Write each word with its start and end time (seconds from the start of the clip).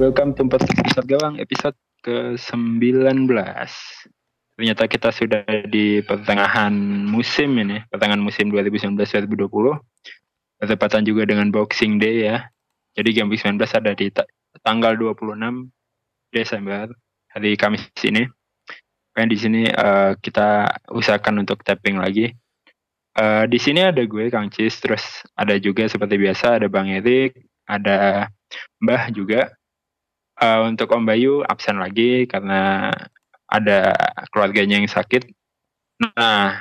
Welcome 0.00 0.32
to 0.40 0.48
Podcast 0.48 1.04
Gawang, 1.04 1.36
episode 1.44 1.76
ke-19. 2.08 3.28
Ternyata 4.56 4.88
kita 4.88 5.12
sudah 5.12 5.44
di 5.68 6.00
pertengahan 6.00 6.72
musim 7.04 7.52
ini, 7.60 7.84
pertengahan 7.92 8.24
musim 8.24 8.48
2019-2020. 8.48 9.36
Bertepatan 10.56 11.04
juga 11.04 11.28
dengan 11.28 11.52
Boxing 11.52 12.00
Day 12.00 12.32
ya. 12.32 12.48
Jadi 12.96 13.12
game 13.12 13.28
Week 13.28 13.44
19 13.44 13.60
ada 13.60 13.92
di 13.92 14.08
ta 14.08 14.24
tanggal 14.64 14.96
26 14.96 15.68
Desember, 16.32 16.88
hari 17.36 17.60
Kamis 17.60 17.84
ini. 18.00 18.24
Dan 19.12 19.28
di 19.28 19.36
sini 19.36 19.68
uh, 19.68 20.16
kita 20.16 20.80
usahakan 20.96 21.44
untuk 21.44 21.60
tapping 21.60 22.00
lagi. 22.00 22.32
Uh, 23.20 23.44
di 23.44 23.60
sini 23.60 23.84
ada 23.84 24.00
gue 24.00 24.32
Kang 24.32 24.48
Cis, 24.48 24.80
terus 24.80 25.28
ada 25.36 25.60
juga 25.60 25.84
seperti 25.92 26.16
biasa 26.16 26.56
ada 26.56 26.72
Bang 26.72 26.88
Erik, 26.88 27.36
ada 27.68 28.32
Mbah 28.80 29.12
juga 29.12 29.59
uh, 30.40 30.60
untuk 30.66 30.90
Om 30.90 31.04
Bayu 31.04 31.44
absen 31.44 31.78
lagi 31.78 32.24
karena 32.26 32.90
ada 33.46 33.94
keluarganya 34.32 34.80
yang 34.80 34.88
sakit. 34.88 35.28
Nah, 36.00 36.56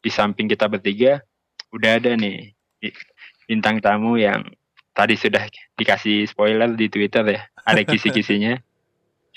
di 0.00 0.10
samping 0.10 0.48
kita 0.48 0.66
bertiga 0.66 1.20
udah 1.68 2.00
ada 2.00 2.16
nih 2.16 2.56
bintang 3.44 3.84
tamu 3.84 4.16
yang 4.16 4.40
tadi 4.96 5.14
sudah 5.14 5.44
dikasih 5.76 6.24
spoiler 6.24 6.72
di 6.72 6.88
Twitter 6.88 7.22
ya. 7.28 7.42
Ada 7.68 7.84
kisi-kisinya. 7.84 8.56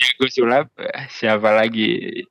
yang 0.00 0.12
gue 0.18 0.30
sulap 0.32 0.66
siapa 1.12 1.52
lagi 1.54 2.24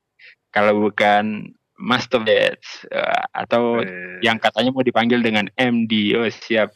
kalau 0.52 0.90
bukan 0.90 1.54
Master 1.80 2.20
Bets 2.20 2.84
uh, 2.92 3.24
atau 3.32 3.80
eh. 3.80 4.20
yang 4.20 4.36
katanya 4.36 4.70
mau 4.70 4.84
dipanggil 4.84 5.24
dengan 5.24 5.48
MD. 5.56 6.14
Oh 6.14 6.28
siap. 6.28 6.70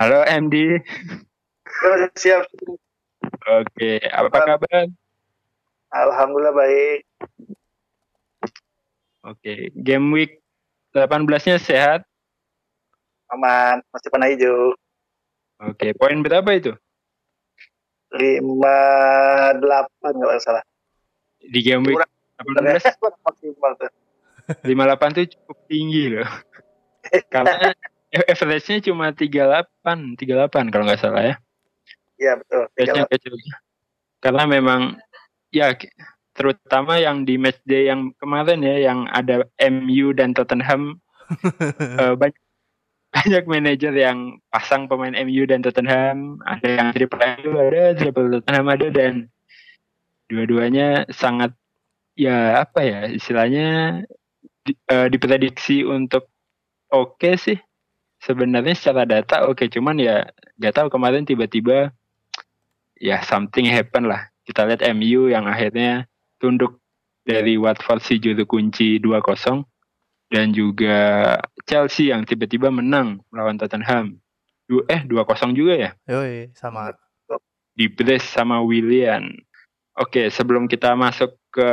Halo 0.00 0.24
MD. 0.24 0.80
Oh, 1.84 2.08
siap. 2.16 2.48
Oke, 3.40 4.04
apa 4.04 4.28
kabar? 4.28 4.84
Alhamdulillah 5.90 6.54
baik. 6.54 7.00
Oke, 9.20 9.72
game 9.76 10.12
week 10.12 10.40
18-nya 10.92 11.56
sehat? 11.60 12.00
Aman, 13.30 13.80
masih 13.92 14.08
panah 14.10 14.28
hijau. 14.28 14.74
Oke, 15.60 15.92
poin 15.96 16.18
berapa 16.24 16.48
itu? 16.56 16.72
58 18.16 19.60
nggak 20.02 20.40
salah. 20.42 20.64
Di 21.40 21.60
game 21.62 21.84
week 21.84 22.00
18 22.42 22.80
maksimal 23.26 23.72
tuh. 23.78 23.90
58 24.66 25.16
tuh 25.16 25.26
cukup 25.36 25.58
tinggi 25.70 26.04
loh. 26.10 26.30
Karena 27.32 27.70
average-nya 28.10 28.82
cuma 28.90 29.14
38, 29.14 30.18
38 30.18 30.72
kalau 30.72 30.84
nggak 30.88 31.00
salah 31.00 31.22
ya. 31.22 31.34
Iya 32.20 32.36
betul. 32.36 32.64
Kecil, 32.76 33.04
kecil. 33.08 33.34
Karena 34.20 34.44
memang 34.44 35.00
ya 35.50 35.72
terutama 36.36 37.00
yang 37.00 37.26
di 37.26 37.40
match 37.40 37.58
day 37.66 37.90
yang 37.90 38.14
kemarin 38.20 38.62
ya 38.62 38.92
yang 38.92 39.08
ada 39.10 39.44
MU 39.60 40.14
dan 40.14 40.36
Tottenham 40.36 41.00
uh, 41.98 42.14
banyak 42.20 42.38
banyak 43.10 43.44
manajer 43.50 43.90
yang 43.92 44.38
pasang 44.54 44.86
pemain 44.86 45.12
MU 45.26 45.42
dan 45.44 45.60
Tottenham 45.60 46.38
ada 46.46 46.68
yang 46.70 46.88
triple 46.94 47.18
MU 47.18 47.50
ada 47.58 47.92
triple 47.98 48.28
Tottenham 48.38 48.66
ada 48.70 48.86
dan 48.88 49.12
dua-duanya 50.30 51.10
sangat 51.10 51.50
ya 52.14 52.62
apa 52.62 52.86
ya 52.86 53.00
istilahnya 53.10 54.00
di, 54.62 54.72
uh, 54.88 55.10
diprediksi 55.10 55.82
untuk 55.82 56.30
oke 56.94 57.18
okay 57.18 57.34
sih 57.34 57.58
sebenarnya 58.22 58.78
secara 58.78 59.02
data 59.02 59.50
oke 59.50 59.58
okay, 59.60 59.66
cuman 59.66 59.98
ya 59.98 60.30
gak 60.62 60.78
tahu 60.78 60.88
kemarin 60.88 61.26
tiba-tiba 61.26 61.90
ya 63.00 63.24
something 63.24 63.66
happen 63.66 64.06
lah. 64.06 64.28
Kita 64.44 64.68
lihat 64.68 64.84
MU 64.94 65.32
yang 65.32 65.48
akhirnya 65.48 66.04
tunduk 66.36 66.78
dari 67.24 67.56
Watford 67.56 68.04
si 68.04 68.20
juru 68.20 68.44
kunci 68.44 69.00
2-0 69.00 69.64
dan 70.30 70.54
juga 70.54 71.36
Chelsea 71.66 72.12
yang 72.12 72.22
tiba-tiba 72.22 72.70
menang 72.70 73.18
melawan 73.32 73.58
Tottenham. 73.58 74.20
Du 74.70 74.86
eh 74.86 75.02
2-0 75.02 75.56
juga 75.56 75.74
ya? 75.74 75.90
Yoi, 76.06 76.54
sama. 76.54 76.94
Di 77.74 77.90
brace 77.90 78.28
sama 78.28 78.62
William. 78.62 79.26
Oke, 79.98 80.30
sebelum 80.30 80.70
kita 80.70 80.94
masuk 80.94 81.34
ke 81.50 81.70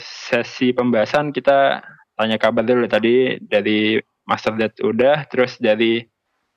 sesi 0.00 0.72
pembahasan 0.72 1.28
kita 1.30 1.84
tanya 2.16 2.40
kabar 2.40 2.64
dulu 2.64 2.88
tadi 2.88 3.36
dari 3.44 4.00
Master 4.24 4.56
Dad 4.56 4.72
udah, 4.80 5.28
terus 5.28 5.60
dari 5.60 6.00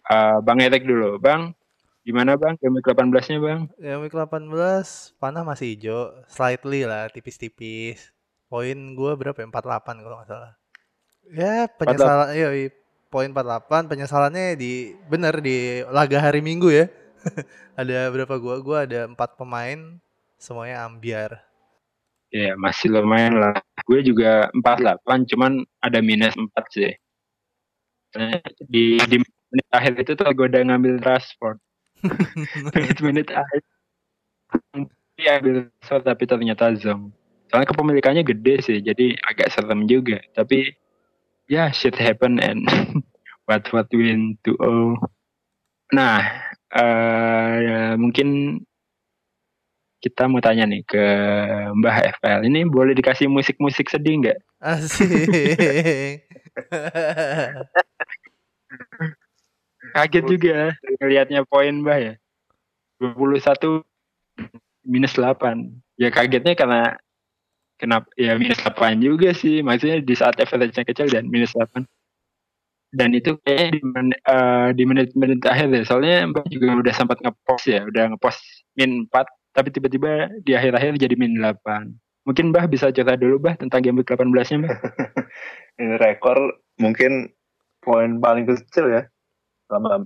uh, 0.08 0.40
Bang 0.40 0.64
Erik 0.64 0.88
dulu. 0.88 1.20
Bang, 1.20 1.52
Gimana 2.04 2.36
bang? 2.36 2.60
Game 2.60 2.76
week 2.76 2.84
18-nya 2.84 3.40
bang? 3.40 3.62
Game 3.80 4.02
week 4.04 4.12
18 4.12 4.52
panah 5.24 5.44
masih 5.48 5.72
hijau, 5.72 6.12
slightly 6.28 6.84
lah, 6.84 7.08
tipis-tipis. 7.08 8.12
Poin 8.52 8.76
gue 8.76 9.12
berapa 9.16 9.40
ya? 9.40 9.48
48 9.48 10.04
kalau 10.04 10.16
nggak 10.20 10.28
salah. 10.28 10.52
Ya 11.32 11.72
penyesalan, 11.72 12.36
iya, 12.36 12.50
iya 12.52 12.70
poin 13.08 13.32
48 13.32 13.88
penyesalannya 13.88 14.60
di 14.60 14.98
bener 15.08 15.40
di 15.40 15.80
laga 15.88 16.20
hari 16.20 16.44
Minggu 16.44 16.76
ya. 16.76 16.92
ada 17.80 18.12
berapa 18.12 18.36
gue? 18.36 18.56
Gue 18.60 18.78
ada 18.84 19.08
empat 19.08 19.40
pemain, 19.40 19.96
semuanya 20.36 20.84
ambiar. 20.84 21.40
Ya 22.36 22.60
masih 22.60 22.92
lumayan 22.92 23.40
lah. 23.40 23.56
Gue 23.88 24.04
juga 24.04 24.52
48, 24.52 25.30
cuman 25.32 25.64
ada 25.80 26.04
minus 26.04 26.36
4 26.36 26.52
sih. 26.68 26.92
Di, 28.68 29.00
di 29.08 29.18
menit 29.24 29.68
akhir 29.72 30.04
itu 30.04 30.12
tuh 30.20 30.28
gue 30.36 30.52
udah 30.52 30.62
ngambil 30.68 31.00
transport 31.00 31.64
menit-menit 32.74 33.28
akhir 33.32 33.62
dia 35.14 35.40
ambil 35.40 35.70
shot 35.86 36.04
tapi 36.04 36.26
ternyata 36.26 36.74
zong 36.78 37.14
soalnya 37.54 37.70
kepemilikannya 37.70 38.26
gede 38.26 38.66
sih 38.66 38.78
jadi 38.82 39.14
agak 39.30 39.54
serem 39.54 39.86
juga. 39.86 40.18
Tapi 40.34 40.74
ya 41.46 41.68
yeah, 41.68 41.70
shit 41.70 41.94
happen 41.94 42.42
and 42.42 42.66
what 43.48 43.62
what 43.70 43.86
win 43.94 44.34
to 44.42 44.58
all 44.58 44.98
nah 45.94 46.26
uh, 46.74 47.54
ya, 47.62 47.80
mungkin 47.94 48.58
kita 50.02 50.26
mau 50.26 50.42
tanya 50.42 50.66
nih 50.66 50.82
ke 50.84 51.06
Mbah 51.78 52.18
FL 52.20 52.50
ini 52.50 52.66
boleh 52.66 52.98
dikasih 52.98 53.30
musik-musik 53.30 53.88
sedih 53.88 54.20
nggak? 54.20 54.40
Asik. 54.60 56.26
Kaget 59.94 60.26
juga 60.26 60.58
ngelihatnya 60.98 61.46
poin 61.46 61.86
Mbah 61.86 62.00
ya. 62.02 62.14
21 62.98 63.86
minus 64.90 65.14
8. 65.14 65.70
Ya 66.02 66.10
kagetnya 66.10 66.58
karena 66.58 66.98
kenapa 67.78 68.10
ya 68.18 68.34
minus 68.42 68.58
8 68.66 68.98
juga 69.06 69.38
sih. 69.38 69.62
Maksudnya 69.62 70.02
di 70.02 70.16
saat 70.18 70.34
average-nya 70.42 70.82
kecil 70.90 71.08
dan 71.14 71.30
minus 71.30 71.54
8. 71.54 71.86
Dan 72.94 73.10
itu 73.14 73.38
kayaknya 73.46 73.70
di, 73.74 73.82
men, 73.86 74.08
uh, 74.30 74.70
di 74.74 74.84
menit-menit 74.86 75.46
akhir 75.46 75.70
ya. 75.70 75.86
Soalnya 75.86 76.26
Mbah 76.34 76.46
juga 76.50 76.68
udah 76.74 76.94
sempat 76.94 77.18
ngepost 77.22 77.66
ya. 77.70 77.86
Udah 77.86 78.10
ngepost 78.14 78.42
min 78.74 79.06
4. 79.14 79.30
Tapi 79.54 79.70
tiba-tiba 79.70 80.34
di 80.42 80.58
akhir-akhir 80.58 80.98
jadi 80.98 81.14
min 81.14 81.38
8. 81.38 81.94
Mungkin 82.26 82.50
Mbah 82.50 82.66
bisa 82.66 82.90
cerita 82.90 83.14
dulu 83.14 83.38
Mbah 83.38 83.62
tentang 83.62 83.86
game 83.86 84.02
18-nya 84.02 84.58
Mbah. 84.58 84.78
Ini 85.82 86.02
rekor 86.02 86.38
mungkin 86.82 87.30
poin 87.84 88.18
paling 88.18 88.50
kecil 88.50 88.90
ya 88.90 89.04
selama 89.74 90.06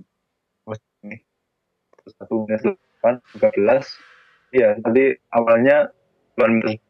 satu 2.08 2.48
minus 2.48 2.64
delapan 2.64 3.14
tiga 3.36 3.48
belas. 3.52 3.84
Iya 4.48 4.80
tadi 4.80 5.12
awalnya 5.36 5.92
tuan 6.40 6.56
minus 6.56 6.80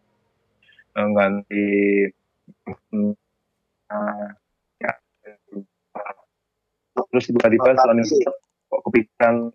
ganti 0.94 1.66
uh, 3.90 4.28
ya 4.78 4.92
terus 7.10 7.24
tiba-tiba 7.34 7.74
setelah 7.74 7.98
itu 7.98 8.14
kok 8.70 8.80
kepikiran 8.86 9.50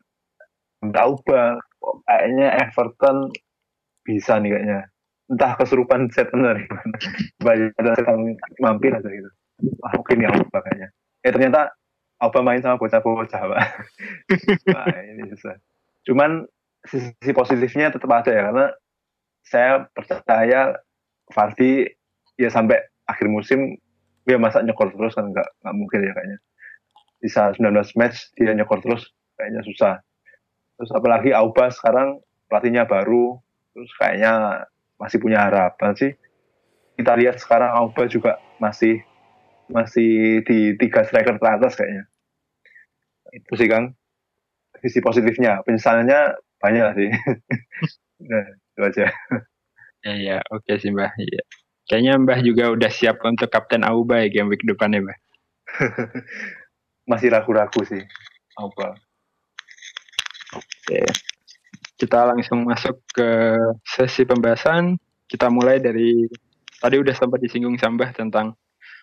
kok 1.80 1.96
kayaknya 2.04 2.48
Everton 2.60 3.32
bisa 4.04 4.36
nih 4.44 4.52
kayaknya. 4.52 4.80
Entah 5.32 5.56
kesurupan 5.56 6.12
setan 6.12 6.44
dari 6.44 6.68
mana 6.68 6.96
banyak 7.40 7.72
ada 7.80 7.92
setan 7.96 8.36
mampir 8.60 8.92
atau 8.92 9.08
gitu. 9.08 9.32
Wah 9.80 9.96
mungkin 9.96 10.28
ya 10.28 10.30
Auba 10.36 10.60
kayaknya. 10.60 10.92
Eh 11.24 11.32
ternyata 11.32 11.72
Auba 12.24 12.40
main 12.40 12.64
sama 12.64 12.80
bocah-bocah 12.80 13.42
pak? 13.52 13.62
Wah 14.76 14.88
ini 15.04 15.28
susah 15.36 15.60
cuman 16.04 16.46
sisi 16.84 17.32
positifnya 17.32 17.92
tetap 17.92 18.12
ada 18.12 18.32
ya 18.32 18.42
karena 18.52 18.68
saya 19.44 19.72
percaya 19.92 20.62
Fardi 21.32 21.88
ya 22.36 22.52
sampai 22.52 22.80
akhir 23.08 23.28
musim 23.32 23.80
dia 24.24 24.40
masa 24.40 24.64
nyekor 24.64 24.92
terus 24.92 25.16
kan 25.16 25.32
nggak 25.32 25.48
nggak 25.64 25.76
mungkin 25.76 26.00
ya 26.04 26.12
kayaknya. 26.16 26.40
Bisa 27.24 27.42
19 27.56 28.00
match 28.00 28.36
dia 28.36 28.52
nyekor 28.52 28.84
terus 28.84 29.08
kayaknya 29.40 29.64
susah. 29.64 29.96
Terus 30.80 30.92
apalagi 30.92 31.32
Auba 31.32 31.72
sekarang 31.72 32.20
pelatihnya 32.52 32.84
baru 32.84 33.40
terus 33.76 33.92
kayaknya 34.00 34.64
masih 35.00 35.18
punya 35.24 35.48
harapan 35.48 35.92
sih. 35.96 36.12
Kita 37.00 37.16
lihat 37.16 37.40
sekarang 37.40 37.72
Auba 37.72 38.08
juga 38.12 38.40
masih 38.60 39.04
masih 39.72 40.44
di 40.44 40.76
tiga 40.76 41.08
striker 41.08 41.40
teratas 41.40 41.80
kayaknya 41.80 42.04
itu 43.34 43.54
sih 43.58 43.68
Kang 43.68 43.98
sisi 44.84 45.00
positifnya 45.00 45.64
penyesalannya 45.66 46.38
banyak 46.62 46.88
sih. 46.98 47.10
Nah 48.24 48.40
itu 48.56 48.80
aja. 48.80 49.06
Ya 50.00 50.14
ya 50.16 50.38
oke 50.48 50.80
sih 50.80 50.96
mbah 50.96 51.12
ya. 51.20 51.44
kayaknya 51.92 52.16
mbah 52.16 52.40
juga 52.40 52.72
udah 52.72 52.88
siap 52.88 53.20
untuk 53.28 53.52
kapten 53.52 53.84
Auba 53.84 54.24
ya 54.24 54.32
game 54.32 54.48
week 54.48 54.64
depannya 54.64 55.04
mbah. 55.04 55.18
Masih 57.12 57.36
ragu-ragu 57.36 57.84
sih 57.84 58.00
Auba. 58.56 58.96
Oke. 60.56 61.04
Kita 62.00 62.32
langsung 62.32 62.64
masuk 62.64 63.00
ke 63.12 63.60
sesi 63.84 64.24
pembahasan. 64.24 64.96
Kita 65.28 65.52
mulai 65.52 65.84
dari 65.84 66.24
tadi 66.80 66.96
udah 67.00 67.16
sempat 67.16 67.44
disinggung 67.44 67.76
Sambah 67.76 68.12
tentang 68.16 68.56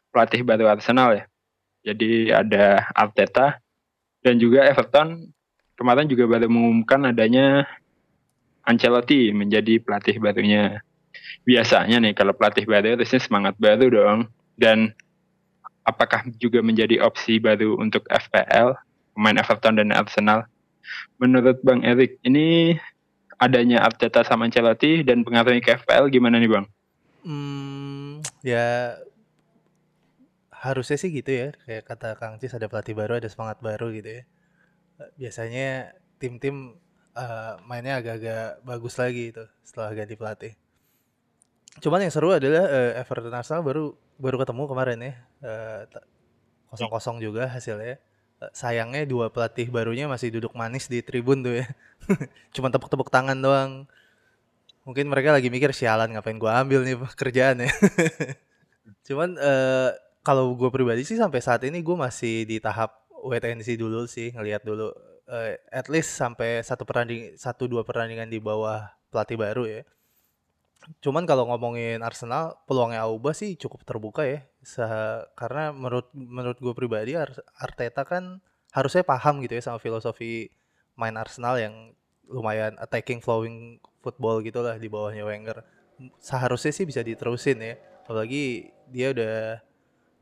pelatih 0.09 0.44
baru 0.49 0.69
Arsenal 0.69 1.17
ya. 1.17 1.25
Jadi 1.81 2.29
ada 2.29 2.88
Arteta 2.93 3.61
dan 4.21 4.37
juga 4.37 4.69
Everton 4.69 5.33
kemarin 5.81 6.05
juga 6.05 6.29
baru 6.29 6.47
mengumumkan 6.53 7.09
adanya 7.09 7.65
Ancelotti 8.69 9.33
menjadi 9.33 9.81
pelatih 9.81 10.21
barunya. 10.21 10.85
Biasanya 11.49 11.97
nih 12.05 12.13
kalau 12.13 12.37
pelatih 12.37 12.69
baru 12.69 13.01
harusnya 13.01 13.21
semangat 13.21 13.57
baru 13.57 13.89
dong. 13.89 14.21
Dan 14.61 14.93
apakah 15.89 16.29
juga 16.37 16.61
menjadi 16.61 17.01
opsi 17.01 17.41
baru 17.41 17.81
untuk 17.81 18.05
FPL, 18.13 18.77
pemain 19.17 19.41
Everton 19.41 19.81
dan 19.81 19.89
Arsenal? 19.97 20.45
Menurut 21.17 21.65
Bang 21.65 21.81
Erik, 21.81 22.21
ini 22.21 22.77
adanya 23.41 23.89
Arteta 23.89 24.21
sama 24.21 24.45
Ancelotti 24.45 25.01
dan 25.01 25.25
pengaruhnya 25.25 25.65
ke 25.65 25.81
FPL 25.81 26.13
gimana 26.13 26.37
nih 26.37 26.51
Bang? 26.53 26.67
Hmm, 27.25 28.21
ya 28.45 29.01
harusnya 30.61 30.97
sih 31.01 31.09
gitu 31.09 31.33
ya. 31.33 31.49
Kayak 31.65 31.85
kata 31.89 32.09
Kang 32.21 32.37
Cis 32.37 32.53
ada 32.53 32.69
pelatih 32.69 32.93
baru, 32.93 33.17
ada 33.17 33.29
semangat 33.33 33.59
baru 33.65 33.89
gitu 33.97 34.21
ya. 34.21 34.23
Biasanya 35.17 35.97
tim-tim 36.21 36.77
uh, 37.17 37.57
mainnya 37.65 37.99
agak-agak 37.99 38.61
bagus 38.62 38.95
lagi 39.01 39.33
itu 39.33 39.45
setelah 39.65 39.97
ganti 39.97 40.15
pelatih. 40.15 40.53
Cuman 41.81 42.05
yang 42.05 42.12
seru 42.12 42.37
adalah 42.37 42.69
uh, 42.69 43.01
Everton 43.01 43.33
Arsenal 43.33 43.65
baru 43.65 43.97
baru 44.21 44.37
ketemu 44.45 44.62
kemarin 44.69 44.99
ya. 45.01 45.15
kosong 46.69 46.91
kosong 46.93 47.17
uh, 47.19 47.23
juga 47.25 47.49
hasilnya. 47.49 47.97
Uh, 48.41 48.53
sayangnya 48.53 49.09
dua 49.09 49.33
pelatih 49.33 49.73
barunya 49.73 50.05
masih 50.05 50.29
duduk 50.29 50.53
manis 50.53 50.93
di 50.93 51.01
tribun 51.01 51.41
tuh 51.41 51.65
ya. 51.65 51.67
Cuman 52.55 52.69
tepuk-tepuk 52.69 53.09
tangan 53.09 53.41
doang. 53.41 53.89
Mungkin 54.85 55.09
mereka 55.09 55.33
lagi 55.33 55.49
mikir 55.49 55.73
sialan 55.73 56.12
ngapain 56.12 56.37
gua 56.37 56.61
ambil 56.61 56.85
nih 56.85 57.01
kerjaan 57.17 57.65
ya. 57.65 57.73
Cuman 59.09 59.41
uh, 59.41 59.97
kalau 60.21 60.53
gue 60.53 60.69
pribadi 60.69 61.03
sih 61.03 61.17
sampai 61.17 61.41
saat 61.41 61.65
ini 61.65 61.81
gue 61.81 61.97
masih 61.97 62.45
di 62.45 62.61
tahap 62.61 62.93
wait 63.25 63.45
and 63.45 63.65
see 63.65 63.77
dulu 63.77 64.05
sih 64.05 64.33
ngelihat 64.33 64.65
dulu 64.65 64.93
uh, 65.31 65.53
at 65.71 65.87
least 65.89 66.13
sampai 66.17 66.61
satu 66.61 66.83
peranding 66.85 67.37
satu 67.39 67.71
dua 67.71 67.87
pertandingan 67.87 68.29
di 68.29 68.43
bawah 68.43 68.91
pelatih 69.09 69.39
baru 69.39 69.65
ya. 69.65 69.83
Cuman 71.05 71.29
kalau 71.29 71.45
ngomongin 71.53 72.01
Arsenal 72.01 72.57
peluangnya 72.65 73.05
Auba 73.05 73.37
sih 73.37 73.55
cukup 73.55 73.85
terbuka 73.85 74.25
ya. 74.25 74.45
Se 74.65 74.85
karena 75.37 75.73
menurut 75.77 76.09
menurut 76.13 76.57
gue 76.57 76.73
pribadi 76.73 77.17
Arteta 77.61 78.03
kan 78.09 78.41
harusnya 78.73 79.05
paham 79.05 79.45
gitu 79.45 79.57
ya 79.59 79.63
sama 79.65 79.79
filosofi 79.83 80.49
main 80.97 81.17
Arsenal 81.21 81.61
yang 81.61 81.75
lumayan 82.31 82.79
attacking 82.79 83.19
flowing 83.21 83.83
football 84.01 84.41
gitulah 84.41 84.77
di 84.81 84.89
bawahnya 84.89 85.25
Wenger. 85.29 85.61
Seharusnya 86.17 86.73
sih 86.73 86.89
bisa 86.89 87.05
diterusin 87.05 87.61
ya. 87.61 87.75
Apalagi 88.09 88.73
dia 88.89 89.13
udah 89.13 89.61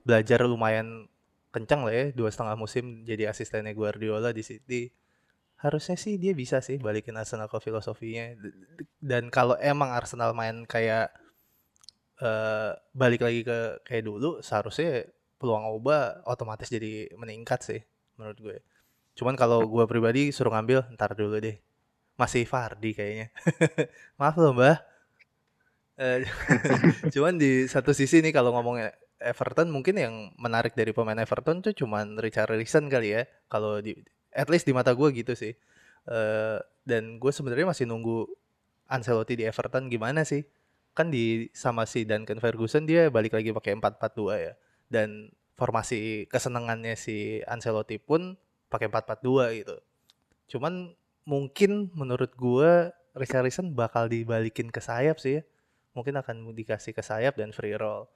belajar 0.09 0.49
lumayan 0.49 1.05
kencang 1.53 1.85
lah 1.85 1.93
ya 1.93 2.05
dua 2.17 2.33
setengah 2.33 2.57
musim 2.57 3.05
jadi 3.05 3.29
asistennya 3.29 3.77
Guardiola 3.77 4.33
di 4.33 4.41
City. 4.41 4.89
Harusnya 5.61 6.01
sih 6.01 6.17
dia 6.17 6.33
bisa 6.33 6.65
sih 6.65 6.81
balikin 6.81 7.13
Arsenal 7.21 7.53
ke 7.53 7.61
filosofinya. 7.61 8.33
Dan 8.97 9.29
kalau 9.29 9.53
emang 9.61 9.93
Arsenal 9.93 10.33
main 10.33 10.65
kayak 10.65 11.13
uh, 12.25 12.73
balik 12.97 13.21
lagi 13.21 13.45
ke 13.45 13.85
kayak 13.85 14.09
dulu 14.09 14.41
seharusnya 14.41 15.05
peluang 15.37 15.69
Oba 15.69 16.25
otomatis 16.25 16.73
jadi 16.73 17.13
meningkat 17.19 17.61
sih 17.61 17.81
menurut 18.17 18.39
gue. 18.41 18.57
Cuman 19.19 19.35
kalau 19.35 19.67
gue 19.67 19.85
pribadi 19.85 20.31
suruh 20.31 20.55
ngambil 20.55 20.89
ntar 20.95 21.13
dulu 21.19 21.37
deh. 21.43 21.59
Masih 22.17 22.47
Fardi 22.47 22.95
kayaknya. 22.95 23.35
Maaf 24.19 24.39
loh 24.39 24.55
mbah. 24.55 24.79
Uh, 25.99 26.23
cuman 27.15 27.35
di 27.35 27.67
satu 27.67 27.91
sisi 27.91 28.23
nih 28.23 28.31
kalau 28.31 28.55
ngomongnya 28.55 28.95
Everton 29.19 29.69
mungkin 29.75 29.99
yang 29.99 30.15
menarik 30.39 30.79
dari 30.79 30.95
pemain 30.95 31.19
Everton 31.19 31.59
tuh 31.59 31.75
cuman 31.75 32.19
Richard 32.23 32.55
Richarlison 32.55 32.87
kali 32.87 33.19
ya 33.19 33.23
kalau 33.51 33.83
di 33.83 33.99
at 34.31 34.47
least 34.47 34.65
di 34.65 34.73
mata 34.73 34.95
gue 34.95 35.09
gitu 35.11 35.35
sih. 35.35 35.55
Uh, 36.09 36.63
dan 36.87 37.21
gue 37.21 37.33
sebenarnya 37.35 37.69
masih 37.69 37.85
nunggu 37.85 38.31
Ancelotti 38.89 39.37
di 39.37 39.45
Everton 39.45 39.91
gimana 39.93 40.25
sih? 40.25 40.47
Kan 40.95 41.13
di 41.13 41.51
sama 41.53 41.85
si 41.85 42.07
Duncan 42.09 42.41
Ferguson 42.41 42.89
dia 42.89 43.13
balik 43.13 43.37
lagi 43.37 43.53
pakai 43.53 43.77
4-4-2 43.77 44.47
ya. 44.47 44.55
Dan 44.89 45.35
formasi 45.59 46.25
kesenangannya 46.31 46.95
si 46.95 47.43
Ancelotti 47.45 47.99
pun 47.99 48.39
pakai 48.73 48.89
4-4-2 48.89 49.61
gitu. 49.61 49.77
Cuman 50.57 50.95
mungkin 51.29 51.93
menurut 51.93 52.33
gue 52.39 52.95
Richarlison 53.19 53.75
bakal 53.75 54.09
dibalikin 54.09 54.71
ke 54.71 54.81
sayap 54.81 55.21
sih 55.21 55.41
ya. 55.41 55.43
Mungkin 55.93 56.15
akan 56.17 56.55
dikasih 56.55 56.95
ke 56.95 57.03
sayap 57.03 57.35
dan 57.35 57.51
free 57.51 57.75
roll 57.75 58.07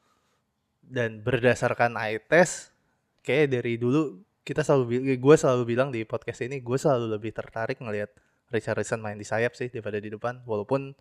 dan 0.82 1.22
berdasarkan 1.22 1.94
eye 1.96 2.18
test 2.20 2.74
kayak 3.22 3.54
dari 3.54 3.78
dulu 3.78 4.18
kita 4.42 4.66
selalu 4.66 5.16
gue 5.18 5.36
selalu 5.38 5.62
bilang 5.64 5.94
di 5.94 6.02
podcast 6.02 6.42
ini 6.42 6.58
gue 6.58 6.74
selalu 6.74 7.14
lebih 7.14 7.30
tertarik 7.30 7.78
ngelihat 7.78 8.10
Richarlison 8.52 9.00
main 9.00 9.16
di 9.16 9.24
sayap 9.24 9.56
sih 9.56 9.72
daripada 9.72 9.96
di 9.96 10.12
depan. 10.12 10.44
Walaupun 10.44 10.92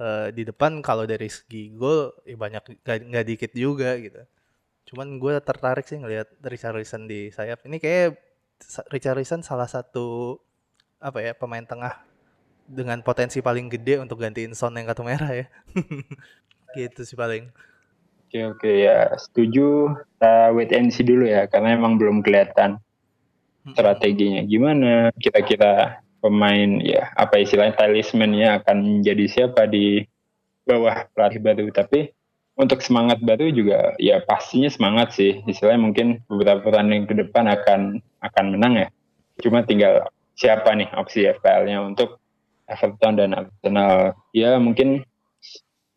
uh, 0.00 0.32
di 0.32 0.48
depan 0.48 0.80
kalau 0.80 1.04
dari 1.04 1.28
segi 1.28 1.76
gol 1.76 2.16
ya 2.24 2.40
banyak 2.40 2.62
nggak 2.86 3.26
dikit 3.28 3.52
juga 3.52 4.00
gitu. 4.00 4.24
Cuman 4.88 5.20
gue 5.20 5.36
tertarik 5.44 5.84
sih 5.84 6.00
ngelihat 6.00 6.32
Richarlison 6.40 7.04
di 7.04 7.28
sayap. 7.28 7.68
Ini 7.68 7.76
kayak 7.76 8.16
Richarlison 8.88 9.44
salah 9.44 9.68
satu 9.68 10.40
apa 10.96 11.20
ya 11.20 11.36
pemain 11.36 11.62
tengah 11.62 12.00
dengan 12.66 12.98
potensi 13.04 13.44
paling 13.44 13.68
gede 13.68 14.00
untuk 14.00 14.18
gantiin 14.18 14.56
Son 14.56 14.72
yang 14.72 14.88
kartu 14.88 15.04
merah 15.04 15.30
ya. 15.36 15.46
Gitu 16.78 17.04
sih 17.04 17.18
paling 17.18 17.52
Oke 18.36 18.52
oke 18.52 18.72
ya. 18.84 19.16
Setuju. 19.16 19.96
Kita 19.96 20.52
wait 20.52 20.68
and 20.76 20.92
see 20.92 21.00
dulu 21.00 21.24
ya 21.24 21.48
karena 21.48 21.72
emang 21.72 21.96
belum 21.96 22.20
kelihatan 22.20 22.76
strateginya. 23.72 24.44
Gimana 24.44 25.08
kita-kita 25.16 26.04
pemain 26.20 26.76
ya 26.84 27.16
apa 27.16 27.40
istilahnya 27.40 27.80
talismannya 27.80 28.60
akan 28.60 29.00
menjadi 29.00 29.24
siapa 29.24 29.64
di 29.64 30.04
bawah 30.68 31.08
pelatih 31.16 31.40
baru? 31.40 31.72
Tapi 31.72 32.12
untuk 32.60 32.84
semangat 32.84 33.24
baru 33.24 33.48
juga 33.48 33.96
ya 33.96 34.20
pastinya 34.20 34.68
semangat 34.68 35.16
sih. 35.16 35.40
Istilahnya 35.48 35.80
mungkin 35.80 36.20
beberapa 36.28 36.60
pertandingan 36.60 37.08
ke 37.08 37.16
depan 37.16 37.48
akan 37.48 38.04
akan 38.20 38.44
menang 38.52 38.84
ya. 38.84 38.88
Cuma 39.40 39.64
tinggal 39.64 40.12
siapa 40.36 40.76
nih 40.76 40.92
opsi 40.92 41.24
FPL-nya 41.24 41.80
untuk 41.80 42.20
Everton 42.68 43.16
dan 43.16 43.32
Arsenal. 43.32 44.12
Ya 44.36 44.60
mungkin 44.60 45.08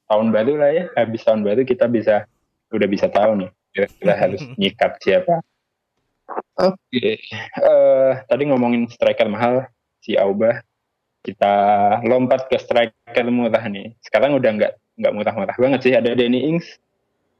tahun 0.09 0.33
baru 0.33 0.53
lah 0.57 0.71
ya. 0.73 0.83
Habis 0.97 1.21
tahun 1.23 1.45
baru 1.45 1.61
kita 1.63 1.85
bisa 1.85 2.25
udah 2.73 2.87
bisa 2.89 3.07
tahu 3.07 3.45
nih 3.45 3.49
kira-kira 3.71 4.13
harus 4.25 4.41
nyikat 4.57 4.97
siapa. 4.99 5.39
Oke. 6.59 6.75
Okay. 6.91 7.15
uh, 7.61 7.65
eh, 7.65 8.13
tadi 8.25 8.43
ngomongin 8.49 8.89
striker 8.89 9.29
mahal 9.29 9.69
si 10.01 10.17
Auba. 10.17 10.65
Kita 11.19 11.53
lompat 12.03 12.47
ke 12.47 12.57
striker 12.57 13.25
murah 13.29 13.63
nih. 13.69 13.93
Sekarang 14.01 14.33
udah 14.39 14.51
nggak 14.55 14.73
nggak 14.99 15.13
murah-murah 15.13 15.55
banget 15.55 15.79
sih. 15.85 15.93
Ada 15.93 16.17
Danny 16.17 16.49
Ings 16.49 16.65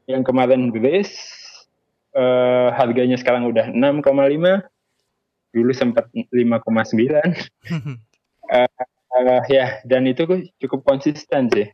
yang 0.05 0.21
kemarin 0.21 0.71
base 0.73 1.15
uh, 2.17 2.73
harganya 2.73 3.15
sekarang 3.15 3.45
udah 3.45 3.69
6,5 3.69 4.03
dulu 5.49 5.71
sempat 5.73 6.05
5,9 6.13 6.33
uh, 8.49 8.67
Eh, 9.09 9.41
ya, 9.49 9.81
dan 9.89 10.05
itu 10.05 10.23
kok 10.29 10.39
cukup 10.61 10.85
konsisten 10.85 11.49
sih. 11.49 11.67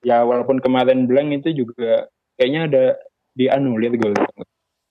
Ya, 0.00 0.24
walaupun 0.24 0.64
kemarin 0.64 1.04
blank 1.04 1.44
itu 1.44 1.64
juga 1.64 2.08
kayaknya 2.40 2.60
ada 2.68 2.84
dianulir 3.36 3.94
gol 4.00 4.16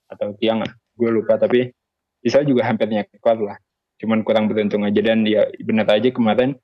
atau 0.10 0.34
tiang. 0.38 0.62
Gue 0.94 1.10
lupa 1.10 1.40
tapi 1.40 1.74
bisa 2.22 2.44
juga 2.46 2.68
hampir 2.68 2.92
nyekor 2.92 3.40
lah. 3.42 3.58
Cuman 3.98 4.22
kurang 4.22 4.48
beruntung 4.52 4.86
aja. 4.86 5.02
Dan 5.02 5.26
ya 5.26 5.50
benar 5.66 5.90
aja 5.90 6.14
kemarin 6.14 6.56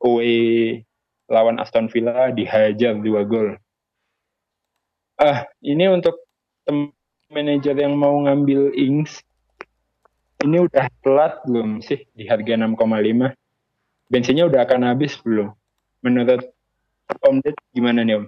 away 0.00 0.82
lawan 1.26 1.58
Aston 1.58 1.90
Villa 1.90 2.30
dihajar 2.30 2.94
dua 2.98 3.26
gol. 3.26 3.58
Ah 5.20 5.50
ini 5.60 5.90
untuk 5.90 6.16
manajer 7.30 7.76
yang 7.76 7.94
mau 7.98 8.14
ngambil 8.26 8.74
Ings 8.74 9.22
ini 10.40 10.56
udah 10.64 10.88
telat 11.04 11.44
belum 11.44 11.84
sih 11.84 12.08
di 12.16 12.24
harga 12.24 12.56
6,5 12.56 12.80
bensinnya 14.10 14.48
udah 14.48 14.64
akan 14.66 14.88
habis 14.88 15.14
belum? 15.20 15.52
Menurut 16.00 16.48
Om 17.18 17.42
Ded 17.42 17.56
gimana 17.74 18.06
nih 18.06 18.22
Om? 18.22 18.26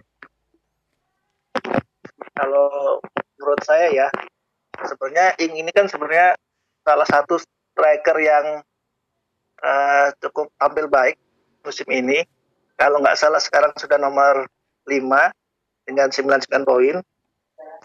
Kalau 2.33 2.99
menurut 3.39 3.63
saya 3.63 3.87
ya, 3.95 4.09
sebenarnya 4.83 5.39
Ing 5.39 5.55
ini 5.63 5.71
kan 5.71 5.87
sebenarnya 5.87 6.35
salah 6.83 7.07
satu 7.07 7.39
striker 7.39 8.19
yang 8.19 8.47
uh, 9.63 10.07
cukup 10.19 10.51
tampil 10.59 10.87
baik 10.91 11.17
musim 11.63 11.87
ini. 11.91 12.27
Kalau 12.75 12.99
nggak 12.99 13.15
salah 13.15 13.39
sekarang 13.39 13.71
sudah 13.79 14.01
nomor 14.01 14.51
5 14.91 14.99
dengan 15.87 16.09
99 16.11 16.67
poin. 16.67 16.97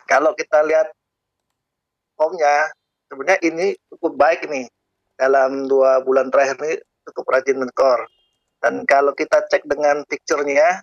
Kalau 0.09 0.31
kita 0.33 0.65
lihat 0.65 0.89
formnya, 2.17 2.71
sebenarnya 3.11 3.39
ini 3.45 3.77
cukup 3.93 4.17
baik 4.17 4.49
nih 4.49 4.65
dalam 5.17 5.69
dua 5.69 6.01
bulan 6.01 6.29
terakhir 6.33 6.57
ini 6.63 6.75
cukup 7.09 7.25
rajin 7.37 7.57
menkor. 7.61 8.05
Dan 8.57 8.83
kalau 8.89 9.13
kita 9.13 9.45
cek 9.47 9.65
dengan 9.69 10.01
picture-nya, 10.09 10.81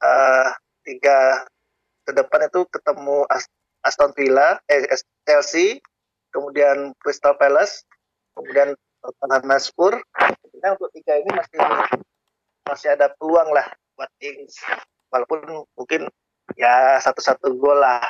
uh, 0.00 0.48
tiga 0.84 1.44
ke 2.04 2.12
depan 2.12 2.48
itu 2.48 2.64
ketemu 2.68 3.24
Aston 3.84 4.12
Villa, 4.16 4.60
eh, 4.68 4.84
Chelsea, 5.24 5.80
kemudian 6.32 6.92
Crystal 7.00 7.36
Palace, 7.36 7.84
kemudian 8.36 8.76
Tottenham 9.00 9.44
Hotspur. 9.52 9.92
Nah, 10.64 10.70
untuk 10.76 10.88
tiga 10.96 11.20
ini 11.20 11.30
masih 11.36 11.60
masih 12.64 12.88
ada 12.96 13.12
peluang 13.20 13.52
lah 13.52 13.68
buat 13.96 14.08
Ings, 14.24 14.56
walaupun 15.12 15.68
mungkin 15.76 16.08
ya 16.56 16.96
satu-satu 17.00 17.52
gol 17.60 17.80
lah. 17.80 18.00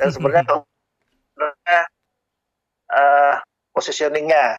Dan 0.00 0.08
sebenarnya 0.08 0.44
kalau 0.48 0.64
uh, 2.92 3.36
positioningnya 3.76 4.56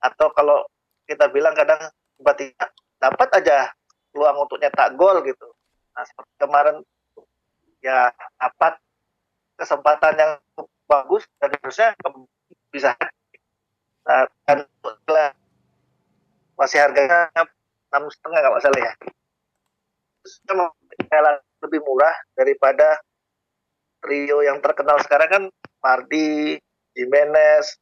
atau 0.00 0.32
kalau 0.32 0.64
kita 1.04 1.28
bilang 1.28 1.52
kadang 1.52 1.80
tiba-tiba 2.20 2.68
dapat 3.00 3.28
aja 3.40 3.72
peluang 4.12 4.44
untuk 4.44 4.60
nyetak 4.60 4.92
gol 5.00 5.24
gitu. 5.24 5.48
Nah, 5.96 6.04
seperti 6.04 6.32
kemarin 6.36 6.76
ya 7.80 8.12
dapat 8.36 8.76
kesempatan 9.56 10.14
yang 10.20 10.32
bagus 10.84 11.24
dan 11.40 11.48
harusnya 11.56 11.96
bisa 12.68 12.92
nah, 14.04 14.28
dan 14.44 14.68
masih 16.60 16.78
harganya 16.84 17.32
enam 17.88 18.04
setengah 18.12 18.38
nggak 18.44 18.56
masalah 18.60 18.80
ya 18.84 18.92
lebih 21.60 21.80
murah 21.84 22.16
daripada 22.36 23.00
trio 24.00 24.40
yang 24.44 24.60
terkenal 24.64 24.96
sekarang 25.04 25.28
kan 25.28 25.44
Mardi, 25.80 26.56
Jimenez, 26.96 27.76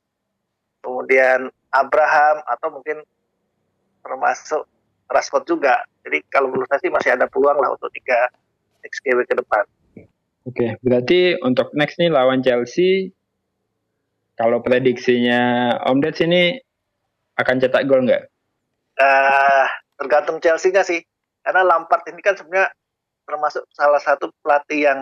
kemudian 0.82 1.50
Abraham 1.70 2.42
atau 2.46 2.68
mungkin 2.74 3.02
termasuk 4.04 4.64
Rashford 5.08 5.44
juga. 5.48 5.84
Jadi 6.04 6.20
kalau 6.28 6.52
menurut 6.52 6.68
saya 6.68 6.80
sih 6.84 6.92
masih 6.92 7.10
ada 7.16 7.26
peluang 7.28 7.56
lah 7.58 7.72
untuk 7.72 7.88
tiga 7.96 8.28
XGW 8.84 9.24
ke 9.24 9.34
depan. 9.36 9.64
Oke, 10.48 10.80
berarti 10.80 11.36
untuk 11.44 11.68
next 11.76 12.00
nih 12.00 12.08
lawan 12.08 12.40
Chelsea, 12.40 13.12
kalau 14.38 14.64
prediksinya 14.64 15.74
Om 15.84 16.00
Ded 16.00 16.16
sini 16.16 16.56
akan 17.36 17.56
cetak 17.60 17.84
gol 17.84 18.08
nggak? 18.08 18.24
Uh, 18.96 19.66
tergantung 20.00 20.40
Chelsea-nya 20.40 20.86
sih. 20.86 21.04
Karena 21.44 21.64
Lampard 21.64 22.04
ini 22.08 22.20
kan 22.24 22.36
sebenarnya 22.36 22.72
termasuk 23.28 23.64
salah 23.76 24.00
satu 24.00 24.32
pelatih 24.40 24.88
yang 24.88 25.00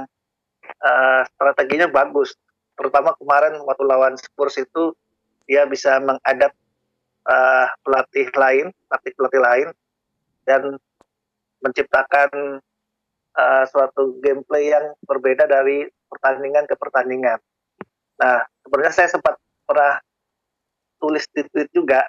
uh, 0.83 1.23
strateginya 1.37 1.87
bagus. 1.87 2.35
Terutama 2.75 3.15
kemarin 3.17 3.61
waktu 3.63 3.85
lawan 3.87 4.15
Spurs 4.19 4.59
itu 4.59 4.93
dia 5.47 5.63
bisa 5.65 6.03
mengadap 6.03 6.53
uh, 7.27 7.67
pelatih 7.83 8.31
lain, 8.33 8.67
pelatih-pelatih 8.89 9.43
lain, 9.43 9.69
dan 10.47 10.63
menciptakan 11.61 12.63
uh, 13.35 13.65
suatu 13.67 14.17
gameplay 14.23 14.71
yang 14.71 14.95
berbeda 15.05 15.51
dari 15.51 15.87
pertandingan 16.07 16.65
ke 16.71 16.75
pertandingan. 16.79 17.39
Nah, 18.17 18.47
sebenarnya 18.65 18.95
saya 18.95 19.09
sempat 19.11 19.37
pernah 19.67 20.01
tulis 21.03 21.27
di 21.35 21.45
tweet 21.53 21.69
juga 21.75 22.07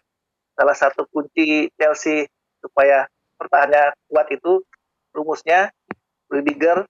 salah 0.55 0.77
satu 0.77 1.05
kunci 1.12 1.67
Chelsea 1.75 2.25
supaya 2.63 3.05
pertahanannya 3.38 3.93
kuat 4.09 4.27
itu 4.33 4.63
rumusnya 5.13 5.69
Rudiger 6.27 6.83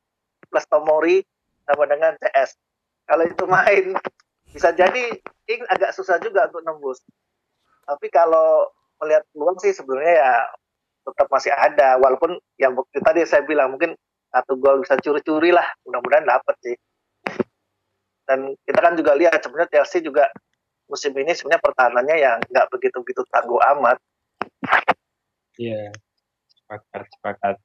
plus 0.47 0.65
Tomori 0.71 1.21
sama 1.67 1.83
dengan 1.85 2.15
CS. 2.17 2.55
Kalau 3.07 3.23
itu 3.27 3.43
main 3.45 3.85
bisa 4.47 4.71
jadi 4.71 5.19
Ing 5.47 5.63
agak 5.71 5.95
susah 5.95 6.19
juga 6.19 6.47
untuk 6.51 6.63
nembus. 6.63 6.99
Tapi 7.87 8.07
kalau 8.11 8.67
melihat 8.99 9.23
peluang 9.31 9.57
sih 9.63 9.71
sebenarnya 9.71 10.15
ya 10.19 10.33
tetap 11.07 11.27
masih 11.31 11.55
ada. 11.55 11.95
Walaupun 12.03 12.35
yang 12.59 12.75
tadi 12.99 13.23
saya 13.23 13.47
bilang 13.47 13.71
mungkin 13.71 13.95
satu 14.27 14.59
gol 14.59 14.83
bisa 14.83 14.99
curi-curi 14.99 15.55
lah. 15.55 15.65
Mudah-mudahan 15.87 16.27
dapat 16.27 16.55
sih. 16.59 16.75
Dan 18.27 18.51
kita 18.67 18.79
kan 18.83 18.99
juga 18.99 19.15
lihat 19.15 19.39
sebenarnya 19.39 19.79
Chelsea 19.79 20.03
juga 20.03 20.27
musim 20.91 21.15
ini 21.15 21.31
sebenarnya 21.31 21.63
pertahanannya 21.63 22.15
yang 22.19 22.37
nggak 22.51 22.67
begitu 22.75 22.99
begitu 22.99 23.23
tangguh 23.31 23.59
amat. 23.75 23.97
Iya 25.55 25.95
sepakat 26.67 27.07
sepakat. 27.15 27.55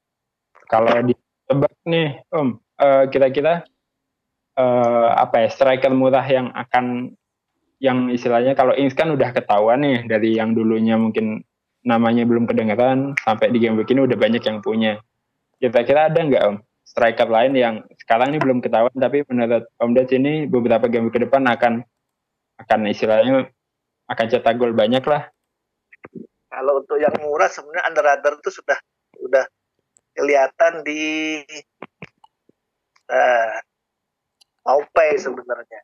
Kalau 0.70 0.94
ditebak 1.02 1.74
nih 1.82 2.22
om 2.30 2.62
uh, 2.78 3.04
kira-kira 3.10 3.66
uh, 4.54 5.10
apa 5.18 5.42
ya 5.42 5.48
striker 5.50 5.90
murah 5.90 6.22
yang 6.22 6.54
akan 6.54 7.18
yang 7.82 8.14
istilahnya 8.14 8.54
kalau 8.54 8.78
Ings 8.78 8.94
kan 8.94 9.10
udah 9.10 9.34
ketahuan 9.34 9.82
nih 9.82 10.06
dari 10.06 10.38
yang 10.38 10.54
dulunya 10.54 10.94
mungkin 10.94 11.42
namanya 11.82 12.22
belum 12.22 12.46
kedengaran 12.46 13.18
sampai 13.18 13.50
di 13.50 13.58
game 13.58 13.74
begini 13.74 14.06
udah 14.06 14.14
banyak 14.14 14.38
yang 14.46 14.62
punya 14.62 15.02
Kira-kira 15.62 16.10
ada 16.10 16.18
nggak 16.18 16.42
Om 16.42 16.56
striker 16.82 17.30
lain 17.30 17.54
yang 17.54 17.86
sekarang 18.02 18.34
ini 18.34 18.42
belum 18.42 18.58
ketahuan 18.58 18.90
tapi 18.98 19.22
menurut 19.30 19.70
Om 19.78 19.94
Ded 19.94 20.10
ini 20.10 20.50
beberapa 20.50 20.90
game 20.90 21.06
ke 21.14 21.22
depan 21.22 21.46
akan 21.46 21.86
akan 22.58 22.80
istilahnya 22.90 23.46
akan 24.10 24.26
cetak 24.26 24.58
gol 24.58 24.74
banyak 24.74 25.06
lah. 25.06 25.30
Kalau 26.50 26.82
untuk 26.82 26.98
yang 26.98 27.14
murah 27.22 27.46
sebenarnya 27.46 27.86
under 27.86 28.02
radar 28.02 28.34
itu 28.42 28.50
sudah 28.50 28.78
sudah 29.14 29.46
kelihatan 30.18 30.82
di 30.82 31.02
uh, 33.06 33.54
mau 34.66 34.82
pay 34.90 35.14
sebenarnya. 35.14 35.80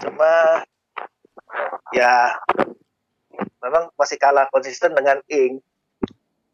Cuma 0.00 0.64
ya 1.94 2.36
memang 3.62 3.90
masih 3.98 4.18
kalah 4.18 4.46
konsisten 4.50 4.94
dengan 4.94 5.18
Ing. 5.30 5.58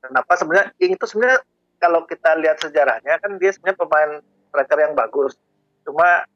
Kenapa 0.02 0.32
sebenarnya 0.34 0.74
Ing 0.82 0.96
itu 0.96 1.06
sebenarnya 1.06 1.40
kalau 1.82 2.06
kita 2.06 2.38
lihat 2.38 2.62
sejarahnya 2.62 3.18
kan 3.18 3.36
dia 3.38 3.50
sebenarnya 3.50 3.78
pemain 3.78 4.10
striker 4.50 4.78
yang 4.78 4.94
bagus. 4.94 5.34
Cuma 5.82 6.26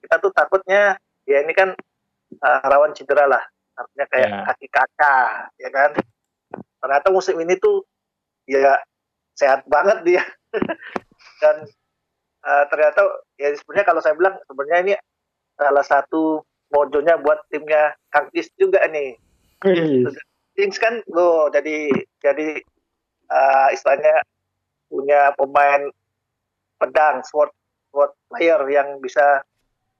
kita 0.00 0.20
tuh 0.20 0.32
takutnya 0.32 0.96
ya 1.24 1.38
ini 1.44 1.52
kan 1.52 1.72
uh, 2.40 2.60
rawan 2.68 2.92
cedera 2.96 3.28
lah. 3.28 3.42
Artinya 3.74 4.06
kayak 4.06 4.30
yeah. 4.30 4.44
kaki 4.46 4.66
kakak, 4.70 5.30
ya 5.58 5.70
kan. 5.72 5.90
Ternyata 6.54 7.08
musim 7.10 7.36
ini 7.42 7.58
tuh 7.58 7.82
ya 8.46 8.78
sehat 9.34 9.66
banget 9.66 10.04
dia. 10.06 10.22
Dan 11.42 11.66
uh, 12.44 12.64
ternyata 12.70 13.00
ya 13.40 13.50
sebenarnya 13.56 13.86
kalau 13.88 14.00
saya 14.00 14.14
bilang 14.14 14.36
sebenarnya 14.46 14.80
ini 14.86 14.94
salah 15.58 15.84
satu 15.84 16.42
mojonya 16.74 17.14
buat 17.22 17.38
timnya 17.54 17.94
Kang 18.10 18.26
Is 18.34 18.50
juga 18.58 18.82
nih. 18.90 19.14
Kings 20.54 20.78
kan 20.82 21.00
lo 21.10 21.48
jadi 21.54 21.90
jadi 22.22 22.58
uh, 23.30 23.68
istilahnya 23.70 24.22
punya 24.90 25.34
pemain 25.38 25.90
pedang 26.78 27.22
sword 27.26 27.50
sword 27.94 28.10
player 28.30 28.58
yang 28.66 28.98
bisa 28.98 29.42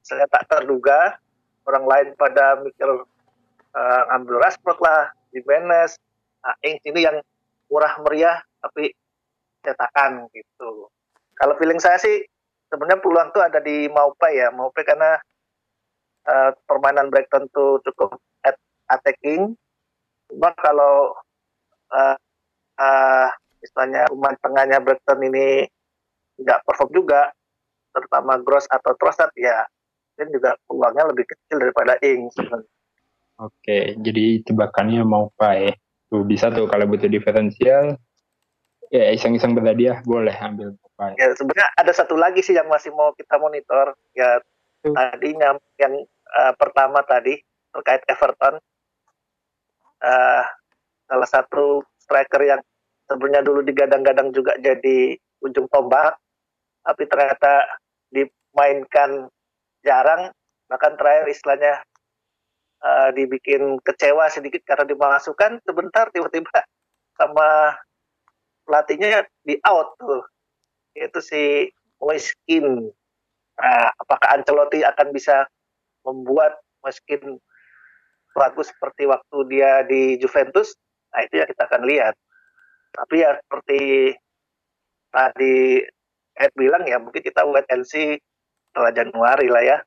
saya 0.02 0.26
tak 0.28 0.50
terduga. 0.50 1.16
Orang 1.64 1.88
lain 1.88 2.12
pada 2.20 2.60
mikir 2.60 2.86
uh, 3.72 4.02
ambil 4.12 4.36
Rashford 4.42 4.76
lah 4.84 5.08
Jimenez. 5.32 5.96
Nah, 6.44 6.52
Ings 6.60 6.84
ini 6.84 7.08
yang 7.08 7.16
murah 7.72 7.96
meriah 8.04 8.44
tapi 8.60 8.92
cetakan 9.64 10.28
gitu. 10.36 10.92
Kalau 11.40 11.56
feeling 11.56 11.80
saya 11.80 11.96
sih 11.96 12.20
sebenarnya 12.68 13.00
peluang 13.00 13.32
tuh 13.32 13.40
ada 13.40 13.64
di 13.64 13.88
Maupai 13.88 14.36
ya. 14.36 14.52
Maupai 14.52 14.84
karena 14.84 15.16
uh, 16.28 16.50
permainan 16.68 17.08
Brighton 17.08 17.48
tuh 17.52 17.80
cukup 17.84 18.20
at 18.44 18.56
attacking 18.90 19.56
cuma 20.28 20.50
kalau 20.56 21.14
uh, 21.92 22.16
uh, 22.80 23.28
istilahnya 23.64 24.04
rumah 24.12 24.36
tengahnya 24.44 24.78
Brighton 24.84 25.20
ini 25.24 25.64
nggak 26.36 26.66
perform 26.68 26.90
juga, 26.92 27.30
terutama 27.94 28.36
Gross 28.42 28.68
atau 28.68 28.92
Trossard 28.98 29.32
ya, 29.38 29.64
kan 30.18 30.28
juga 30.28 30.58
peluangnya 30.68 31.08
lebih 31.14 31.24
kecil 31.30 31.56
daripada 31.62 31.96
Ings. 32.04 32.34
Oke, 33.40 33.98
jadi 33.98 34.44
tebakannya 34.44 35.02
mau 35.02 35.32
pae. 35.34 35.74
Tuh 36.10 36.22
bisa 36.22 36.52
tuh 36.52 36.68
kalau 36.70 36.86
butuh 36.86 37.10
diferensial, 37.10 37.98
ya 38.92 39.10
iseng-iseng 39.10 39.56
berhadiah 39.56 40.04
boleh 40.06 40.34
ambil 40.38 40.74
pae. 40.94 41.16
Ya 41.18 41.34
sebenarnya 41.34 41.70
ada 41.74 41.92
satu 41.94 42.14
lagi 42.14 42.44
sih 42.44 42.54
yang 42.54 42.70
masih 42.70 42.94
mau 42.94 43.14
kita 43.16 43.38
monitor. 43.40 43.94
Ya 44.14 44.38
Tuh. 44.84 44.92
tadinya 44.92 45.56
yang 45.80 46.04
uh, 46.28 46.52
pertama 46.56 47.04
tadi 47.04 47.36
terkait 47.74 48.02
Everton, 48.06 48.56
uh, 50.04 50.44
salah 51.04 51.28
satu 51.28 51.82
striker 52.00 52.42
yang 52.44 52.60
sebenarnya 53.10 53.44
dulu 53.44 53.60
digadang-gadang 53.66 54.32
juga 54.32 54.56
jadi 54.60 55.18
ujung 55.44 55.68
tombak, 55.68 56.16
tapi 56.84 57.02
ternyata 57.04 57.68
dimainkan 58.08 59.28
jarang, 59.84 60.32
bahkan 60.70 60.96
terakhir 60.96 61.28
istilahnya 61.28 61.74
uh, 62.80 63.08
dibikin 63.12 63.80
kecewa 63.84 64.28
sedikit 64.32 64.64
karena 64.64 64.88
dimasukkan 64.88 65.60
sebentar 65.64 66.08
tiba-tiba 66.12 66.64
sama 67.16 67.76
pelatihnya 68.64 69.28
di 69.44 69.60
out 69.64 69.96
tuh. 70.00 70.24
Yaitu 70.94 71.20
si 71.20 71.42
Moiskin 71.98 72.92
nah, 73.58 73.88
apakah 73.98 74.38
Ancelotti 74.38 74.86
akan 74.86 75.10
bisa 75.10 75.48
membuat 76.04 76.60
Moiskin 76.84 77.40
bagus 78.36 78.68
seperti 78.70 79.08
waktu 79.08 79.38
dia 79.48 79.82
di 79.88 80.20
Juventus 80.20 80.76
nah 81.10 81.22
itu 81.24 81.40
ya 81.40 81.46
kita 81.48 81.66
akan 81.70 81.82
lihat 81.86 82.14
tapi 82.94 83.22
ya 83.22 83.38
seperti 83.42 83.80
tadi 85.10 85.82
Ed 86.34 86.50
bilang 86.58 86.82
ya 86.86 86.98
mungkin 86.98 87.22
kita 87.22 87.46
wait 87.46 87.66
and 87.70 87.86
see 87.86 88.18
setelah 88.70 88.90
Januari 88.90 89.46
lah 89.46 89.62
ya 89.62 89.78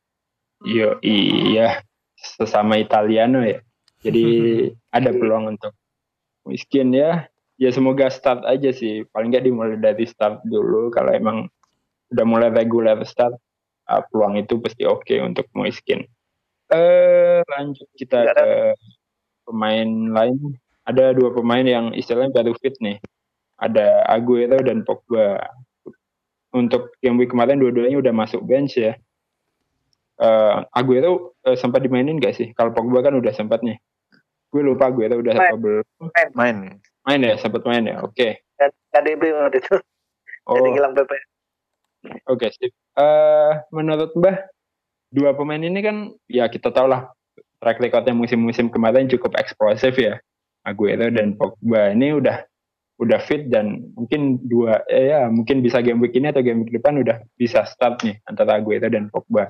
Yo, 0.66 0.98
iya 1.06 1.86
sesama 2.18 2.82
Italiano 2.82 3.46
ya. 3.46 3.62
Jadi 4.02 4.26
ada 4.90 5.14
peluang 5.14 5.58
untuk 5.58 5.74
miskin 6.50 6.94
ya. 6.94 7.30
Ya 7.58 7.70
semoga 7.70 8.10
start 8.10 8.46
aja 8.46 8.74
sih. 8.74 9.06
Paling 9.14 9.34
nggak 9.34 9.46
dimulai 9.46 9.78
dari 9.78 10.06
start 10.10 10.42
dulu. 10.46 10.90
Kalau 10.94 11.14
emang 11.14 11.50
udah 12.14 12.26
mulai 12.26 12.50
regular 12.54 12.98
start, 13.06 13.38
uh, 13.90 14.02
peluang 14.12 14.40
itu 14.40 14.60
pasti 14.62 14.84
oke 14.84 15.04
okay 15.04 15.20
untuk 15.24 15.48
miskin. 15.56 16.04
Eh 16.72 17.42
lanjut 17.48 17.88
kita 17.96 18.28
Ya, 18.28 18.34
ke 18.36 18.48
pemain 19.48 19.90
lain. 20.12 20.60
Ada 20.88 21.12
dua 21.16 21.36
pemain 21.36 21.64
yang 21.64 21.92
istilahnya 21.92 22.32
baru 22.32 22.56
fit 22.60 22.76
nih. 22.80 23.00
Ada 23.60 24.08
Aguero 24.08 24.60
dan 24.64 24.84
Pogba. 24.88 25.40
Untuk 26.56 26.96
game 27.04 27.20
week 27.20 27.32
kemarin 27.36 27.60
dua-duanya 27.60 28.00
udah 28.00 28.14
masuk 28.16 28.40
bench 28.48 28.80
ya 28.80 28.96
uh, 30.22 30.66
Aguero 30.74 31.38
uh, 31.46 31.58
sempat 31.58 31.82
dimainin 31.86 32.18
gak 32.18 32.36
sih? 32.38 32.52
Kalau 32.58 32.74
Pogba 32.74 33.06
kan 33.06 33.14
udah 33.18 33.34
sempat 33.34 33.62
nih. 33.62 33.78
Gue 34.50 34.64
lupa 34.64 34.90
Aguero 34.90 35.20
udah 35.22 35.34
Main. 35.36 35.50
apa 35.52 35.56
belum. 35.58 35.86
Main. 36.34 36.58
Main 37.08 37.22
ya, 37.24 37.36
sempat 37.40 37.64
main 37.64 37.86
ya. 37.88 38.04
Oke. 38.04 38.44
dan 38.58 38.74
KDB 38.90 39.22
waktu 39.38 39.62
itu 39.62 39.78
Oh, 40.48 40.56
jadi 40.58 40.80
oke 42.06 42.48
PP 42.48 42.54
sip. 42.54 42.72
Eh, 42.98 43.54
menurut 43.74 44.12
Mbah, 44.18 44.38
dua 45.14 45.32
pemain 45.34 45.62
ini 45.62 45.80
kan 45.80 46.12
ya 46.28 46.50
kita 46.52 46.70
tahu 46.74 46.90
lah 46.92 47.10
track 47.58 47.82
recordnya 47.82 48.14
musim-musim 48.14 48.70
kemarin 48.70 49.10
cukup 49.10 49.38
eksplosif 49.38 49.98
ya. 49.98 50.22
Aguero 50.68 51.08
dan 51.08 51.40
Pogba 51.40 51.96
ini 51.96 52.12
udah 52.12 52.44
udah 52.98 53.20
fit 53.24 53.48
dan 53.48 53.88
mungkin 53.94 54.42
dua 54.50 54.84
eh, 54.90 55.14
ya 55.14 55.30
mungkin 55.32 55.64
bisa 55.64 55.80
game 55.80 56.02
week 56.02 56.18
ini 56.18 56.34
atau 56.34 56.44
game 56.44 56.66
week 56.66 56.76
depan 56.76 57.00
udah 57.00 57.24
bisa 57.40 57.64
start 57.64 58.04
nih 58.04 58.20
antara 58.28 58.60
Aguero 58.60 58.92
dan 58.92 59.08
Pogba. 59.08 59.48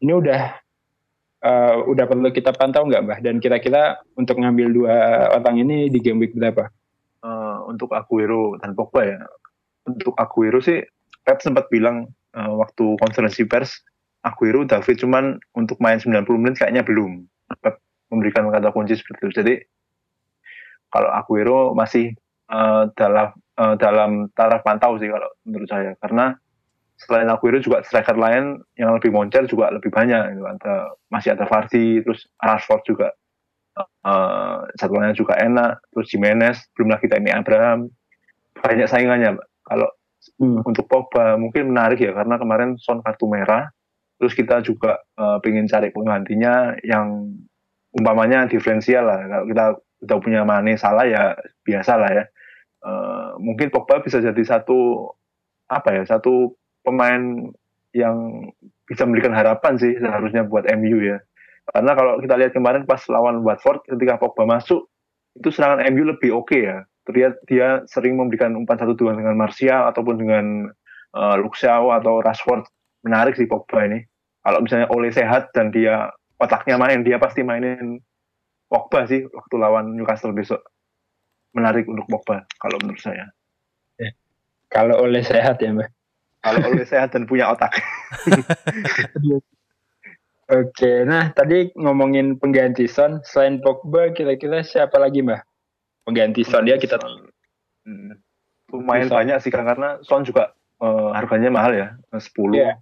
Ini 0.00 0.12
udah 0.14 0.40
eh, 1.44 1.76
udah 1.84 2.04
perlu 2.08 2.32
kita 2.32 2.56
pantau 2.56 2.88
nggak 2.88 3.02
Mbah? 3.04 3.18
Dan 3.20 3.44
kira-kira 3.44 4.00
untuk 4.16 4.40
ngambil 4.40 4.68
dua 4.72 4.94
orang 5.36 5.60
ini 5.60 5.92
di 5.92 6.00
game 6.00 6.24
week 6.24 6.32
berapa? 6.32 6.70
Eh, 7.18 7.58
untuk 7.68 7.92
Aguero 7.92 8.56
dan 8.56 8.72
Pogba 8.72 9.02
ya. 9.04 9.18
Untuk 9.84 10.16
Aguero 10.16 10.62
sih 10.64 10.80
Pep 11.28 11.44
sempat 11.44 11.68
bilang 11.68 12.08
eh, 12.32 12.52
waktu 12.56 12.96
konferensi 12.96 13.44
pers 13.44 13.84
Aguero 14.24 14.64
David 14.64 14.96
cuman 15.04 15.36
untuk 15.52 15.76
main 15.84 16.00
90 16.00 16.24
menit 16.40 16.56
kayaknya 16.56 16.80
belum. 16.80 17.28
Pep 17.60 17.84
memberikan 18.08 18.48
kata 18.48 18.72
kunci 18.72 18.96
seperti 18.96 19.28
itu. 19.28 19.32
Jadi 19.44 19.54
kalau 20.88 21.12
Aguero 21.12 21.76
masih 21.76 22.16
eh, 22.48 22.84
dalam 22.96 23.36
eh, 23.60 23.74
dalam 23.76 24.32
taraf 24.32 24.64
pantau 24.64 24.96
sih 24.96 25.12
kalau 25.12 25.28
menurut 25.44 25.68
saya 25.68 25.92
karena 26.00 26.32
selain 26.96 27.28
Aguero 27.28 27.60
juga 27.60 27.84
striker 27.84 28.16
lain 28.16 28.64
yang 28.80 28.96
lebih 28.96 29.12
moncer 29.12 29.44
juga 29.44 29.68
lebih 29.68 29.92
banyak 29.92 30.32
gitu. 30.32 30.48
Ada 30.48 30.96
masih 31.12 31.36
ada 31.36 31.44
Vardy 31.44 32.00
terus 32.08 32.24
Rashford 32.40 32.88
juga 32.88 33.12
eh 33.78 34.58
jadwalnya 34.80 35.14
juga 35.14 35.38
enak 35.38 35.78
terus 35.94 36.10
Jimenez 36.10 36.58
belum 36.74 36.90
lagi 36.90 37.06
Tammy 37.06 37.30
Abraham 37.30 37.92
banyak 38.58 38.90
saingannya 38.90 39.38
kalau 39.62 39.86
Hmm. 40.38 40.62
untuk 40.62 40.86
Pogba 40.86 41.38
mungkin 41.38 41.74
menarik 41.74 42.02
ya 42.02 42.14
karena 42.14 42.38
kemarin 42.38 42.78
Son 42.78 43.02
kartu 43.02 43.26
merah. 43.30 43.70
Terus 44.18 44.34
kita 44.34 44.62
juga 44.66 44.98
eh, 45.18 45.38
pengen 45.42 45.70
cari 45.70 45.94
penggantinya 45.94 46.74
yang 46.82 47.34
umpamanya 47.94 48.50
diferensial 48.50 49.06
lah. 49.06 49.20
Kalau 49.26 49.46
kita 49.46 49.64
udah 49.78 50.18
punya 50.22 50.42
Mane 50.42 50.78
salah 50.78 51.06
ya 51.06 51.34
biasa 51.62 51.92
lah 51.98 52.10
ya. 52.10 52.24
Eh, 52.82 53.30
mungkin 53.42 53.70
Pogba 53.70 54.02
bisa 54.02 54.18
jadi 54.18 54.42
satu 54.42 55.10
apa 55.70 55.94
ya 55.94 56.02
satu 56.06 56.54
pemain 56.82 57.52
yang 57.92 58.48
bisa 58.88 59.04
memberikan 59.04 59.36
harapan 59.36 59.76
sih 59.76 59.98
seharusnya 59.98 60.46
buat 60.46 60.66
MU 60.78 60.98
ya. 61.02 61.18
Karena 61.68 61.92
kalau 61.92 62.16
kita 62.18 62.34
lihat 62.40 62.52
kemarin 62.56 62.88
pas 62.88 63.02
lawan 63.12 63.44
Watford 63.44 63.84
ketika 63.86 64.16
Pogba 64.18 64.48
masuk 64.48 64.88
itu 65.38 65.48
serangan 65.54 65.84
MU 65.94 66.10
lebih 66.10 66.34
oke 66.34 66.58
ya 66.58 66.82
terlihat 67.08 67.40
dia 67.48 67.82
sering 67.88 68.20
memberikan 68.20 68.52
umpan 68.52 68.76
satu 68.76 68.92
dua 68.92 69.16
dengan 69.16 69.32
Martial 69.34 69.88
ataupun 69.88 70.20
dengan 70.20 70.68
uh, 71.16 71.36
Luxiao 71.40 71.88
atau 71.96 72.20
Rashford. 72.20 72.68
Menarik 73.08 73.40
sih 73.40 73.48
Pogba 73.48 73.88
ini. 73.88 74.04
Kalau 74.44 74.60
misalnya 74.60 74.92
Ole 74.92 75.08
sehat 75.08 75.50
dan 75.56 75.72
dia 75.72 76.12
otaknya 76.36 76.76
main 76.76 77.00
dia 77.02 77.16
pasti 77.16 77.40
mainin 77.40 77.98
Pogba 78.68 79.08
sih 79.08 79.24
waktu 79.24 79.54
lawan 79.56 79.96
Newcastle 79.96 80.36
besok. 80.36 80.60
Menarik 81.56 81.88
untuk 81.88 82.04
Pogba 82.04 82.44
kalau 82.60 82.76
menurut 82.84 83.00
saya. 83.00 83.32
Kalau 84.68 85.00
oleh 85.00 85.24
sehat 85.24 85.64
ya 85.64 85.72
Mbah. 85.72 85.88
kalau 86.44 86.60
Ole 86.70 86.84
sehat 86.84 87.16
dan 87.16 87.24
punya 87.24 87.48
otak. 87.48 87.72
Oke, 90.48 91.04
nah 91.04 91.28
tadi 91.36 91.68
ngomongin 91.76 92.40
pengganti 92.40 92.88
Son, 92.88 93.20
selain 93.24 93.60
Pogba 93.60 94.12
kira-kira 94.12 94.64
siapa 94.64 94.96
lagi 95.00 95.24
Mbah? 95.24 95.47
Pengganti 96.08 96.40
Son 96.42 96.64
ya 96.64 96.80
kita 96.80 96.96
Hmm. 97.84 98.16
lumayan 98.68 99.08
Bisa. 99.08 99.16
banyak 99.16 99.36
sih 99.40 99.52
karena 99.52 100.00
Son 100.04 100.24
juga 100.24 100.52
eh, 100.80 101.10
harganya 101.16 101.48
mahal 101.52 101.72
ya 101.76 101.88
10 102.12 102.52
Iya. 102.56 102.76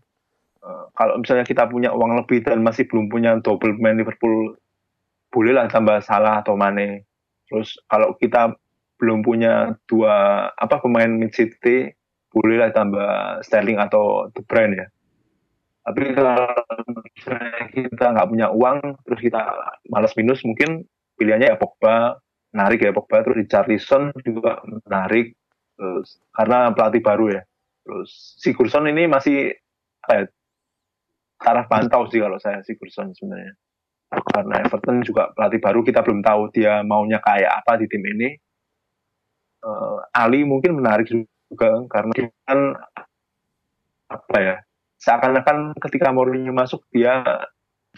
Eh, 0.60 0.84
kalau 0.98 1.18
misalnya 1.22 1.46
kita 1.46 1.66
punya 1.66 1.94
uang 1.94 2.18
lebih 2.22 2.42
dan 2.42 2.62
masih 2.62 2.86
belum 2.90 3.06
punya 3.06 3.38
double 3.38 3.78
pemain 3.78 3.94
Liverpool 3.94 4.58
bolehlah 5.30 5.70
tambah 5.70 6.02
Salah 6.02 6.42
atau 6.42 6.58
Mane 6.58 7.06
terus 7.46 7.78
kalau 7.86 8.18
kita 8.18 8.54
belum 8.98 9.22
punya 9.22 9.78
dua 9.86 10.48
apa 10.58 10.82
pemain 10.82 11.06
mid 11.06 11.30
city 11.30 11.94
bolehlah 12.34 12.74
tambah 12.74 13.40
Sterling 13.46 13.78
atau 13.78 14.26
De 14.34 14.42
Bruyne 14.42 14.74
ya 14.74 14.86
tapi 15.86 16.10
kalau 16.18 16.50
misalnya 17.14 17.62
kita 17.70 18.04
nggak 18.10 18.28
punya 18.28 18.46
uang 18.50 18.78
terus 19.06 19.20
kita 19.22 19.40
malas 19.86 20.10
minus 20.18 20.42
mungkin 20.42 20.82
pilihannya 21.14 21.54
ya 21.54 21.56
Pogba 21.56 22.18
menarik 22.56 22.80
ya 22.80 22.96
Pogba 22.96 23.20
terus 23.20 23.36
Richarlison 23.44 24.16
juga 24.24 24.64
menarik 24.64 25.36
terus 25.76 26.16
karena 26.32 26.72
pelatih 26.72 27.04
baru 27.04 27.26
ya. 27.36 27.42
Terus 27.84 28.40
Sigurdsson 28.40 28.88
ini 28.88 29.04
masih 29.04 29.52
apa 30.00 30.12
ya 30.16 30.24
taraf 31.36 31.68
pantau 31.68 32.08
sih 32.08 32.16
kalau 32.16 32.40
saya 32.40 32.64
Sigurdsson 32.64 33.12
sebenarnya. 33.12 33.52
Karena 34.08 34.64
Everton 34.64 35.04
juga 35.04 35.28
pelatih 35.36 35.60
baru 35.60 35.84
kita 35.84 36.00
belum 36.00 36.24
tahu 36.24 36.48
dia 36.56 36.80
maunya 36.80 37.20
kayak 37.20 37.60
apa 37.60 37.76
di 37.76 37.86
tim 37.92 38.00
ini. 38.00 38.32
Eh, 39.60 39.98
Ali 40.16 40.48
mungkin 40.48 40.80
menarik 40.80 41.12
juga 41.12 41.84
karena 41.92 42.12
dia 42.16 42.32
kan 42.48 42.72
apa 44.06 44.38
ya 44.38 44.56
seakan-akan 45.02 45.76
ketika 45.82 46.14
Mourinho 46.14 46.54
masuk 46.54 46.86
dia 46.94 47.20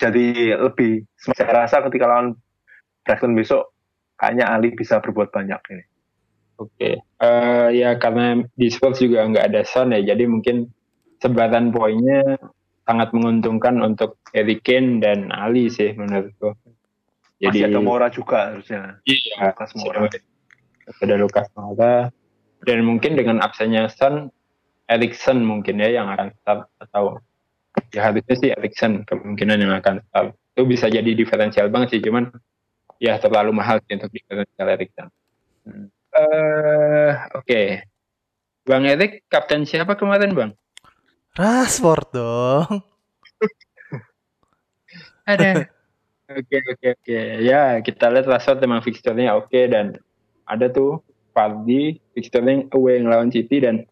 jadi 0.01 0.57
lebih 0.57 1.05
saya 1.21 1.65
rasa 1.65 1.85
ketika 1.87 2.09
lawan 2.09 2.37
Brighton 3.05 3.37
besok 3.37 3.73
kayaknya 4.19 4.51
Ali 4.51 4.75
bisa 4.75 4.99
berbuat 4.99 5.31
banyak 5.31 5.61
ini. 5.73 5.85
Oke, 6.59 6.99
Eh, 7.19 7.69
ya 7.75 7.99
karena 7.99 8.43
di 8.55 8.71
Spurs 8.71 9.03
juga 9.03 9.27
nggak 9.27 9.47
ada 9.51 9.63
Son 9.67 9.95
ya, 9.95 10.03
jadi 10.03 10.27
mungkin 10.27 10.71
sebaran 11.19 11.75
poinnya 11.75 12.39
sangat 12.87 13.11
menguntungkan 13.11 13.79
untuk 13.83 14.23
Harry 14.35 14.59
Kane 14.63 15.03
dan 15.03 15.35
Ali 15.35 15.67
sih 15.71 15.95
menurutku. 15.99 16.55
masih 17.39 17.43
Jadi 17.43 17.59
ada 17.71 17.79
Mora 17.79 18.07
juga 18.11 18.51
harusnya. 18.51 18.99
Iya, 19.07 19.51
Lukas 19.55 19.71
Moura. 19.79 19.99
ada 20.89 21.15
Lucas 21.21 21.47
Moura 21.55 21.95
dan 22.65 22.79
mungkin 22.83 23.15
dengan 23.15 23.39
absennya 23.45 23.87
Son 23.93 24.31
Erikson 24.89 25.45
mungkin 25.45 25.79
ya 25.79 26.01
yang 26.01 26.09
akan 26.09 26.33
start 26.41 26.67
atau 26.81 27.21
ya 27.93 28.09
harusnya 28.09 28.35
sih 28.41 28.51
Erikson 28.57 29.05
kemungkinan 29.05 29.59
yang 29.63 29.75
akan 29.79 30.01
start. 30.07 30.35
Itu 30.57 30.67
bisa 30.67 30.89
jadi 30.89 31.13
diferensial 31.13 31.69
banget 31.69 31.99
sih 31.99 32.03
cuman 32.03 32.33
ya 32.99 33.17
terlalu 33.19 33.55
mahal 33.55 33.79
sih 33.87 33.95
untuk 33.95 34.11
diferensial 34.11 34.69
Erikson 34.69 35.09
hmm. 35.67 35.87
uh, 36.15 37.11
oke. 37.39 37.47
Okay. 37.47 37.83
Bang 38.69 38.85
Erik 38.85 39.25
kapten 39.33 39.65
siapa 39.65 39.97
kemarin 39.97 40.37
Bang? 40.37 40.53
Rashford 41.33 42.13
dong. 42.13 42.85
Ada. 45.31 45.65
Oke 46.29 46.61
oke 46.61 46.87
oke. 47.01 47.19
Ya 47.41 47.81
kita 47.81 48.13
lihat 48.13 48.29
Rashford 48.29 48.61
memang 48.61 48.85
fixturenya 48.85 49.33
oke 49.33 49.49
okay, 49.49 49.73
dan 49.73 49.97
ada 50.45 50.69
tuh 50.69 51.01
Fardi 51.33 51.97
fixturenya 52.13 52.69
away 52.77 53.01
lawan 53.01 53.33
City 53.33 53.65
dan 53.65 53.89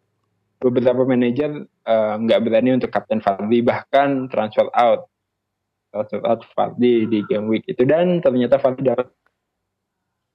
beberapa 0.61 1.09
manajer 1.09 1.64
eh, 1.64 2.14
nggak 2.21 2.40
uh, 2.40 2.45
berani 2.45 2.77
untuk 2.77 2.92
kapten 2.92 3.25
Fardi 3.25 3.64
bahkan 3.64 4.29
transfer 4.29 4.69
out 4.77 5.09
out 6.03 6.43
Fardi 6.53 7.09
di 7.09 7.25
game 7.27 7.49
week 7.49 7.65
itu 7.69 7.83
dan 7.89 8.21
ternyata 8.21 8.61
Fardi 8.61 8.87
dapat 8.87 9.09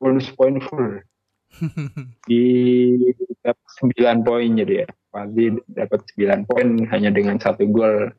bonus 0.02 0.30
point 0.34 0.58
full 0.65 0.97
di 2.30 2.43
sembilan 3.78 4.26
poin 4.26 4.50
jadi 4.58 4.86
ya 4.86 4.88
Fardi 5.12 5.52
dapat 5.67 6.00
sembilan 6.10 6.39
poin 6.47 6.67
hanya 6.88 7.12
dengan 7.12 7.36
satu 7.38 7.67
gol 7.67 8.10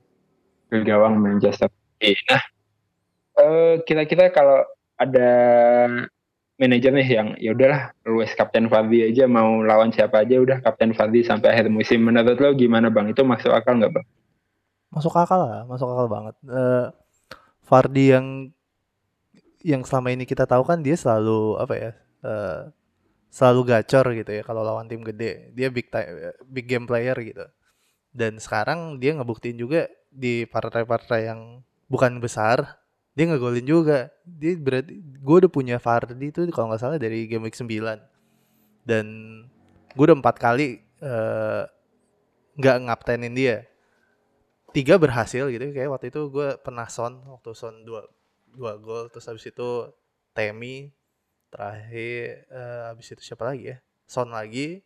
ke 0.68 0.84
gawang 0.84 1.20
Manchester 1.20 1.68
City. 2.00 2.16
Nah, 2.28 2.42
uh, 3.40 3.74
kira-kira 3.84 4.28
kalau 4.32 4.64
ada 5.00 5.30
manajer 6.60 6.92
nih 6.94 7.08
yang 7.08 7.28
ya 7.40 7.56
udahlah 7.56 7.90
lu 8.06 8.22
kapten 8.22 8.68
Fardi 8.68 9.08
aja 9.08 9.24
mau 9.24 9.64
lawan 9.64 9.90
siapa 9.90 10.22
aja 10.22 10.38
udah 10.38 10.60
kapten 10.60 10.92
Fardi 10.92 11.24
sampai 11.24 11.56
akhir 11.56 11.72
musim 11.72 12.04
menurut 12.04 12.38
lo 12.38 12.52
gimana 12.54 12.92
bang 12.92 13.10
itu 13.10 13.24
masuk 13.24 13.50
akal 13.50 13.80
nggak 13.80 13.92
bang? 13.98 14.06
Masuk 14.92 15.16
akal 15.16 15.40
lah, 15.40 15.64
masuk 15.64 15.88
akal 15.88 16.06
banget. 16.12 16.34
Uh, 16.44 16.92
Fardi 17.62 18.12
yang 18.12 18.50
yang 19.62 19.82
selama 19.86 20.10
ini 20.10 20.26
kita 20.26 20.44
tahu 20.44 20.66
kan 20.66 20.82
dia 20.82 20.98
selalu 20.98 21.54
apa 21.56 21.74
ya 21.78 21.90
uh, 22.26 22.60
selalu 23.30 23.60
gacor 23.72 24.12
gitu 24.12 24.30
ya 24.34 24.42
kalau 24.42 24.66
lawan 24.66 24.90
tim 24.90 25.00
gede. 25.00 25.54
Dia 25.54 25.72
big 25.72 25.88
time, 25.88 26.34
big 26.50 26.66
game 26.68 26.84
player 26.84 27.16
gitu. 27.22 27.46
Dan 28.12 28.36
sekarang 28.36 29.00
dia 29.00 29.16
ngebuktiin 29.16 29.56
juga 29.56 29.88
di 30.12 30.44
partai-partai 30.44 31.32
yang 31.32 31.64
bukan 31.88 32.20
besar 32.20 32.82
dia 33.16 33.24
ngegolin 33.28 33.64
juga. 33.64 34.12
Dia 34.26 34.58
berarti 34.58 35.00
gue 35.00 35.36
udah 35.46 35.50
punya 35.52 35.76
Fardi 35.80 36.28
itu 36.28 36.44
kalau 36.52 36.74
nggak 36.74 36.82
salah 36.82 36.98
dari 37.00 37.24
game 37.24 37.48
week 37.48 37.56
9 37.56 37.70
dan 38.82 39.06
gue 39.94 40.04
udah 40.04 40.18
empat 40.18 40.36
kali 40.42 40.82
eh, 40.82 41.62
nggak 42.58 42.76
uh, 42.78 42.82
ngaptenin 42.88 43.34
dia 43.34 43.56
tiga 44.72 44.96
berhasil 44.96 45.48
gitu 45.52 45.64
kayak 45.70 45.90
waktu 45.92 46.08
itu 46.08 46.28
gue 46.32 46.56
pernah 46.60 46.88
son 46.88 47.20
waktu 47.28 47.52
son 47.52 47.84
dua 47.84 48.04
dua 48.48 48.76
gol 48.80 49.08
terus 49.12 49.28
habis 49.28 49.44
itu 49.48 49.88
Temi 50.32 50.88
terakhir 51.52 52.48
uh, 52.48 52.88
habis 52.92 53.12
itu 53.12 53.20
siapa 53.20 53.44
lagi 53.44 53.76
ya 53.76 53.78
son 54.08 54.32
lagi 54.32 54.80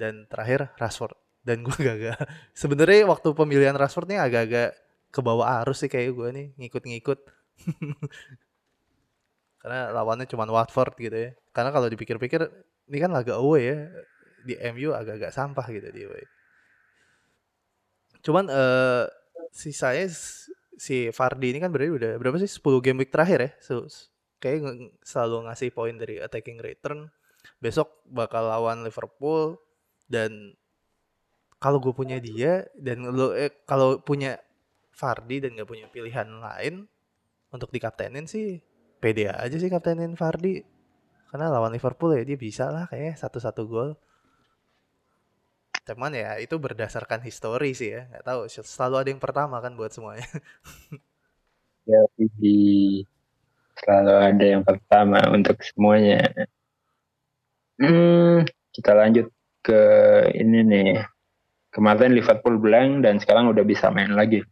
dan 0.00 0.24
terakhir 0.26 0.72
Rashford 0.80 1.16
dan 1.44 1.60
gue 1.60 1.76
gagal 1.88 2.16
sebenarnya 2.56 3.04
waktu 3.04 3.28
pemilihan 3.36 3.76
Rashford 3.76 4.08
nih 4.08 4.20
agak-agak 4.24 4.70
ke 5.12 5.20
bawah 5.20 5.60
arus 5.60 5.84
sih 5.84 5.90
kayak 5.92 6.16
gue 6.16 6.28
nih 6.32 6.46
ngikut-ngikut 6.56 7.18
Karena 9.60 9.92
lawannya 9.92 10.24
cuma 10.24 10.48
Watford 10.48 10.96
gitu 10.96 11.12
ya. 11.12 11.30
Karena 11.52 11.70
kalau 11.70 11.86
dipikir-pikir 11.92 12.40
ini 12.88 12.98
kan 12.98 13.12
laga 13.12 13.36
away 13.36 13.62
ya. 13.68 13.78
Di 14.40 14.56
MU 14.72 14.96
agak-agak 14.96 15.36
sampah 15.36 15.66
gitu 15.68 15.88
di 15.92 16.08
away. 16.08 16.24
Cuman 18.20 18.48
uh, 18.48 19.04
si 19.50 19.74
saya 19.74 20.06
si 20.80 21.12
Fardi 21.12 21.52
ini 21.52 21.58
kan 21.60 21.68
berarti 21.68 21.92
udah 21.92 22.12
berapa 22.16 22.40
sih 22.40 22.48
10 22.48 22.84
game 22.84 23.04
week 23.04 23.12
terakhir 23.12 23.38
ya. 23.40 23.50
So, 23.60 23.84
kayak 24.40 24.64
selalu 25.04 25.50
ngasih 25.50 25.70
poin 25.76 25.94
dari 25.96 26.16
attacking 26.20 26.60
return. 26.60 27.12
Besok 27.60 28.04
bakal 28.08 28.48
lawan 28.48 28.84
Liverpool 28.84 29.60
dan 30.08 30.56
kalau 31.60 31.76
gue 31.76 31.92
punya 31.92 32.16
dia 32.16 32.64
dan 32.72 33.04
lo 33.04 33.36
eh, 33.36 33.52
kalau 33.68 34.00
punya 34.00 34.40
Fardi 34.90 35.44
dan 35.44 35.56
gak 35.56 35.68
punya 35.68 35.86
pilihan 35.92 36.28
lain 36.40 36.88
untuk 37.52 37.68
dikaptenin 37.68 38.24
sih 38.24 38.60
pede 39.00 39.28
aja 39.28 39.56
sih 39.56 39.68
kaptenin 39.68 40.16
Fardi 40.16 40.64
karena 41.30 41.52
lawan 41.52 41.72
Liverpool 41.72 42.16
ya 42.16 42.24
dia 42.24 42.36
bisa 42.40 42.72
lah 42.72 42.84
kayak 42.88 43.16
satu-satu 43.16 43.62
gol 43.68 43.90
cuman 45.90 46.14
ya 46.14 46.38
itu 46.38 46.54
berdasarkan 46.54 47.20
histori 47.26 47.74
sih 47.74 47.90
ya 47.98 48.06
nggak 48.06 48.22
tahu 48.22 48.40
selalu 48.46 48.94
ada 49.02 49.10
yang 49.10 49.22
pertama 49.22 49.58
kan 49.58 49.74
buat 49.74 49.90
semuanya. 49.90 50.26
Ya 51.88 52.00
selalu 53.82 54.14
ada 54.14 54.44
yang 54.46 54.62
pertama 54.62 55.18
untuk 55.34 55.58
semuanya. 55.66 56.22
Hmm 57.80 58.46
kita 58.70 58.94
lanjut 58.94 59.26
ke 59.66 59.82
ini 60.38 60.62
nih. 60.62 60.90
Kemarin 61.70 62.14
Liverpool 62.14 62.58
blank 62.58 63.06
dan 63.06 63.22
sekarang 63.22 63.50
udah 63.50 63.62
bisa 63.62 63.90
main 63.90 64.14
lagi. 64.14 64.42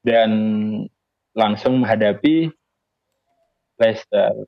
Dan 0.00 0.30
langsung 1.36 1.80
menghadapi 1.80 2.48
Leicester. 3.80 4.44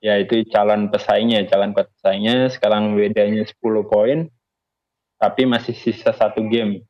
Yaitu 0.00 0.48
calon 0.48 0.88
pesaingnya 0.88 1.44
calon 1.50 1.76
pesaingnya. 1.76 2.48
Sekarang 2.50 2.96
bedanya 2.96 3.44
10 3.44 3.84
poin 3.86 4.30
tapi 5.20 5.44
masih 5.44 5.76
sisa 5.76 6.16
satu 6.16 6.40
game 6.48 6.80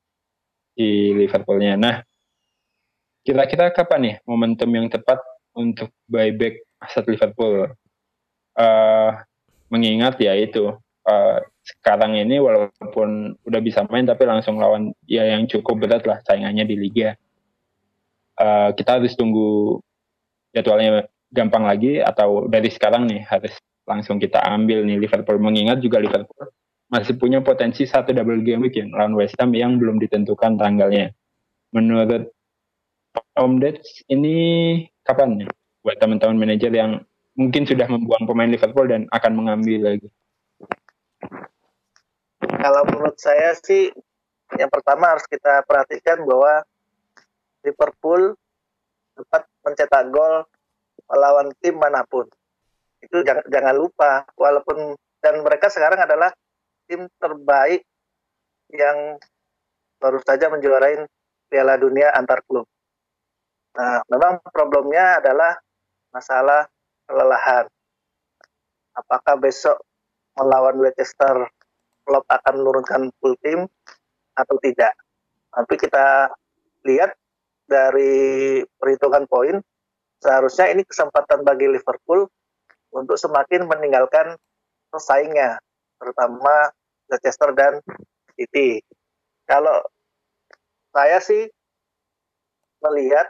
di 0.79 1.11
Liverpoolnya. 1.19 1.75
Nah 1.75 2.07
kira-kira 3.27 3.75
kapan 3.75 4.01
nih 4.01 4.17
momentum 4.23 4.71
yang 4.71 4.87
tepat 4.87 5.19
untuk 5.53 5.91
buyback 6.07 6.63
aset 6.79 7.05
Liverpool? 7.11 7.75
Uh, 8.55 9.19
mengingat 9.71 10.19
ya 10.19 10.35
itu 10.35 10.75
uh, 11.07 11.39
sekarang 11.63 12.19
ini 12.19 12.39
walaupun 12.43 13.39
udah 13.47 13.61
bisa 13.63 13.87
main 13.87 14.07
tapi 14.07 14.27
langsung 14.27 14.59
lawan 14.59 14.91
ya 15.07 15.23
yang 15.27 15.47
cukup 15.47 15.87
berat 15.87 16.07
lah 16.07 16.23
saingannya 16.23 16.63
di 16.67 16.79
Liga. 16.79 17.19
Uh, 18.39 18.71
kita 18.79 19.03
harus 19.03 19.13
tunggu 19.19 19.83
jadwalnya 20.55 21.11
gampang 21.31 21.67
lagi 21.67 21.99
atau 21.99 22.47
dari 22.47 22.71
sekarang 22.71 23.07
nih 23.11 23.27
harus 23.27 23.55
langsung 23.87 24.23
kita 24.23 24.39
ambil 24.39 24.87
nih 24.87 25.03
Liverpool. 25.03 25.39
Mengingat 25.43 25.83
juga 25.83 25.99
Liverpool 25.99 26.51
masih 26.91 27.15
punya 27.17 27.39
potensi 27.39 27.87
satu 27.87 28.11
double 28.11 28.43
game 28.43 28.67
week 28.67 28.75
yang 28.75 28.91
lawan 28.91 29.15
West 29.15 29.39
Ham 29.39 29.55
yang 29.55 29.79
belum 29.79 30.03
ditentukan 30.03 30.59
tanggalnya. 30.59 31.15
Menurut 31.71 32.35
Om 33.39 33.63
Dets 33.63 34.03
ini 34.11 34.35
kapan 35.07 35.43
nih 35.43 35.49
buat 35.87 35.97
teman-teman 36.03 36.37
manajer 36.37 36.75
yang 36.75 37.07
mungkin 37.39 37.63
sudah 37.63 37.87
membuang 37.87 38.27
pemain 38.27 38.51
Liverpool 38.51 38.91
dan 38.91 39.07
akan 39.15 39.33
mengambil 39.39 39.95
lagi? 39.95 40.09
Kalau 42.43 42.83
menurut 42.91 43.17
saya 43.17 43.55
sih 43.63 43.95
yang 44.59 44.69
pertama 44.69 45.15
harus 45.15 45.25
kita 45.31 45.63
perhatikan 45.63 46.27
bahwa 46.27 46.67
Liverpool 47.63 48.35
dapat 49.15 49.43
mencetak 49.63 50.11
gol 50.11 50.43
melawan 51.07 51.55
tim 51.63 51.79
mana 51.79 52.03
pun. 52.03 52.27
Itu 52.99 53.23
jangan, 53.23 53.47
jangan 53.47 53.75
lupa, 53.79 54.27
walaupun 54.35 54.99
dan 55.21 55.41
mereka 55.45 55.69
sekarang 55.69 56.01
adalah 56.01 56.33
tim 56.91 57.07
terbaik 57.23 57.87
yang 58.75 59.15
baru 60.03 60.19
saja 60.27 60.51
menjuarai 60.51 61.07
Piala 61.47 61.79
Dunia 61.79 62.11
antar 62.11 62.43
klub. 62.43 62.67
Nah, 63.79 64.03
memang 64.11 64.43
problemnya 64.51 65.23
adalah 65.23 65.55
masalah 66.11 66.67
kelelahan. 67.07 67.71
Apakah 68.99 69.39
besok 69.39 69.79
melawan 70.35 70.83
Leicester 70.83 71.47
Klopp 72.03 72.27
akan 72.27 72.55
menurunkan 72.59 73.15
full 73.23 73.39
tim 73.39 73.71
atau 74.35 74.59
tidak? 74.59 74.99
Tapi 75.55 75.75
kita 75.79 76.35
lihat 76.83 77.15
dari 77.71 78.59
perhitungan 78.67 79.31
poin, 79.31 79.63
seharusnya 80.19 80.75
ini 80.75 80.83
kesempatan 80.83 81.47
bagi 81.47 81.71
Liverpool 81.71 82.27
untuk 82.91 83.15
semakin 83.15 83.71
meninggalkan 83.71 84.35
pesaingnya, 84.91 85.63
terutama 86.03 86.75
Leicester 87.11 87.51
dan 87.53 87.83
City. 88.39 88.81
Kalau 89.45 89.83
saya 90.95 91.19
sih 91.19 91.51
melihat 92.81 93.27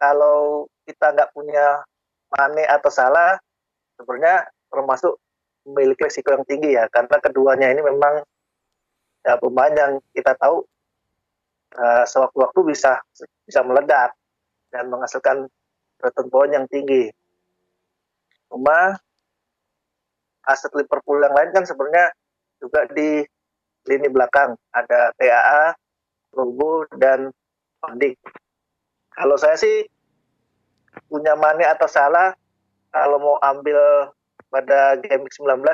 kalau 0.00 0.68
kita 0.84 1.12
nggak 1.12 1.32
punya 1.32 1.84
Mane 2.30 2.62
atau 2.62 2.94
salah, 2.94 3.42
sebenarnya 3.98 4.46
termasuk 4.70 5.18
memiliki 5.66 6.06
risiko 6.06 6.30
yang 6.30 6.46
tinggi 6.46 6.78
ya, 6.78 6.86
karena 6.86 7.18
keduanya 7.18 7.68
ini 7.74 7.82
memang 7.82 8.22
ya, 9.26 9.34
pemain 9.42 9.74
yang 9.74 9.92
kita 10.14 10.38
tahu 10.38 10.62
uh, 11.74 12.04
sewaktu-waktu 12.06 12.60
bisa 12.70 13.02
bisa 13.44 13.66
meledak 13.66 14.14
dan 14.70 14.86
menghasilkan 14.86 15.50
return 15.98 16.28
point 16.30 16.54
yang 16.54 16.70
tinggi. 16.70 17.10
Cuma 18.46 18.94
aset 20.46 20.72
Liverpool 20.72 21.18
yang 21.20 21.34
lain 21.34 21.50
kan 21.50 21.66
sebenarnya 21.66 22.14
juga 22.60 22.86
di 22.92 23.24
lini 23.88 24.08
belakang 24.12 24.54
ada 24.70 25.10
TAA, 25.16 25.74
Robo 26.36 26.84
dan 27.00 27.32
Pandik. 27.80 28.20
Kalau 29.16 29.40
saya 29.40 29.56
sih 29.56 29.88
punya 31.08 31.34
Mane 31.34 31.64
atau 31.66 31.88
salah 31.88 32.36
kalau 32.92 33.18
mau 33.18 33.36
ambil 33.40 34.10
pada 34.50 34.98
game 35.00 35.26
19 35.26 35.64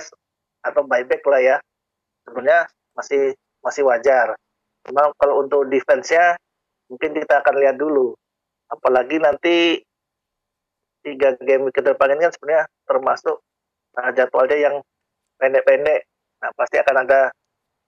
atau 0.66 0.82
buyback 0.84 1.22
lah 1.26 1.40
ya 1.42 1.56
sebenarnya 2.26 2.68
masih 2.96 3.34
masih 3.62 3.82
wajar. 3.86 4.34
Cuma 4.86 5.10
kalau 5.18 5.42
untuk 5.42 5.66
defense-nya 5.66 6.38
mungkin 6.90 7.14
kita 7.16 7.42
akan 7.42 7.54
lihat 7.58 7.76
dulu. 7.78 8.14
Apalagi 8.70 9.18
nanti 9.22 9.82
tiga 11.06 11.38
game 11.38 11.70
ke 11.70 11.82
depan 11.82 12.18
ini 12.18 12.26
kan 12.26 12.32
sebenarnya 12.34 12.64
termasuk 12.86 13.36
uh, 13.94 14.10
jadwalnya 14.14 14.58
yang 14.58 14.76
pendek-pendek. 15.38 16.06
Nah, 16.42 16.50
pasti 16.52 16.76
akan 16.80 16.96
ada 17.06 17.32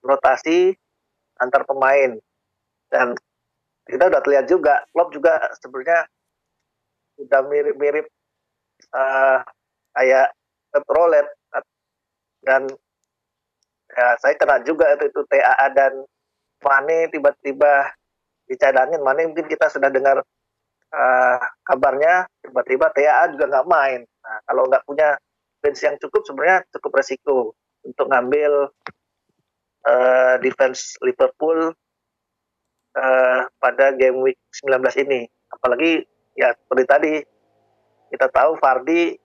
rotasi 0.03 0.73
antar 1.39 1.63
pemain. 1.63 2.17
Dan 2.89 3.13
kita 3.85 4.09
udah 4.09 4.21
terlihat 4.21 4.45
juga, 4.49 4.85
Klopp 4.93 5.13
juga 5.13 5.37
sebenarnya 5.57 6.05
udah 7.19 7.41
mirip-mirip 7.45 8.05
uh, 8.95 9.43
kayak 9.97 10.31
Pep 10.71 10.85
Roulette 10.87 11.33
dan 12.45 12.71
ya 13.89 14.07
saya 14.21 14.37
kena 14.39 14.63
juga 14.63 14.95
itu, 14.95 15.11
itu 15.11 15.21
TAA 15.27 15.67
dan 15.75 15.93
Mane 16.63 17.11
tiba-tiba 17.11 17.91
dicadangin. 18.47 19.01
Mane 19.03 19.27
mungkin 19.27 19.47
kita 19.49 19.67
sudah 19.67 19.91
dengar 19.91 20.23
uh, 20.93 21.41
kabarnya 21.67 22.27
tiba-tiba 22.43 22.91
TAA 22.95 23.35
juga 23.35 23.45
nggak 23.51 23.67
main. 23.67 24.01
Nah 24.23 24.37
kalau 24.47 24.63
nggak 24.69 24.83
punya 24.87 25.17
bench 25.59 25.83
yang 25.83 25.99
cukup 25.99 26.23
sebenarnya 26.23 26.63
cukup 26.77 26.91
resiko 27.03 27.51
untuk 27.89 28.05
ngambil 28.09 28.69
uh, 29.85 30.35
defense 30.39 30.95
Liverpool 31.01 31.73
uh, 32.95 33.41
pada 33.57 33.91
game 33.97 34.21
week 34.21 34.39
19 34.61 35.03
ini 35.09 35.25
apalagi 35.49 36.05
ya 36.37 36.53
seperti 36.53 36.83
tadi 36.85 37.13
kita 38.13 38.29
tahu 38.29 38.57
Fardi 38.57 39.17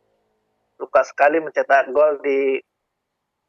suka 0.76 1.00
sekali 1.06 1.40
mencetak 1.40 1.92
gol 1.92 2.20
di 2.20 2.58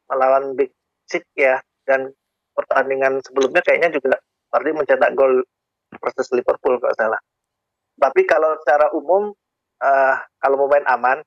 melawan 0.06 0.54
Big 0.54 0.70
Six 1.08 1.26
ya 1.34 1.58
dan 1.84 2.14
pertandingan 2.56 3.20
sebelumnya 3.24 3.60
kayaknya 3.60 3.98
juga 3.98 4.16
Fardi 4.48 4.70
mencetak 4.72 5.12
gol 5.12 5.44
versus 6.00 6.28
Liverpool 6.32 6.78
kalau 6.80 6.96
salah. 6.96 7.20
Tapi 7.96 8.22
kalau 8.28 8.56
secara 8.64 8.92
umum 8.92 9.32
uh, 9.80 10.16
kalau 10.40 10.56
mau 10.64 10.68
main 10.68 10.84
aman 10.88 11.20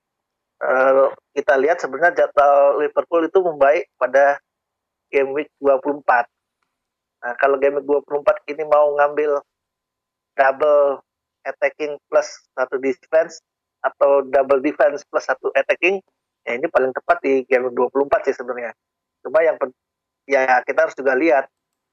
uh, 0.60 1.12
kita 1.32 1.54
lihat 1.60 1.80
sebenarnya 1.80 2.24
jadwal 2.26 2.80
Liverpool 2.80 3.26
itu 3.26 3.38
membaik 3.40 3.84
pada 3.96 4.38
game 5.10 5.32
week 5.34 5.50
24. 5.58 6.04
Nah, 7.20 7.34
kalau 7.36 7.56
game 7.60 7.80
week 7.80 7.88
24 7.88 8.52
ini 8.52 8.62
mau 8.68 8.94
ngambil 8.96 9.40
double 10.36 11.02
attacking 11.44 11.96
plus 12.08 12.28
satu 12.52 12.76
defense 12.80 13.40
atau 13.80 14.24
double 14.28 14.60
defense 14.60 15.04
plus 15.08 15.24
satu 15.24 15.48
attacking 15.56 16.00
ya 16.44 16.56
ini 16.56 16.68
paling 16.68 16.92
tepat 16.92 17.20
di 17.24 17.44
game 17.48 17.72
24 17.72 18.28
sih 18.28 18.36
sebenarnya 18.36 18.72
cuma 19.24 19.40
yang 19.44 19.56
ya 20.28 20.60
kita 20.64 20.88
harus 20.88 20.96
juga 20.96 21.16
lihat 21.16 21.48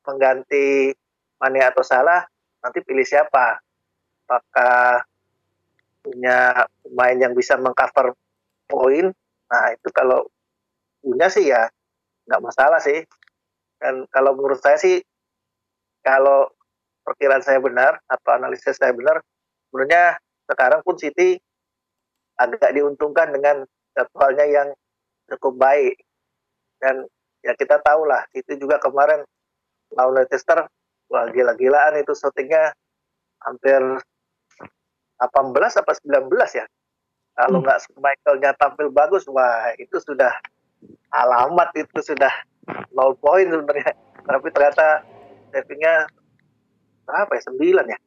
mengganti 0.08 0.96
Mane 1.38 1.60
atau 1.64 1.84
Salah 1.84 2.24
nanti 2.64 2.80
pilih 2.84 3.04
siapa 3.04 3.60
apakah 4.28 5.04
punya 6.04 6.68
pemain 6.84 7.18
yang 7.20 7.34
bisa 7.36 7.60
mengcover 7.60 8.16
poin. 8.68 9.12
Nah 9.48 9.64
itu 9.74 9.90
kalau 9.96 10.28
punya 11.02 11.32
sih 11.32 11.48
ya 11.50 11.68
nggak 12.28 12.44
masalah 12.44 12.80
sih. 12.84 13.04
Dan 13.78 14.06
kalau 14.12 14.36
menurut 14.36 14.60
saya 14.60 14.78
sih 14.78 15.00
kalau 16.04 16.52
perkiraan 17.08 17.44
saya 17.44 17.64
benar 17.64 18.00
atau 18.12 18.36
analisis 18.36 18.76
saya 18.76 18.92
benar 18.92 19.24
sebenarnya 19.70 20.20
sekarang 20.48 20.82
pun 20.84 20.96
City 21.00 21.40
agak 22.38 22.72
diuntungkan 22.76 23.32
dengan 23.32 23.64
jadwalnya 23.96 24.46
yang 24.46 24.68
cukup 25.32 25.58
baik. 25.58 25.96
Dan 26.78 27.08
ya 27.42 27.56
kita 27.58 27.82
tahu 27.82 28.06
lah 28.06 28.28
itu 28.36 28.60
juga 28.60 28.78
kemarin 28.78 29.24
lawan 29.96 30.20
Leicester 30.20 30.68
wah 31.08 31.26
gila-gilaan 31.32 31.96
itu 32.00 32.12
syutingnya 32.12 32.76
hampir 33.44 33.80
18 35.18 35.24
apa 35.56 35.92
19 36.04 36.28
ya 36.60 36.66
kalau 37.38 37.62
hmm. 37.62 37.66
nggak 37.70 37.80
hmm. 37.86 38.02
Michaelnya 38.02 38.52
tampil 38.58 38.88
bagus 38.90 39.24
wah 39.30 39.72
itu 39.78 40.02
sudah 40.02 40.34
alamat 41.14 41.70
itu 41.78 42.00
sudah 42.02 42.34
nol 42.92 43.16
poin 43.22 43.48
sebenarnya 43.48 43.94
tapi 44.28 44.48
ternyata 44.52 45.06
savingnya 45.56 46.10
berapa 47.08 47.32
ya 47.32 47.42
9 47.56 47.94
ya 47.94 48.00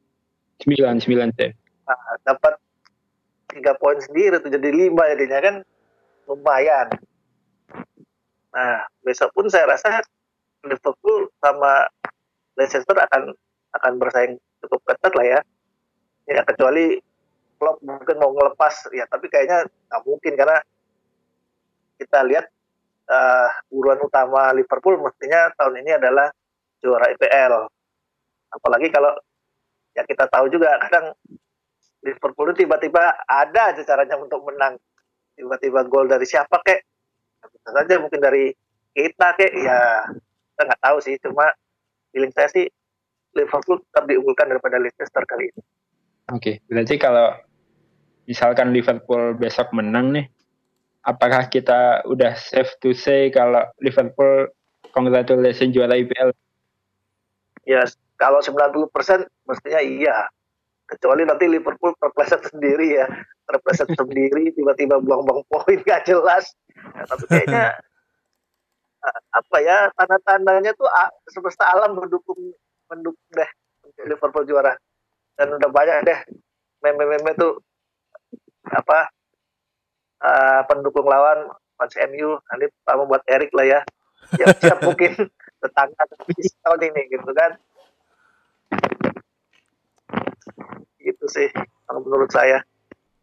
9 0.61 1.01
9 1.01 1.37
save 1.39 1.57
nah, 1.89 1.97
dapat 2.21 2.53
tiga 3.51 3.75
poin 3.75 3.99
sendiri 3.99 4.39
tuh 4.39 4.49
jadi 4.49 4.69
lima 4.71 5.03
jadinya 5.11 5.39
kan 5.43 5.55
lumayan. 6.25 6.87
Nah 8.55 8.87
besok 9.03 9.35
pun 9.35 9.51
saya 9.51 9.67
rasa 9.67 9.99
Liverpool 10.63 11.27
sama 11.43 11.91
Leicester 12.55 12.95
akan 12.95 13.35
akan 13.79 13.91
bersaing 13.99 14.39
cukup 14.63 14.79
ketat 14.87 15.13
lah 15.15 15.25
ya. 15.27 15.39
Ya 16.31 16.41
kecuali 16.47 17.03
Klopp 17.61 17.85
mungkin 17.85 18.17
mau 18.17 18.33
ngelepas 18.33 18.89
ya 18.89 19.05
tapi 19.05 19.29
kayaknya 19.29 19.69
nggak 19.69 20.01
mungkin 20.01 20.33
karena 20.33 20.57
kita 22.01 22.25
lihat 22.25 22.49
uh, 23.05 23.49
uruan 23.69 24.01
utama 24.01 24.49
Liverpool 24.57 24.97
mestinya 24.97 25.53
tahun 25.53 25.85
ini 25.85 26.01
adalah 26.01 26.33
juara 26.81 27.13
IPL. 27.13 27.69
Apalagi 28.51 28.89
kalau 28.89 29.13
ya 29.93 30.01
kita 30.09 30.25
tahu 30.25 30.49
juga 30.49 30.81
kadang 30.81 31.13
Liverpool 32.01 32.49
itu 32.49 32.65
tiba-tiba 32.65 33.13
ada 33.29 33.61
aja 33.69 33.81
caranya 33.85 34.17
untuk 34.17 34.41
menang. 34.41 34.81
Tiba-tiba 35.37 35.85
gol 35.85 36.09
dari 36.09 36.25
siapa 36.25 36.57
kek? 36.65 36.81
Bisa 37.45 37.69
saja 37.69 38.01
mungkin 38.01 38.17
dari 38.17 38.49
kita 38.97 39.37
kek. 39.37 39.53
Ya 39.53 40.09
kita 40.51 40.61
nggak 40.65 40.81
tahu 40.81 40.97
sih. 41.05 41.15
Cuma 41.21 41.53
feeling 42.09 42.33
saya 42.33 42.49
sih 42.49 42.65
Liverpool 43.37 43.79
tetap 43.85 44.09
diunggulkan 44.09 44.49
daripada 44.49 44.81
Leicester 44.81 45.23
kali 45.29 45.53
ini. 45.53 45.61
Oke, 46.31 46.37
okay, 46.37 46.55
berarti 46.67 46.95
kalau 46.95 47.35
misalkan 48.25 48.73
Liverpool 48.75 49.37
besok 49.37 49.73
menang 49.73 50.13
nih, 50.13 50.25
apakah 51.05 51.49
kita 51.49 52.05
udah 52.05 52.37
safe 52.37 52.73
to 52.81 52.93
say 52.93 53.33
kalau 53.33 53.65
Liverpool 53.81 54.49
congratulations 54.93 55.73
juara 55.73 55.97
IPL? 55.97 56.29
Ya, 57.65 57.85
kalau 58.17 58.41
90% 58.41 58.89
mestinya 59.49 59.81
iya. 59.81 60.17
Kecuali 60.85 61.23
nanti 61.23 61.47
Liverpool 61.47 61.95
terpleset 61.97 62.43
sendiri 62.51 62.99
ya. 62.99 63.07
Terpleset 63.47 63.89
sendiri 63.99 64.51
tiba-tiba 64.53 64.99
buang-buang 64.99 65.45
poin 65.47 65.79
gak 65.87 66.05
jelas. 66.05 66.51
Ya, 66.75 67.03
tapi 67.07 67.25
kayaknya 67.29 67.65
apa 69.41 69.57
ya 69.65 69.89
tanda-tandanya 69.97 70.77
tuh 70.77 70.85
semesta 71.33 71.65
alam 71.73 71.97
mendukung 71.97 72.37
mendukung 72.85 73.29
deh 73.33 73.49
untuk 73.87 74.05
Liverpool 74.05 74.45
juara. 74.45 74.73
Dan 75.39 75.57
udah 75.57 75.69
banyak 75.71 75.97
deh 76.05 76.19
meme-meme 76.85 77.33
tuh 77.37 77.61
apa 78.69 79.09
uh, 80.21 80.61
pendukung 80.69 81.09
lawan 81.09 81.49
fans 81.77 81.95
MU 82.13 82.37
nanti 82.49 82.69
pertama 82.81 83.09
buat 83.09 83.23
Erik 83.25 83.51
lah 83.57 83.65
ya. 83.65 83.79
Siap-siap 84.37 84.77
mungkin 84.87 85.11
tetangga 85.61 86.03
tahun 86.61 86.79
ini 86.93 87.01
gitu 87.09 87.31
kan? 87.33 87.51
Gitu 91.01 91.25
sih 91.25 91.49
kalau 91.89 92.05
menurut 92.05 92.29
saya. 92.29 92.61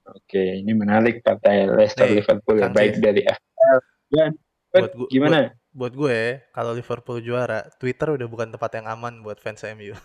Oke 0.09 0.41
ini 0.65 0.73
menarik 0.73 1.21
partai 1.21 1.69
Leicester 1.69 2.09
Nih, 2.09 2.25
Liverpool 2.25 2.57
yang 2.59 2.73
baik 2.73 2.97
dari 2.97 3.29
FPL 3.29 3.79
dan 4.09 4.31
buat 4.73 4.93
gua, 4.97 5.09
gimana? 5.13 5.39
buat, 5.53 5.53
buat 5.77 5.93
gue 5.97 6.21
kalau 6.57 6.73
Liverpool 6.73 7.21
juara 7.21 7.69
Twitter 7.77 8.17
udah 8.17 8.25
bukan 8.25 8.49
tempat 8.49 8.71
yang 8.81 8.89
aman 8.89 9.21
buat 9.21 9.37
fans 9.37 9.61
MU 9.77 9.93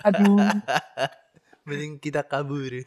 aduh 0.08 0.40
mending 1.66 1.98
kita 1.98 2.22
kabur 2.22 2.70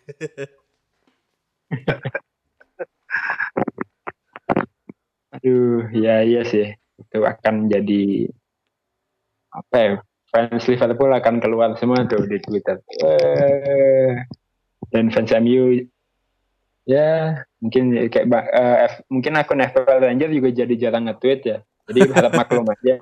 aduh 5.36 5.86
ya 5.94 6.26
iya 6.26 6.42
sih 6.48 6.74
itu 6.74 7.20
akan 7.22 7.70
jadi 7.70 8.28
apa 9.54 9.76
ya 9.78 10.02
fans 10.30 10.66
Liverpool 10.70 11.12
akan 11.14 11.42
keluar 11.42 11.74
semua 11.78 12.06
tuh 12.06 12.26
di 12.30 12.38
Twitter. 12.42 12.78
Eh, 13.02 14.14
dan 14.94 15.10
fans 15.10 15.34
MU 15.42 15.86
ya 16.90 17.38
mungkin 17.62 18.10
kayak 18.10 18.26
uh, 18.34 18.78
F, 18.90 18.94
mungkin 19.14 19.38
akun 19.38 19.62
FPL 19.62 20.10
Ranger 20.10 20.30
juga 20.34 20.50
jadi 20.54 20.74
jarang 20.78 21.10
nge-tweet 21.10 21.42
ya. 21.46 21.58
Jadi 21.90 22.00
harap 22.14 22.34
maklum 22.38 22.66
aja. 22.70 23.02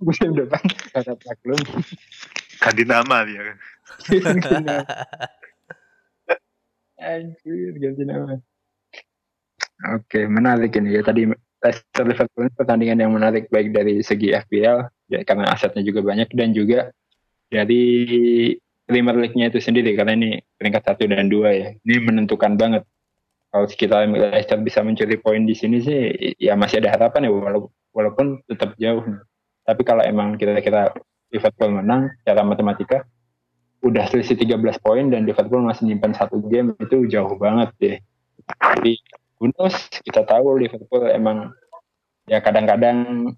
Musim 0.00 0.36
depan 0.36 0.60
harap 0.96 1.20
maklum. 1.24 1.60
Ganti 2.64 2.84
nama 2.88 3.28
dia 3.28 3.40
kan. 3.44 3.56
Anjir, 6.96 7.76
ganti 7.76 8.02
nama. 8.08 8.40
Oke, 9.92 10.24
menarik 10.24 10.72
ini 10.80 10.96
ya. 10.96 11.04
Tadi 11.04 11.28
Leicester 11.60 12.04
Liverpool 12.08 12.48
ini 12.48 12.52
pertandingan 12.56 12.98
yang 13.04 13.12
menarik 13.12 13.52
baik 13.52 13.76
dari 13.76 14.00
segi 14.00 14.32
FPL 14.32 14.88
ya, 15.12 15.20
karena 15.28 15.52
asetnya 15.52 15.84
juga 15.84 16.00
banyak 16.00 16.32
dan 16.32 16.56
juga 16.56 16.88
dari 17.52 17.84
Premier 18.88 19.16
League-nya 19.16 19.52
itu 19.52 19.60
sendiri 19.60 19.92
karena 19.92 20.16
ini 20.16 20.40
peringkat 20.56 20.88
satu 20.88 21.04
dan 21.04 21.28
dua 21.28 21.52
ya. 21.52 21.68
Ini 21.84 22.00
menentukan 22.00 22.56
banget. 22.56 22.88
Kalau 23.52 23.68
kita 23.68 24.08
Leicester 24.08 24.56
bisa 24.64 24.80
mencuri 24.80 25.20
poin 25.20 25.44
di 25.44 25.52
sini 25.52 25.84
sih 25.84 26.00
ya 26.40 26.56
masih 26.56 26.80
ada 26.80 26.96
harapan 26.96 27.28
ya 27.28 27.30
walaupun, 27.32 27.70
walaupun 27.92 28.26
tetap 28.48 28.72
jauh. 28.80 29.04
Tapi 29.68 29.82
kalau 29.84 30.00
emang 30.00 30.40
kita-kita 30.40 30.96
Liverpool 31.34 31.82
menang 31.82 32.14
secara 32.22 32.46
matematika 32.46 33.02
udah 33.84 34.06
selisih 34.08 34.38
13 34.38 34.80
poin 34.80 35.10
dan 35.12 35.28
Liverpool 35.28 35.60
masih 35.60 35.90
nyimpan 35.90 36.14
satu 36.16 36.40
game 36.46 36.72
itu 36.80 37.04
jauh 37.10 37.34
banget 37.36 37.68
deh. 37.82 37.96
Jadi 38.78 38.96
bonus 39.36 39.76
kita 40.00 40.24
tahu 40.24 40.62
Liverpool 40.62 41.04
emang 41.10 41.52
ya 42.24 42.40
kadang-kadang 42.40 43.28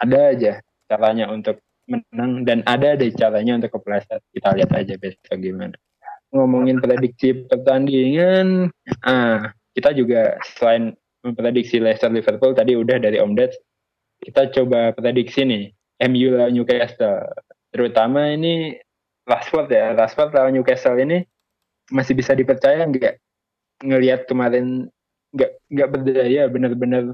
ada 0.00 0.34
aja 0.34 0.52
caranya 0.90 1.30
untuk 1.30 1.62
menang 1.86 2.42
dan 2.42 2.66
ada 2.66 2.98
deh 2.98 3.14
caranya 3.14 3.60
untuk 3.60 3.78
kepleset. 3.78 4.18
Kita 4.34 4.58
lihat 4.58 4.74
aja 4.74 4.98
besok 4.98 5.38
gimana. 5.38 5.76
Ngomongin 6.34 6.82
prediksi 6.82 7.46
pertandingan, 7.48 8.68
ah 9.06 9.54
kita 9.72 9.94
juga 9.96 10.36
selain 10.58 10.92
memprediksi 11.24 11.80
Leicester 11.80 12.12
Liverpool 12.12 12.52
tadi 12.52 12.76
udah 12.76 13.00
dari 13.00 13.16
Om 13.16 13.32
Deds, 13.32 13.56
kita 14.20 14.52
coba 14.52 14.92
prediksi 14.92 15.46
nih 15.46 15.64
MU 16.06 16.28
lawan 16.38 16.54
Newcastle. 16.54 17.26
Terutama 17.74 18.30
ini 18.32 18.78
Rashford 19.26 19.68
ya, 19.68 19.92
Rashford 19.92 20.32
lawan 20.32 20.54
Newcastle 20.54 20.96
ini 20.98 21.26
masih 21.90 22.14
bisa 22.14 22.32
dipercaya 22.32 22.86
nggak? 22.86 23.18
Ngelihat 23.82 24.26
kemarin 24.30 24.88
nggak 25.34 25.52
nggak 25.68 25.88
berdaya, 25.90 26.42
benar-benar 26.48 27.04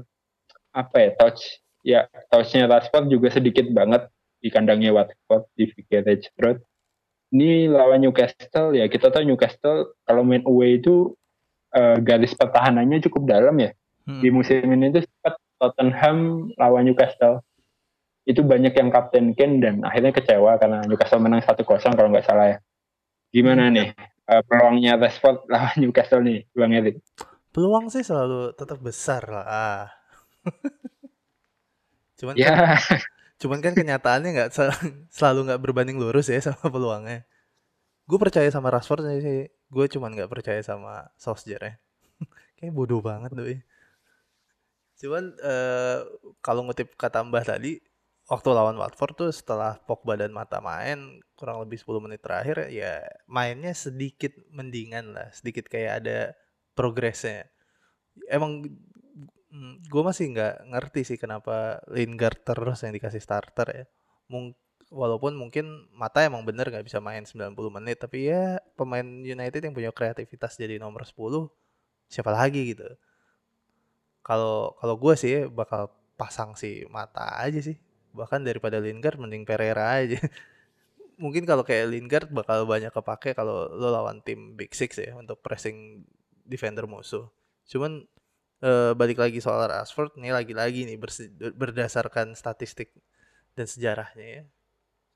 apa 0.75 0.95
ya 0.99 1.09
touch 1.15 1.63
ya 1.85 1.99
touchnya 2.33 2.67
Rashford 2.67 3.07
juga 3.07 3.31
sedikit 3.31 3.69
banget 3.71 4.09
di 4.41 4.49
kandangnya 4.53 4.93
Watford 4.93 5.49
di 5.57 5.69
Vicarage 5.69 6.29
Road. 6.41 6.61
Ini 7.33 7.69
lawan 7.73 8.05
Newcastle 8.05 8.77
ya 8.77 8.85
kita 8.85 9.09
tahu 9.09 9.25
Newcastle 9.25 9.97
kalau 10.05 10.21
main 10.21 10.45
away 10.45 10.77
itu 10.77 11.13
uh, 11.73 11.97
garis 11.99 12.33
pertahanannya 12.37 13.01
cukup 13.05 13.25
dalam 13.25 13.55
ya. 13.57 13.73
Hmm. 14.05 14.21
Di 14.21 14.29
musim 14.29 14.61
ini 14.69 14.93
itu 14.93 15.01
sempat 15.01 15.41
Tottenham 15.57 16.49
lawan 16.61 16.85
Newcastle 16.85 17.41
itu 18.25 18.41
banyak 18.41 18.73
yang 18.73 18.89
kapten 18.89 19.37
Ken 19.37 19.61
dan 19.61 19.85
akhirnya 19.85 20.09
kecewa 20.09 20.57
karena 20.57 20.81
Newcastle 20.89 21.21
menang 21.21 21.45
1-0 21.45 21.61
kalau 21.93 22.09
nggak 22.09 22.25
salah 22.25 22.57
ya. 22.57 22.57
Gimana 23.29 23.69
hmm. 23.69 23.73
nih 23.77 23.87
uh, 24.29 24.41
peluangnya 24.45 24.97
Rashford 24.97 25.45
lawan 25.45 25.77
Newcastle 25.77 26.25
nih, 26.25 26.49
Bang 26.57 26.73
Erik? 26.73 26.97
Peluang 27.53 27.87
sih 27.93 28.01
selalu 28.01 28.51
tetap 28.57 28.81
besar 28.81 29.23
lah. 29.29 29.87
cuman 32.19 32.33
ya. 32.33 32.51
kan, 32.51 32.99
cuman 33.37 33.59
kan 33.61 33.73
kenyataannya 33.75 34.29
nggak 34.33 34.51
sel 34.55 34.71
selalu 35.11 35.51
nggak 35.51 35.61
berbanding 35.61 35.97
lurus 36.01 36.27
ya 36.27 36.41
sama 36.41 36.67
peluangnya. 36.67 37.23
Gue 38.05 38.17
percaya 38.21 38.49
sama 38.49 38.73
Rashford 38.73 39.05
sih, 39.21 39.49
gue 39.49 39.85
cuman 39.89 40.13
nggak 40.17 40.29
percaya 40.29 40.61
sama 40.65 41.09
Solskjaer 41.21 41.63
ya. 41.63 41.73
Kayak 42.57 42.73
bodoh 42.73 43.01
banget 43.05 43.33
tuh. 43.33 43.61
Cuman 44.95 45.35
uh, 45.43 46.07
kalau 46.39 46.65
ngutip 46.65 46.95
kata 46.95 47.21
Mbah 47.25 47.43
tadi, 47.43 47.81
waktu 48.25 48.49
lawan 48.49 48.77
Watford 48.81 49.13
tuh 49.13 49.29
setelah 49.29 49.77
Pogba 49.85 50.17
dan 50.17 50.33
Mata 50.33 50.57
main 50.57 51.21
kurang 51.37 51.61
lebih 51.61 51.77
10 51.77 52.01
menit 52.01 52.25
terakhir 52.25 52.73
ya 52.73 53.05
mainnya 53.29 53.73
sedikit 53.77 54.33
mendingan 54.49 55.13
lah 55.13 55.29
sedikit 55.29 55.69
kayak 55.69 55.93
ada 56.01 56.19
progresnya. 56.73 57.45
Emang 58.25 58.65
mm, 59.53 59.85
gue 59.85 60.03
masih 60.03 60.33
nggak 60.33 60.55
ngerti 60.73 61.01
sih 61.05 61.17
kenapa 61.21 61.79
Lingard 61.93 62.41
terus 62.41 62.81
yang 62.81 62.93
dikasih 62.97 63.21
starter 63.21 63.67
ya. 63.69 63.85
Mung 64.31 64.57
walaupun 64.89 65.37
mungkin 65.37 65.89
Mata 65.93 66.25
emang 66.25 66.45
bener 66.45 66.69
nggak 66.73 66.85
bisa 66.85 66.97
main 67.01 67.25
90 67.25 67.53
menit 67.77 68.01
tapi 68.01 68.29
ya 68.29 68.57
pemain 68.73 69.05
United 69.05 69.61
yang 69.61 69.73
punya 69.73 69.91
kreativitas 69.93 70.57
jadi 70.57 70.81
nomor 70.81 71.05
10 71.05 71.13
siapa 72.09 72.33
lagi 72.33 72.73
gitu. 72.73 72.89
Kalau 74.25 74.73
kalau 74.81 74.95
gue 74.97 75.13
sih 75.13 75.45
bakal 75.45 75.93
pasang 76.17 76.57
si 76.57 76.89
Mata 76.89 77.37
aja 77.37 77.61
sih 77.61 77.84
bahkan 78.15 78.41
daripada 78.41 78.79
Lingard 78.79 79.19
mending 79.19 79.43
Pereira 79.43 79.99
aja. 79.99 80.17
Mungkin 81.23 81.43
kalau 81.43 81.63
kayak 81.63 81.91
Lingard 81.91 82.27
bakal 82.31 82.63
banyak 82.67 82.91
kepake 82.91 83.35
kalau 83.35 83.67
lo 83.71 83.87
lawan 83.91 84.23
tim 84.23 84.55
Big 84.55 84.71
Six 84.75 84.99
ya 84.99 85.15
untuk 85.15 85.39
pressing 85.43 86.07
defender 86.47 86.87
musuh. 86.87 87.27
Cuman 87.67 88.07
e, 88.59 88.71
balik 88.95 89.19
lagi 89.19 89.39
soal 89.39 89.67
Rashford 89.67 90.15
ini 90.19 90.31
lagi-lagi 90.31 90.87
nih 90.87 90.97
berdasarkan 91.55 92.35
statistik 92.35 92.91
dan 93.55 93.67
sejarahnya 93.67 94.27
ya. 94.27 94.43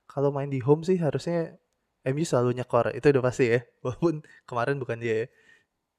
Kalau 0.08 0.32
main 0.32 0.50
di 0.52 0.60
home 0.64 0.84
sih 0.88 0.98
harusnya 1.00 1.60
MU 2.08 2.24
selalu 2.24 2.60
nyekor 2.64 2.96
itu 2.96 3.12
udah 3.12 3.24
pasti 3.24 3.46
ya 3.52 3.60
walaupun 3.84 4.24
kemarin 4.48 4.80
bukan 4.80 4.98
dia 5.04 5.16
ya. 5.24 5.28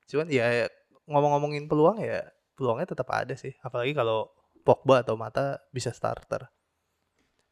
Cuman 0.08 0.26
ya 0.32 0.46
ngomong-ngomongin 1.10 1.68
peluang 1.68 2.00
ya 2.00 2.24
peluangnya 2.54 2.92
tetap 2.92 3.08
ada 3.10 3.34
sih 3.34 3.56
apalagi 3.64 3.96
kalau 3.96 4.28
Pogba 4.60 5.00
atau 5.00 5.16
Mata 5.16 5.58
bisa 5.72 5.90
starter 5.90 6.46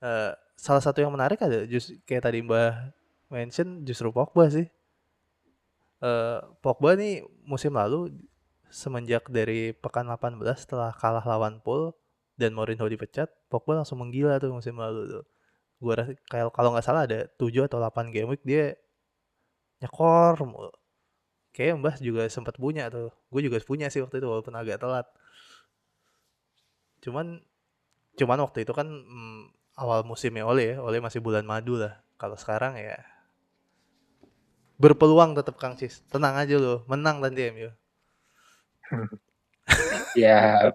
uh, 0.02 0.32
salah 0.58 0.82
satu 0.82 0.98
yang 1.02 1.14
menarik 1.14 1.38
ada 1.38 1.64
just 1.64 1.94
kayak 2.04 2.26
tadi 2.26 2.42
Mbah 2.42 2.92
mention 3.30 3.86
justru 3.86 4.10
Pogba 4.10 4.50
sih. 4.50 4.66
Uh, 5.98 6.42
Pogba 6.62 6.94
nih 6.94 7.26
musim 7.46 7.74
lalu 7.74 8.14
semenjak 8.68 9.26
dari 9.32 9.72
pekan 9.72 10.06
18 10.06 10.38
setelah 10.58 10.92
kalah 10.92 11.24
lawan 11.24 11.58
Pool 11.64 11.96
dan 12.38 12.54
Mourinho 12.54 12.86
dipecat, 12.86 13.28
Pogba 13.50 13.82
langsung 13.82 13.98
menggila 13.98 14.38
tuh 14.38 14.54
musim 14.54 14.78
lalu 14.78 15.10
tuh. 15.10 15.24
Gua 15.78 15.94
rasa 16.02 16.12
kayak 16.30 16.50
kalau 16.54 16.74
nggak 16.74 16.86
salah 16.86 17.06
ada 17.06 17.26
7 17.38 17.66
atau 17.66 17.78
8 17.78 18.14
game 18.14 18.28
week 18.30 18.42
dia 18.42 18.74
nyekor 19.82 20.34
Kayak 21.54 21.74
Mbah 21.82 21.96
juga 21.98 22.22
sempat 22.30 22.54
punya 22.54 22.86
tuh. 22.86 23.10
Gue 23.34 23.42
juga 23.42 23.58
punya 23.66 23.90
sih 23.90 23.98
waktu 23.98 24.22
itu 24.22 24.28
walaupun 24.30 24.54
agak 24.54 24.78
telat. 24.78 25.06
Cuman 27.02 27.42
cuman 28.14 28.38
waktu 28.46 28.62
itu 28.62 28.72
kan 28.74 28.86
hmm, 28.86 29.57
awal 29.78 30.02
musimnya 30.02 30.42
Ole 30.42 30.74
ya, 30.74 30.82
Ole 30.82 30.98
masih 30.98 31.22
bulan 31.22 31.46
madu 31.46 31.78
lah. 31.78 32.02
Kalau 32.18 32.34
sekarang 32.34 32.74
ya 32.74 32.98
berpeluang 34.78 35.34
tetap 35.38 35.58
Kang 35.58 35.76
Cis. 35.78 36.02
Tenang 36.10 36.36
aja 36.38 36.56
lo, 36.58 36.84
menang 36.90 37.20
nanti 37.22 37.50
MU. 37.50 37.70
ya. 40.18 40.68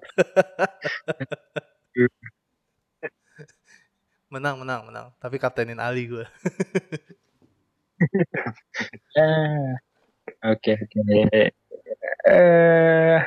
menang, 4.34 4.58
menang, 4.60 4.86
menang. 4.88 5.12
Tapi 5.20 5.40
kaptenin 5.40 5.80
Ali 5.80 6.08
gue. 6.08 6.26
Ah, 9.16 9.80
oke, 10.52 10.76
oke. 10.76 11.00
Eh, 12.28 13.20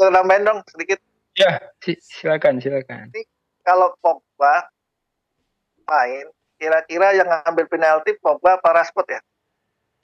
nambahin 0.00 0.48
dong 0.48 0.64
sedikit. 0.72 0.96
Ya, 1.36 1.60
silakan, 1.82 2.56
silakan. 2.56 3.12
kalau 3.60 3.92
Pogba 4.00 4.64
main, 5.84 6.26
kira-kira 6.58 7.16
yang 7.16 7.28
ngambil 7.28 7.66
penalti 7.68 8.16
Pogba 8.18 8.56
apa 8.56 8.68
Rashford 8.72 9.08
ya? 9.08 9.20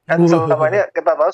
Kan 0.08 0.24
uh. 0.24 0.28
selama 0.28 0.66
ini 0.72 0.80
kita 0.92 1.12
tahu 1.16 1.30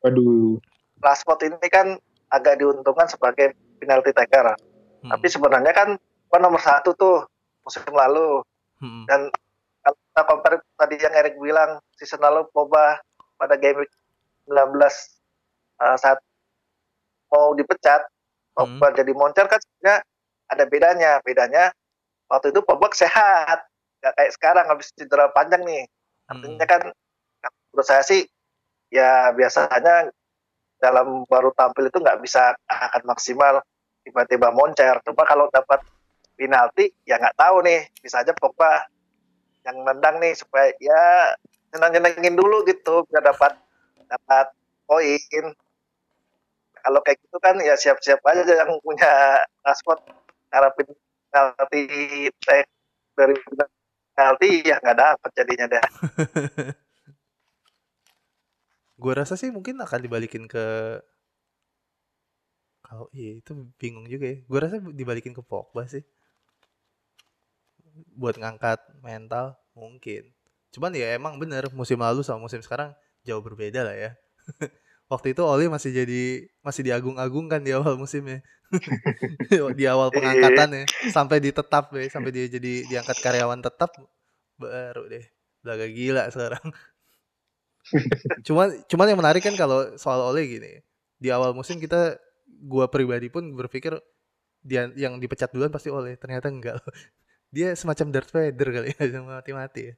Waduh. 0.00 0.56
Rashford 1.00 1.40
ini 1.48 1.68
kan 1.68 1.96
agak 2.32 2.60
diuntungkan 2.60 3.08
sebagai 3.08 3.56
penalti 3.80 4.12
taker. 4.12 4.54
Hmm. 4.54 5.10
Tapi 5.16 5.26
sebenarnya 5.28 5.72
kan 5.72 5.88
nomor 6.30 6.60
satu 6.60 6.92
tuh 6.94 7.24
musim 7.64 7.84
lalu. 7.90 8.44
Hmm. 8.80 9.04
Dan 9.08 9.20
kalau 9.80 9.96
kita 9.96 10.22
compare 10.28 10.56
tadi 10.76 10.96
yang 11.00 11.14
Erik 11.16 11.36
bilang 11.40 11.80
season 11.96 12.20
lalu 12.20 12.44
Pogba 12.52 13.00
pada 13.40 13.56
game 13.56 13.84
week 13.84 13.92
19 14.48 14.76
uh, 15.80 15.96
saat 15.96 16.20
mau 17.32 17.56
dipecat 17.56 18.04
Pogba 18.52 18.92
hmm. 18.92 18.96
jadi 19.00 19.12
moncer 19.16 19.46
kan 19.48 19.60
sebenarnya 19.60 19.96
ada 20.50 20.64
bedanya. 20.68 21.12
Bedanya 21.24 21.64
waktu 22.28 22.52
itu 22.52 22.60
Pogba 22.60 22.92
sehat 22.92 23.69
nggak 24.00 24.14
kayak 24.16 24.32
sekarang 24.32 24.66
habis 24.66 24.88
cedera 24.96 25.28
panjang 25.30 25.62
nih. 25.62 25.84
Artinya 26.26 26.64
hmm. 26.64 26.72
kan 26.72 26.82
menurut 27.70 27.86
saya 27.86 28.02
sih 28.02 28.24
ya 28.90 29.30
biasanya 29.36 30.10
dalam 30.80 31.28
baru 31.28 31.52
tampil 31.52 31.92
itu 31.92 32.00
nggak 32.00 32.18
bisa 32.24 32.56
akan 32.66 33.02
maksimal 33.04 33.60
tiba-tiba 34.02 34.48
moncer. 34.50 34.96
Coba 35.04 35.28
kalau 35.28 35.46
dapat 35.52 35.84
penalti 36.34 36.88
ya 37.04 37.20
nggak 37.20 37.36
tahu 37.36 37.60
nih. 37.60 37.84
Bisa 38.00 38.24
aja 38.24 38.32
Pogba 38.32 38.88
yang 39.68 39.84
nendang 39.84 40.16
nih 40.18 40.32
supaya 40.32 40.72
ya 40.80 41.36
nyenang-nyenengin 41.76 42.34
dulu 42.34 42.64
gitu 42.64 43.04
biar 43.12 43.20
dapat 43.20 43.52
dapat 44.08 44.46
poin. 44.88 45.46
Kalau 46.80 47.00
kayak 47.04 47.20
gitu 47.20 47.36
kan 47.44 47.60
ya 47.60 47.76
siap-siap 47.76 48.24
aja 48.24 48.64
yang 48.64 48.80
punya 48.80 49.36
paspor 49.60 50.00
harapin 50.48 50.88
penalti 51.28 51.84
dari 53.14 53.36
penalti 54.20 54.60
ya 54.68 54.76
nggak 54.76 54.98
dapat 55.00 55.30
jadinya 55.32 55.80
dah. 55.80 55.80
gue 59.00 59.12
rasa 59.16 59.32
sih 59.40 59.48
mungkin 59.48 59.80
akan 59.80 60.00
dibalikin 60.04 60.44
ke 60.44 61.00
Kalau 62.84 63.08
iya 63.14 63.38
itu 63.38 63.54
bingung 63.78 64.10
juga 64.10 64.34
ya. 64.34 64.42
Gue 64.50 64.58
rasa 64.58 64.82
dibalikin 64.82 65.30
ke 65.30 65.46
Pogba 65.46 65.86
sih. 65.86 66.02
Buat 68.18 68.42
ngangkat 68.42 68.82
mental 68.98 69.54
mungkin. 69.78 70.34
Cuman 70.74 70.90
ya 70.98 71.14
emang 71.14 71.38
bener 71.38 71.70
musim 71.70 72.02
lalu 72.02 72.26
sama 72.26 72.50
musim 72.50 72.58
sekarang 72.58 72.90
jauh 73.22 73.38
berbeda 73.38 73.86
lah 73.86 73.94
ya. 73.94 74.10
Waktu 75.10 75.34
itu 75.34 75.42
Oli 75.42 75.66
masih 75.66 75.90
jadi 75.90 76.46
masih 76.62 76.86
diagung-agungkan 76.86 77.66
di 77.66 77.74
awal 77.74 77.98
musimnya. 77.98 78.46
di 79.78 79.84
awal 79.90 80.14
pengangkatan 80.14 80.70
ya 80.70 80.84
sampai 81.10 81.42
ditetap 81.42 81.90
ya 81.90 82.06
sampai 82.06 82.30
dia 82.30 82.46
jadi 82.46 82.86
diangkat 82.86 83.18
karyawan 83.18 83.58
tetap 83.58 83.90
baru 84.54 85.10
deh. 85.10 85.26
Belaga 85.66 85.86
gila 85.90 86.30
sekarang. 86.30 86.62
Cuman 88.46 88.86
cuman 88.86 89.06
yang 89.10 89.18
menarik 89.18 89.42
kan 89.42 89.58
kalau 89.58 89.98
soal 89.98 90.30
Ole 90.30 90.46
gini. 90.46 90.78
Di 91.18 91.34
awal 91.34 91.58
musim 91.58 91.82
kita 91.82 92.14
gua 92.46 92.86
pribadi 92.86 93.26
pun 93.34 93.50
berpikir 93.58 93.98
dia 94.62 94.92
yang 94.94 95.18
dipecat 95.18 95.50
duluan 95.50 95.74
pasti 95.74 95.90
Ole 95.90 96.14
ternyata 96.14 96.46
enggak. 96.46 96.78
Dia 97.50 97.74
semacam 97.74 98.14
Darth 98.14 98.30
Vader 98.30 98.68
kali 98.70 98.94
ya 98.94 99.20
mati-mati 99.26 99.90
ya. 99.90 99.94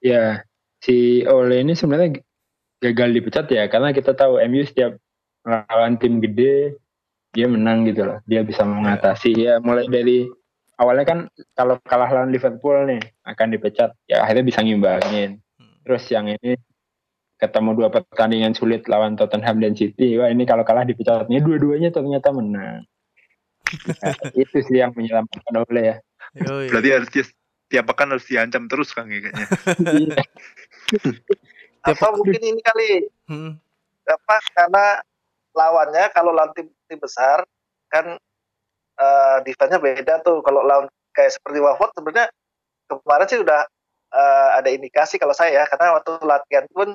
Ya 0.00 0.42
si 0.80 1.22
Ole 1.28 1.60
ini 1.60 1.76
sebenarnya 1.76 2.20
gagal 2.80 3.08
dipecat 3.12 3.46
ya 3.52 3.68
karena 3.68 3.92
kita 3.92 4.16
tahu 4.16 4.40
MU 4.48 4.64
setiap 4.64 4.96
lawan 5.44 6.00
tim 6.00 6.20
gede 6.20 6.76
dia 7.30 7.46
menang 7.46 7.86
gitu 7.86 8.02
loh. 8.06 8.18
Dia 8.26 8.42
bisa 8.42 8.66
mengatasi. 8.66 9.34
Ya 9.38 9.62
mulai 9.62 9.86
dari 9.86 10.26
awalnya 10.76 11.06
kan 11.06 11.18
kalau 11.54 11.78
kalah 11.86 12.10
lawan 12.10 12.34
Liverpool 12.34 12.90
nih 12.90 13.02
akan 13.26 13.46
dipecat. 13.54 13.94
Ya 14.10 14.22
akhirnya 14.26 14.44
bisa 14.46 14.60
ngimbangin. 14.62 15.38
Hmm. 15.60 15.76
terus 15.84 16.04
yang 16.12 16.28
ini 16.28 16.56
ketemu 17.40 17.72
dua 17.72 17.88
pertandingan 17.88 18.52
sulit 18.52 18.84
lawan 18.84 19.16
Tottenham 19.16 19.62
dan 19.62 19.72
City. 19.78 20.18
Wah 20.18 20.28
ini 20.28 20.44
kalau 20.44 20.66
kalah 20.66 20.84
dipecatnya 20.84 21.40
dua-duanya 21.40 21.90
ternyata 21.94 22.34
menang. 22.34 22.84
Nah, 23.70 24.18
itu 24.34 24.66
sih 24.66 24.82
yang 24.82 24.90
menyelamatkan 24.90 25.54
oleh 25.70 25.94
ya. 25.94 25.96
Berarti 26.42 26.90
harus 26.90 27.06
tiap 27.70 27.86
pekan 27.86 28.10
harus 28.10 28.26
diancam 28.26 28.66
terus 28.66 28.90
kang 28.90 29.06
ya 29.08 29.30
kayaknya. 29.30 29.46
Apa 31.88 32.12
mungkin 32.12 32.42
ini 32.44 32.60
kali 32.60 33.08
hmm. 33.30 33.56
apa 34.04 34.36
karena 34.52 35.00
lawannya 35.56 36.12
kalau 36.12 36.28
lawan 36.28 36.52
tim, 36.52 36.68
tim 36.84 37.00
besar 37.00 37.40
kan 37.88 38.20
uh, 39.00 39.38
defense-nya 39.48 39.80
beda 39.80 40.20
tuh. 40.20 40.44
Kalau 40.44 40.60
lawan 40.60 40.92
kayak 41.16 41.40
seperti 41.40 41.56
Watford 41.64 41.96
sebenarnya 41.96 42.28
kemarin 42.84 43.28
sih 43.32 43.40
udah 43.40 43.64
uh, 44.12 44.48
ada 44.60 44.68
indikasi 44.68 45.16
kalau 45.16 45.32
saya 45.32 45.62
ya 45.62 45.64
karena 45.72 45.96
waktu 45.96 46.20
latihan 46.20 46.66
pun 46.68 46.92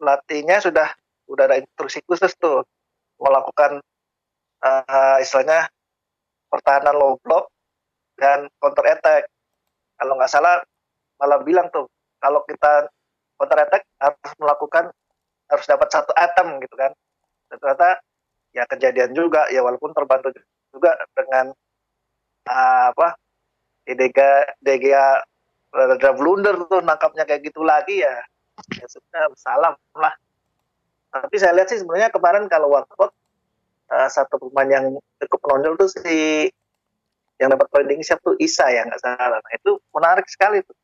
latihnya 0.00 0.64
sudah 0.64 0.88
udah 1.28 1.44
ada 1.44 1.60
instruksi 1.60 2.00
khusus 2.08 2.32
tuh. 2.40 2.64
Melakukan 3.20 3.84
uh, 4.64 5.16
istilahnya 5.20 5.68
pertahanan 6.48 6.96
low 6.96 7.20
block 7.20 7.52
dan 8.16 8.48
counter 8.56 8.88
attack 8.88 9.28
kalau 9.98 10.14
nggak 10.18 10.32
salah 10.32 10.60
malah 11.18 11.40
bilang 11.46 11.70
tuh 11.70 11.86
kalau 12.18 12.42
kita 12.48 12.88
counter 13.38 13.58
attack 13.66 13.82
harus 14.00 14.32
melakukan 14.40 14.84
harus 15.50 15.66
dapat 15.68 15.88
satu 15.92 16.12
item 16.16 16.58
gitu 16.64 16.74
kan. 16.74 16.92
Dan 17.50 17.56
ternyata 17.60 17.88
ya 18.54 18.64
kejadian 18.70 19.12
juga 19.12 19.50
ya 19.50 19.60
walaupun 19.60 19.92
terbantu 19.92 20.32
juga 20.72 20.96
dengan 21.12 21.52
uh, 22.48 22.84
apa 22.94 23.18
Dega 23.84 24.48
Dega 24.62 25.20
rada 25.74 26.10
blunder 26.14 26.54
tuh 26.70 26.80
nangkapnya 26.80 27.26
kayak 27.26 27.42
gitu 27.50 27.66
lagi 27.66 28.00
ya 28.00 28.14
ya 28.78 28.86
sudah 28.86 29.28
salam 29.36 29.74
lah. 29.98 30.14
Tapi 31.14 31.36
saya 31.38 31.54
lihat 31.54 31.70
sih 31.70 31.78
sebenarnya 31.78 32.10
kemarin 32.10 32.50
kalau 32.50 32.72
Watford 32.74 33.12
uh, 33.90 34.08
satu 34.10 34.38
pemain 34.38 34.70
yang 34.70 34.86
cukup 35.22 35.40
menonjol 35.46 35.74
tuh 35.86 35.90
si 35.90 36.48
yang 37.42 37.50
dapat 37.50 37.66
poin 37.70 37.86
siap 38.02 38.22
tuh 38.22 38.38
Isa 38.38 38.70
ya 38.70 38.86
nggak 38.86 39.02
salah 39.02 39.38
nah, 39.42 39.52
itu 39.54 39.78
menarik 39.90 40.26
sekali 40.30 40.62
tuh 40.62 40.76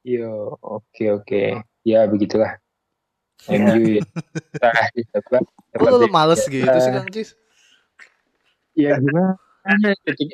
Yo, 0.00 0.56
oke 0.64 0.88
okay, 0.96 1.08
oke. 1.12 1.28
Okay. 1.28 1.48
Ya 1.84 2.08
begitulah. 2.08 2.56
MU 3.52 4.00
ya. 4.00 4.04
Nah, 4.64 4.88
Lu, 5.80 6.02
lu 6.02 6.08
males 6.08 6.44
gitu 6.48 6.64
sih 6.64 6.92
Kang 6.92 7.08
Cis? 7.12 7.36
Iya 8.74 8.96
gimana? 8.96 9.36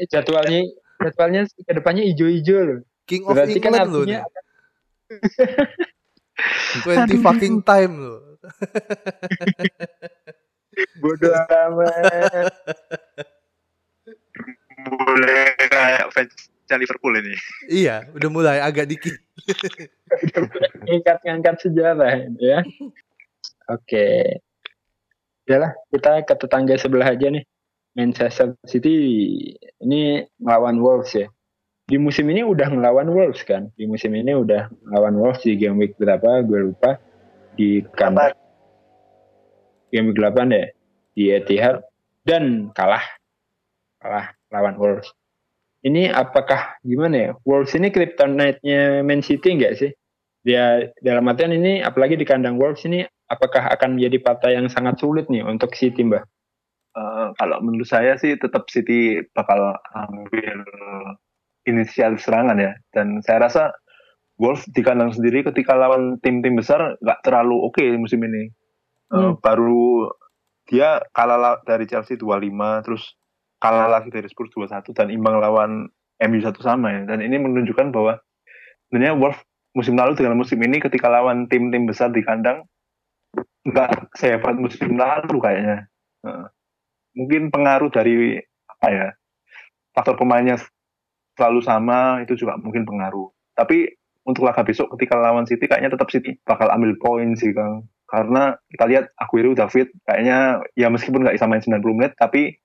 Jadwalnya 0.09 0.63
jadwalnya 1.03 1.43
ke 1.51 1.73
depannya 1.75 2.03
hijau-hijau 2.09 2.59
loh. 2.63 2.79
King 3.11 3.27
of 3.27 3.35
Berarti 3.35 3.59
kan 3.59 3.75
England 3.75 3.91
kan 3.91 3.91
artinya... 3.91 4.21
Twenty 6.83 7.17
fucking 7.27 7.57
time 7.67 7.93
loh. 8.01 8.23
Bodoh 11.03 11.35
amat. 11.35 12.55
Boleh 15.17 15.57
kayak 15.57 16.13
fans 16.13 16.29
Liverpool 16.77 17.17
ini. 17.17 17.33
Iya, 17.73 18.05
udah 18.13 18.29
mulai 18.29 18.61
agak 18.61 18.85
dikit. 18.85 19.17
Ngangkat-ngangkat 20.85 21.57
sejarah 21.65 22.29
ya. 22.37 22.61
Oke. 23.73 24.37
Yalah, 25.49 25.73
kita 25.89 26.21
ke 26.29 26.35
tetangga 26.37 26.77
sebelah 26.77 27.17
aja 27.17 27.33
nih. 27.33 27.49
Manchester 27.97 28.61
City 28.69 28.93
ini 29.81 30.21
melawan 30.37 30.77
Wolves 30.85 31.17
ya. 31.17 31.33
Di 31.89 31.97
musim 31.97 32.29
ini 32.29 32.45
udah 32.45 32.69
ngelawan 32.69 33.09
Wolves 33.09 33.41
kan. 33.41 33.73
Di 33.73 33.89
musim 33.89 34.13
ini 34.13 34.37
udah 34.37 34.69
ngelawan 34.85 35.17
Wolves 35.17 35.41
di 35.49 35.57
game 35.57 35.81
week 35.81 35.97
berapa 35.97 36.45
gue 36.45 36.61
lupa. 36.61 37.01
Di 37.57 37.81
kamar. 37.97 38.37
Game 39.89 40.13
week 40.13 40.21
8 40.21 40.53
ya. 40.53 40.67
Di 41.17 41.25
Etihad. 41.41 41.81
Dan 42.21 42.69
kalah. 42.77 43.07
Kalah 43.97 44.37
lawan 44.57 44.81
Wolves 44.81 45.13
ini 45.87 46.11
apakah 46.11 46.83
gimana 46.83 47.15
ya? 47.15 47.31
Wolves 47.47 47.79
ini 47.79 47.95
kryptonite-nya 47.95 49.07
Man 49.07 49.23
City 49.23 49.55
enggak 49.55 49.79
sih? 49.79 49.91
Dia 50.43 50.91
dalam 50.99 51.31
artian 51.31 51.55
ini 51.55 51.79
apalagi 51.79 52.19
di 52.19 52.27
kandang 52.27 52.59
Wolves 52.59 52.83
ini 52.83 53.07
apakah 53.31 53.71
akan 53.71 53.95
menjadi 53.95 54.19
partai 54.19 54.59
yang 54.59 54.67
sangat 54.67 54.99
sulit 54.99 55.31
nih 55.31 55.47
untuk 55.47 55.79
City, 55.79 56.03
Mbak? 56.03 56.27
Uh, 56.97 57.31
kalau 57.39 57.63
menurut 57.63 57.87
saya 57.87 58.19
sih 58.19 58.35
tetap 58.35 58.67
City 58.73 59.23
bakal 59.31 59.79
ambil 59.95 60.65
inisial 61.71 62.19
serangan 62.19 62.59
ya. 62.59 62.73
Dan 62.91 63.23
saya 63.23 63.47
rasa 63.47 63.71
Wolves 64.43 64.67
di 64.67 64.83
kandang 64.83 65.15
sendiri 65.15 65.47
ketika 65.47 65.79
lawan 65.79 66.19
tim-tim 66.19 66.59
besar 66.59 66.99
nggak 66.99 67.23
terlalu 67.23 67.63
oke 67.63 67.79
okay 67.79 67.95
musim 67.95 68.27
ini. 68.27 68.51
Uh, 69.07 69.39
Baru 69.39 70.11
dia 70.67 70.99
kalah 71.15 71.63
dari 71.63 71.87
Chelsea 71.87 72.19
25 72.19 72.83
terus 72.83 73.15
kalah 73.61 73.89
lagi 73.89 74.13
dari 74.13 74.29
Spurs 74.29 74.53
2-1 74.53 74.93
dan 74.93 75.09
imbang 75.09 75.41
lawan 75.41 75.89
MU 76.23 76.41
satu 76.41 76.61
sama 76.65 76.93
ya. 76.93 77.03
Dan 77.09 77.25
ini 77.25 77.37
menunjukkan 77.41 77.93
bahwa 77.93 78.21
sebenarnya 78.89 79.15
Wolves 79.17 79.41
musim 79.77 79.93
lalu 79.97 80.17
dengan 80.17 80.41
musim 80.41 80.57
ini 80.65 80.81
ketika 80.81 81.13
lawan 81.13 81.49
tim-tim 81.53 81.85
besar 81.85 82.09
di 82.09 82.25
kandang 82.25 82.65
nggak 83.69 84.17
sehebat 84.17 84.57
musim 84.57 84.97
lalu 84.97 85.37
kayaknya. 85.37 85.91
Mungkin 87.17 87.53
pengaruh 87.53 87.93
dari 87.93 88.41
apa 88.69 88.87
ya 88.93 89.09
faktor 89.93 90.17
pemainnya 90.21 90.61
selalu 91.37 91.61
sama 91.65 92.25
itu 92.25 92.37
juga 92.37 92.57
mungkin 92.57 92.89
pengaruh. 92.89 93.29
Tapi 93.57 93.89
untuk 94.27 94.49
laga 94.49 94.65
besok 94.65 94.97
ketika 94.97 95.17
lawan 95.17 95.45
City 95.45 95.69
kayaknya 95.69 95.93
tetap 95.97 96.09
City 96.09 96.37
bakal 96.45 96.73
ambil 96.73 96.97
poin 96.97 97.37
sih 97.37 97.53
Kang. 97.53 97.89
Karena 98.07 98.55
kita 98.71 98.85
lihat 98.87 99.05
Aguero 99.19 99.53
David 99.53 99.93
kayaknya 100.07 100.63
ya 100.79 100.89
meskipun 100.89 101.27
nggak 101.27 101.37
bisa 101.37 101.49
main 101.51 101.61
90 101.61 101.99
menit 101.99 102.13
tapi 102.17 102.57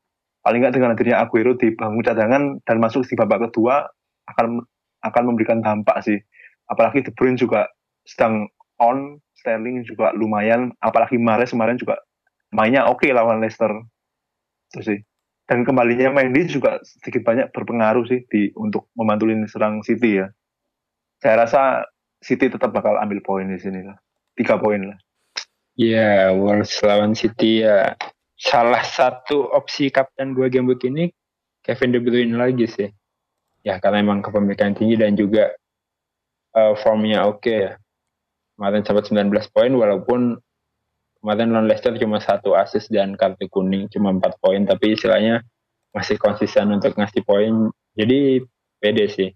paling 0.41 0.65
nggak 0.65 0.73
dengan 0.73 0.93
hadirnya 0.93 1.21
Aguero 1.21 1.53
di 1.53 1.73
bangku 1.73 2.01
cadangan 2.01 2.57
dan 2.65 2.77
masuk 2.81 3.05
di 3.05 3.13
babak 3.13 3.49
kedua 3.49 3.85
akan 4.33 4.61
akan 5.05 5.23
memberikan 5.25 5.61
dampak 5.61 6.01
sih. 6.05 6.17
Apalagi 6.69 7.05
De 7.05 7.11
Bruyne 7.13 7.37
juga 7.37 7.69
sedang 8.05 8.49
on, 8.81 9.21
Sterling 9.37 9.85
juga 9.85 10.13
lumayan, 10.13 10.73
apalagi 10.81 11.17
Mahrez 11.17 11.53
kemarin 11.53 11.77
juga 11.77 12.01
mainnya 12.53 12.89
oke 12.89 13.05
okay 13.05 13.11
lawan 13.13 13.41
Leicester. 13.41 13.69
Itu 14.71 14.81
sih. 14.81 14.99
Dan 15.45 15.67
kembalinya 15.67 16.13
Mendy 16.15 16.47
juga 16.47 16.79
sedikit 16.85 17.27
banyak 17.27 17.51
berpengaruh 17.51 18.07
sih 18.07 18.23
di 18.31 18.55
untuk 18.55 18.87
membantu 18.95 19.27
lini 19.27 19.45
serang 19.51 19.83
City 19.83 20.23
ya. 20.23 20.31
Saya 21.19 21.43
rasa 21.43 21.61
City 22.23 22.47
tetap 22.47 22.71
bakal 22.71 22.95
ambil 23.01 23.19
poin 23.19 23.49
di 23.51 23.59
sini 23.59 23.83
lah. 23.83 23.97
Tiga 24.37 24.55
poin 24.61 24.79
lah. 24.79 24.97
Ya, 25.75 25.97
yeah, 25.97 26.21
Wolves 26.31 26.79
lawan 26.85 27.17
City 27.17 27.67
ya 27.67 27.99
salah 28.41 28.81
satu 28.81 29.53
opsi 29.53 29.93
kapten 29.93 30.33
gue 30.33 30.49
game 30.49 30.65
week 30.73 30.81
ini 30.89 31.13
Kevin 31.61 31.93
De 31.93 32.01
Bruyne 32.01 32.33
lagi 32.33 32.65
sih. 32.65 32.89
Ya 33.61 33.77
karena 33.77 34.01
emang 34.01 34.25
kepemilikan 34.25 34.73
tinggi 34.73 34.97
dan 34.97 35.13
juga 35.13 35.53
uh, 36.57 36.73
formnya 36.81 37.29
oke 37.29 37.45
okay 37.45 37.57
ya. 37.69 37.73
Kemarin 38.57 38.81
sempat 38.81 39.05
19 39.13 39.29
poin 39.53 39.71
walaupun 39.77 40.41
kemarin 41.21 41.53
lawan 41.53 41.69
Leicester 41.69 41.93
cuma 42.01 42.17
satu 42.17 42.57
assist 42.57 42.89
dan 42.89 43.13
kartu 43.13 43.45
kuning 43.45 43.85
cuma 43.93 44.09
4 44.09 44.41
poin 44.41 44.65
tapi 44.65 44.97
istilahnya 44.97 45.45
masih 45.93 46.17
konsisten 46.17 46.73
untuk 46.73 46.97
ngasih 46.97 47.21
poin. 47.21 47.69
Jadi 47.93 48.41
pede 48.81 49.05
sih. 49.05 49.29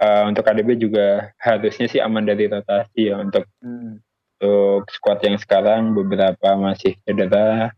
Uh, 0.00 0.30
untuk 0.30 0.46
KDB 0.46 0.80
juga 0.80 1.34
harusnya 1.42 1.90
sih 1.90 1.98
aman 2.00 2.22
dari 2.24 2.46
rotasi 2.46 3.10
ya 3.10 3.18
untuk 3.18 3.44
hmm. 3.60 3.98
untuk 4.38 4.86
squad 4.94 5.18
yang 5.26 5.34
sekarang 5.36 5.90
beberapa 5.90 6.54
masih 6.54 6.94
cedera 7.02 7.74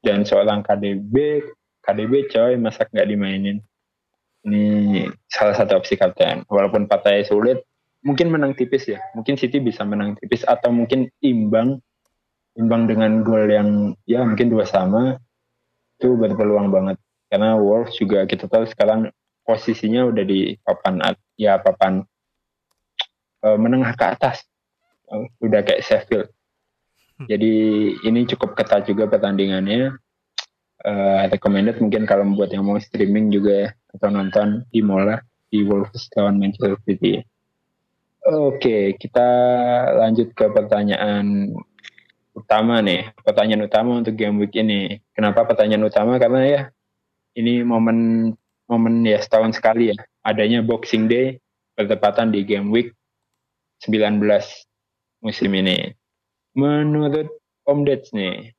dan 0.00 0.24
seorang 0.24 0.64
KDB 0.64 1.44
KDB 1.84 2.28
coy 2.28 2.52
masa 2.60 2.84
nggak 2.88 3.08
dimainin. 3.08 3.58
Ini 4.40 5.04
salah 5.28 5.52
satu 5.56 5.80
opsi 5.80 6.00
kapten. 6.00 6.48
Walaupun 6.48 6.88
partai 6.88 7.24
sulit 7.24 7.60
mungkin 8.00 8.32
menang 8.32 8.56
tipis 8.56 8.88
ya. 8.88 9.00
Mungkin 9.12 9.36
City 9.36 9.60
bisa 9.60 9.84
menang 9.84 10.16
tipis 10.16 10.44
atau 10.48 10.72
mungkin 10.72 11.12
imbang 11.20 11.80
imbang 12.56 12.88
dengan 12.88 13.20
gol 13.24 13.48
yang 13.48 13.92
ya 14.08 14.24
mungkin 14.24 14.48
dua 14.48 14.64
sama. 14.64 15.20
Itu 16.00 16.16
berpeluang 16.16 16.72
banget. 16.72 16.96
Karena 17.28 17.54
Wolves 17.60 17.94
juga 18.00 18.24
kita 18.24 18.48
tahu 18.48 18.64
sekarang 18.66 19.12
posisinya 19.44 20.08
udah 20.08 20.24
di 20.24 20.56
papan 20.64 21.00
ya 21.36 21.60
papan 21.60 22.00
uh, 23.44 23.58
menengah 23.60 23.92
ke 23.96 24.04
atas. 24.04 24.44
Udah 25.42 25.60
kayak 25.66 25.84
Sheffield. 25.84 26.28
Jadi 27.28 27.54
ini 28.06 28.20
cukup 28.30 28.56
ketat 28.56 28.88
juga 28.88 29.10
pertandingannya 29.10 29.96
uh, 30.86 31.20
recommended 31.28 31.80
mungkin 31.82 32.08
kalau 32.08 32.24
buat 32.32 32.52
yang 32.52 32.64
mau 32.64 32.80
streaming 32.80 33.28
juga 33.28 33.52
ya 33.52 33.68
atau 33.96 34.08
nonton 34.08 34.64
di 34.70 34.80
Mola 34.80 35.18
di 35.50 35.66
Wolves 35.66 36.06
lawan 36.14 36.38
Manchester 36.38 36.78
City 36.86 37.20
Oke, 38.20 39.00
kita 39.00 39.28
lanjut 39.96 40.36
ke 40.36 40.44
pertanyaan 40.52 41.56
utama 42.36 42.84
nih. 42.84 43.16
Pertanyaan 43.24 43.64
utama 43.64 43.96
untuk 43.96 44.12
game 44.12 44.44
week 44.44 44.52
ini. 44.60 45.00
Kenapa 45.16 45.48
pertanyaan 45.48 45.88
utama? 45.88 46.20
Karena 46.20 46.40
ya 46.44 46.60
ini 47.32 47.64
momen 47.64 48.30
momen 48.68 49.08
ya 49.08 49.16
setahun 49.24 49.56
sekali 49.56 49.96
ya. 49.96 49.98
Adanya 50.20 50.60
Boxing 50.60 51.08
Day 51.08 51.40
bertepatan 51.72 52.28
di 52.28 52.44
game 52.44 52.68
week 52.68 52.92
19 53.88 54.20
musim 55.24 55.50
ini. 55.56 55.96
Menurut 56.54 57.30
Om 57.66 57.86
Deds 57.86 58.10
nih, 58.10 58.50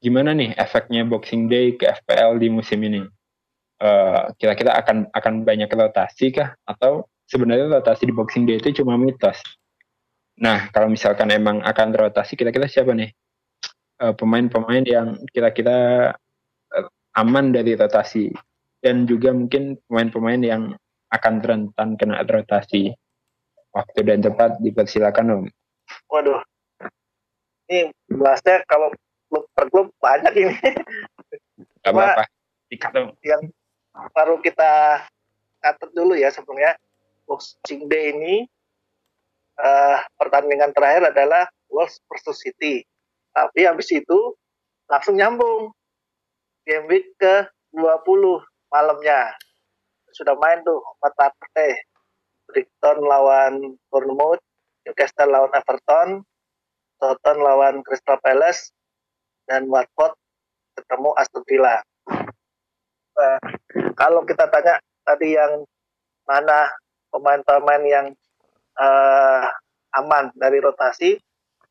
gimana 0.00 0.32
nih 0.32 0.56
efeknya 0.56 1.04
Boxing 1.04 1.52
Day 1.52 1.76
ke 1.76 1.88
FPL 1.88 2.40
di 2.40 2.48
musim 2.48 2.80
ini? 2.80 3.04
Uh, 3.80 4.28
kira-kira 4.36 4.76
akan 4.76 5.08
akan 5.12 5.34
banyak 5.44 5.72
rotasi 5.72 6.36
kah 6.36 6.52
atau 6.68 7.08
sebenarnya 7.24 7.80
rotasi 7.80 8.08
di 8.08 8.12
Boxing 8.12 8.44
Day 8.44 8.60
itu 8.60 8.84
cuma 8.84 9.00
mitos. 9.00 9.40
Nah, 10.40 10.72
kalau 10.72 10.88
misalkan 10.88 11.28
emang 11.32 11.60
akan 11.60 11.92
rotasi, 11.96 12.36
kira-kira 12.36 12.68
siapa 12.68 12.92
nih 12.96 13.12
pemain 14.00 14.48
pemain-pemain 14.48 14.84
yang 14.88 15.08
kira-kira 15.28 16.10
uh, 16.72 16.88
aman 17.20 17.52
dari 17.52 17.76
rotasi 17.76 18.32
dan 18.80 19.04
juga 19.04 19.36
mungkin 19.36 19.76
pemain-pemain 19.84 20.40
yang 20.40 20.62
akan 21.12 21.34
rentan 21.44 22.00
kena 22.00 22.24
rotasi. 22.24 22.96
Waktu 23.70 24.02
dan 24.02 24.18
tempat 24.18 24.58
dipersilakan 24.58 25.26
Om. 25.30 25.44
Waduh, 26.10 26.42
ini 27.70 27.94
bahasnya 28.10 28.66
kalau 28.66 28.90
klub 29.30 29.46
per 29.54 29.70
klub 29.70 29.88
banyak 30.02 30.34
ini. 30.34 30.56
Gak 31.86 31.94
apa-apa, 31.94 32.26
Yang 33.22 33.54
baru 34.12 34.36
kita 34.42 35.00
catat 35.62 35.90
dulu 35.94 36.18
ya 36.18 36.34
sebelumnya 36.34 36.74
Boxing 37.30 37.86
Day 37.86 38.10
ini 38.10 38.42
uh, 39.62 40.02
pertandingan 40.18 40.74
terakhir 40.74 41.14
adalah 41.14 41.46
Wolves 41.70 42.02
versus 42.10 42.42
City. 42.42 42.82
Tapi 43.30 43.70
habis 43.70 43.86
itu 43.94 44.34
langsung 44.90 45.14
nyambung 45.14 45.70
game 46.66 46.90
week 46.90 47.14
ke 47.14 47.46
20 47.70 47.86
malamnya. 48.74 49.30
Sudah 50.10 50.34
main 50.34 50.58
tuh 50.66 50.82
empat 50.98 51.12
partai. 51.14 51.70
Brighton 52.50 53.06
lawan 53.06 53.78
Bournemouth, 53.94 54.42
Newcastle 54.82 55.30
lawan 55.30 55.54
Everton, 55.54 56.26
Tottenham 57.00 57.38
lawan 57.40 57.74
Crystal 57.80 58.20
Palace, 58.20 58.70
dan 59.50 59.66
Watford 59.66 60.14
ketemu 60.78 61.10
Aston 61.18 61.42
Villa. 61.50 61.82
Uh, 63.18 63.40
kalau 63.98 64.22
kita 64.22 64.46
tanya 64.46 64.78
tadi 65.02 65.34
yang 65.34 65.66
mana 66.28 66.70
pemain-pemain 67.10 67.82
yang 67.82 68.06
uh, 68.78 69.44
aman 69.98 70.30
dari 70.38 70.62
rotasi 70.62 71.18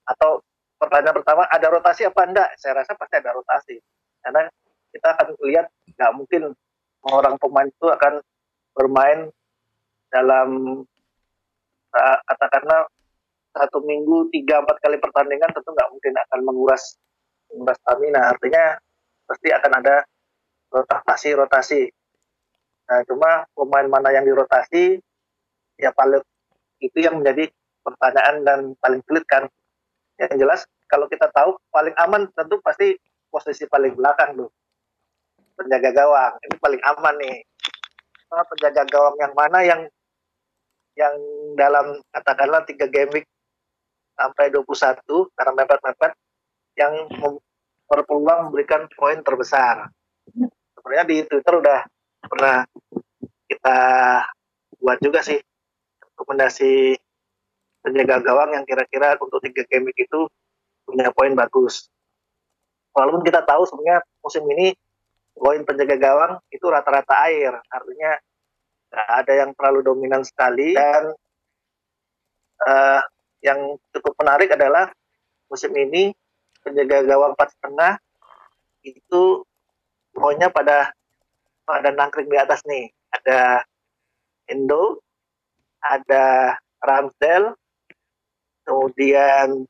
atau 0.04 0.44
pertanyaan 0.76 1.16
pertama 1.16 1.48
ada 1.48 1.72
rotasi 1.72 2.04
apa 2.04 2.22
enggak? 2.28 2.50
Saya 2.60 2.84
rasa 2.84 3.00
pasti 3.00 3.16
ada 3.16 3.32
rotasi 3.32 3.80
karena 4.20 4.52
kita 4.92 5.08
akan 5.16 5.28
lihat 5.48 5.66
nggak 5.96 6.12
mungkin 6.12 6.42
orang 7.08 7.40
pemain 7.40 7.70
itu 7.72 7.88
akan 7.88 8.20
bermain 8.76 9.32
dalam 10.12 10.50
uh, 11.96 12.18
katakanlah 12.28 12.92
satu 13.54 13.82
minggu 13.82 14.30
tiga 14.30 14.62
empat 14.62 14.78
kali 14.82 14.98
pertandingan 15.02 15.50
tentu 15.52 15.74
nggak 15.74 15.90
mungkin 15.90 16.14
akan 16.16 16.40
menguras 16.46 16.98
menguras 17.50 17.78
stamina. 17.82 18.30
Artinya 18.34 18.78
pasti 19.26 19.50
akan 19.50 19.72
ada 19.82 19.96
rotasi 20.70 21.30
rotasi. 21.34 21.82
Nah 22.90 23.02
cuma 23.06 23.46
pemain 23.54 23.88
mana 23.90 24.10
yang 24.14 24.26
dirotasi 24.26 25.02
ya 25.78 25.94
paling 25.94 26.22
itu 26.80 26.98
yang 27.02 27.22
menjadi 27.22 27.50
pertanyaan 27.82 28.36
dan 28.46 28.60
paling 28.78 29.02
sulit 29.06 29.26
kan. 29.26 29.50
Yang 30.20 30.36
jelas 30.42 30.62
kalau 30.90 31.06
kita 31.10 31.30
tahu 31.34 31.58
paling 31.74 31.96
aman 31.98 32.30
tentu 32.34 32.62
pasti 32.62 32.98
posisi 33.30 33.66
paling 33.66 33.94
belakang 33.98 34.38
tuh. 34.38 34.50
Penjaga 35.58 35.92
gawang 35.92 36.34
ini 36.46 36.56
paling 36.58 36.82
aman 36.86 37.16
nih. 37.20 37.38
Nah, 38.30 38.46
penjaga 38.46 38.86
gawang 38.86 39.16
yang 39.18 39.34
mana 39.34 39.60
yang 39.66 39.82
yang 40.94 41.16
dalam 41.56 41.98
katakanlah 42.14 42.62
tiga 42.68 42.86
game 42.92 43.10
week 43.16 43.28
sampai 44.20 44.52
21 44.52 45.00
karena 45.32 45.52
mepet-mepet 45.56 46.12
yang 46.76 46.94
berpeluang 47.88 48.52
memberikan 48.52 48.92
poin 49.00 49.24
terbesar. 49.24 49.88
Sebenarnya 50.76 51.06
di 51.08 51.18
Twitter 51.24 51.54
udah 51.56 51.80
pernah 52.28 52.68
kita 53.48 53.80
buat 54.80 55.00
juga 55.00 55.24
sih 55.24 55.40
rekomendasi 56.04 57.00
penjaga 57.80 58.20
gawang 58.20 58.60
yang 58.60 58.68
kira-kira 58.68 59.16
untuk 59.24 59.40
tiga 59.40 59.64
game 59.72 59.90
itu 59.96 60.28
punya 60.84 61.10
poin 61.16 61.32
bagus. 61.32 61.88
Walaupun 62.92 63.24
kita 63.24 63.48
tahu 63.48 63.64
sebenarnya 63.64 64.04
musim 64.20 64.44
ini 64.52 64.76
poin 65.32 65.64
penjaga 65.64 65.96
gawang 65.96 66.34
itu 66.52 66.68
rata-rata 66.68 67.16
air, 67.32 67.56
artinya 67.72 68.12
ada 68.92 69.34
yang 69.34 69.54
terlalu 69.56 69.86
dominan 69.86 70.26
sekali 70.26 70.74
dan 70.76 71.14
uh, 72.66 73.02
yang 73.40 73.80
cukup 73.96 74.14
menarik 74.20 74.52
adalah 74.52 74.92
musim 75.48 75.72
ini 75.76 76.12
penjaga 76.60 77.08
gawang 77.08 77.34
empat 77.34 77.50
setengah 77.56 77.94
itu 78.84 79.44
poinnya 80.12 80.52
pada 80.52 80.92
pada 81.64 81.90
nangkring 81.94 82.28
di 82.28 82.38
atas 82.38 82.64
nih 82.68 82.92
ada 83.14 83.64
Indo 84.50 85.00
ada 85.84 86.58
Ramsdale, 86.80 87.56
kemudian 88.64 89.68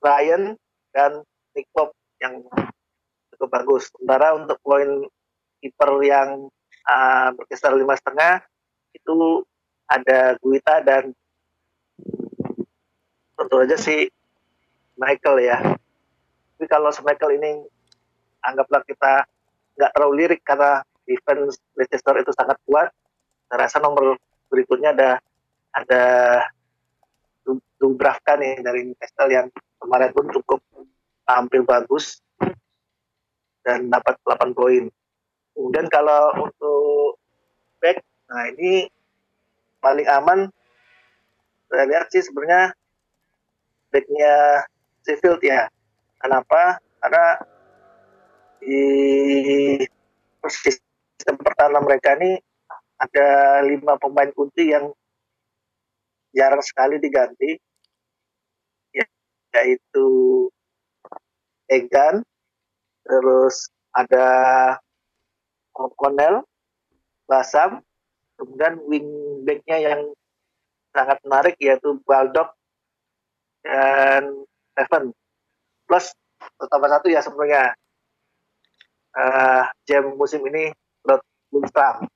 Ryan 0.00 0.56
dan 0.92 1.24
Nick 1.56 1.68
Pop 1.72 1.92
yang 2.20 2.44
cukup 3.34 3.48
bagus. 3.52 3.88
Sementara 3.92 4.36
untuk 4.36 4.58
poin 4.60 5.04
kiper 5.60 5.90
yang 6.04 6.48
uh, 6.88 7.28
berkisar 7.34 7.74
lima 7.74 7.96
setengah 7.96 8.44
itu 8.92 9.42
ada 9.88 10.36
Guita 10.40 10.84
dan 10.84 11.12
tentu 13.38 13.54
aja 13.62 13.76
si 13.78 14.10
Michael 14.98 15.38
ya. 15.46 15.58
Tapi 16.58 16.66
kalau 16.66 16.90
Michael 17.06 17.38
ini 17.38 17.50
anggaplah 18.42 18.82
kita 18.82 19.22
nggak 19.78 19.90
terlalu 19.94 20.14
lirik 20.26 20.42
karena 20.42 20.82
defense 21.06 21.62
Leicester 21.78 22.18
itu 22.18 22.34
sangat 22.34 22.58
kuat. 22.66 22.90
Saya 23.46 23.64
rasa 23.64 23.78
nomor 23.78 24.18
berikutnya 24.50 24.90
ada 24.90 25.10
ada 25.70 26.04
Dubravka 27.78 28.34
nih 28.34 28.58
dari 28.60 28.90
Newcastle 28.90 29.30
yang 29.30 29.46
kemarin 29.78 30.10
pun 30.10 30.26
cukup 30.34 30.60
tampil 31.22 31.62
bagus 31.62 32.18
dan 33.62 33.86
dapat 33.86 34.18
8 34.26 34.50
poin. 34.50 34.90
Kemudian 35.54 35.86
kalau 35.86 36.34
untuk 36.42 37.22
back, 37.78 38.02
nah 38.26 38.50
ini 38.50 38.90
paling 39.78 40.06
aman 40.10 40.50
saya 41.70 41.84
lihat 41.86 42.10
sih 42.10 42.24
sebenarnya 42.24 42.74
backnya 43.88 44.64
Sheffield 45.04 45.40
ya. 45.44 45.68
Kenapa? 46.18 46.82
Karena 46.98 47.26
di 48.58 48.82
sistem 50.48 51.36
pertahanan 51.38 51.86
mereka 51.86 52.18
ini 52.18 52.42
ada 52.98 53.62
lima 53.62 53.94
pemain 53.96 54.30
kunci 54.34 54.74
yang 54.74 54.90
jarang 56.34 56.60
sekali 56.60 56.98
diganti 56.98 57.56
ya, 58.90 59.06
yaitu 59.62 60.08
Egan 61.70 62.26
terus 63.06 63.70
ada 63.94 64.26
O'Connell 65.78 66.42
Basam 67.30 67.80
kemudian 68.36 68.82
wingbacknya 68.86 69.78
yang 69.78 70.00
sangat 70.90 71.18
menarik 71.22 71.54
yaitu 71.62 72.02
Baldock 72.02 72.57
dan 73.68 74.32
Seven 74.72 75.12
plus 75.84 76.16
tambah 76.56 76.88
satu 76.88 77.12
ya 77.12 77.20
sebenarnya 77.20 77.76
uh, 79.12 79.68
jam 79.84 80.14
musim 80.16 80.40
ini 80.48 80.72
Lord 81.04 81.24
Lundstram. 81.52 82.08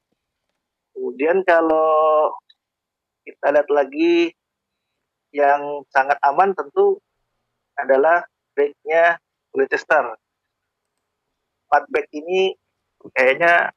Kemudian 0.96 1.44
kalau 1.44 2.30
kita 3.26 3.50
lihat 3.50 3.68
lagi 3.68 4.30
yang 5.32 5.82
sangat 5.90 6.20
aman 6.22 6.52
tentu 6.52 7.00
adalah 7.74 8.22
backnya 8.52 9.18
Leicester. 9.56 10.16
Empat 11.68 11.84
back 11.88 12.06
ini 12.12 12.52
kayaknya 13.16 13.72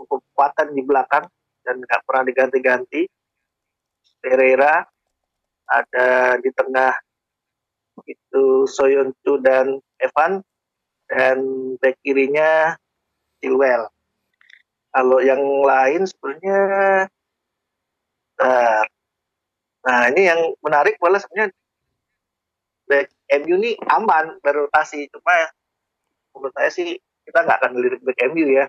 cukup 0.00 0.24
kuatan 0.32 0.72
di 0.72 0.82
belakang 0.82 1.28
dan 1.62 1.76
nggak 1.78 2.02
pernah 2.04 2.24
diganti-ganti. 2.24 3.02
Pereira 4.16 4.82
ada 5.66 6.38
di 6.38 6.50
tengah 6.54 6.94
itu 8.06 8.68
Soyuncu 8.68 9.40
dan 9.40 9.80
Evan 9.98 10.44
dan 11.10 11.38
back 11.80 11.96
kirinya 12.02 12.76
Chilwell. 13.40 13.88
Kalau 14.92 15.18
yang 15.20 15.42
lain 15.64 16.08
sebenarnya 16.08 16.60
nah, 18.40 18.82
nah 19.84 20.00
ini 20.12 20.22
yang 20.28 20.40
menarik 20.64 20.96
malah 21.00 21.20
sebenarnya 21.20 21.52
back 22.86 23.08
MU 23.44 23.56
ini 23.60 23.76
aman 23.90 24.38
berotasi. 24.40 25.10
Cuma 25.12 25.50
menurut 26.36 26.54
saya 26.56 26.70
sih 26.72 26.96
kita 27.26 27.42
nggak 27.42 27.58
akan 27.64 27.72
melirik 27.76 28.00
back 28.04 28.18
MU 28.32 28.46
ya. 28.48 28.64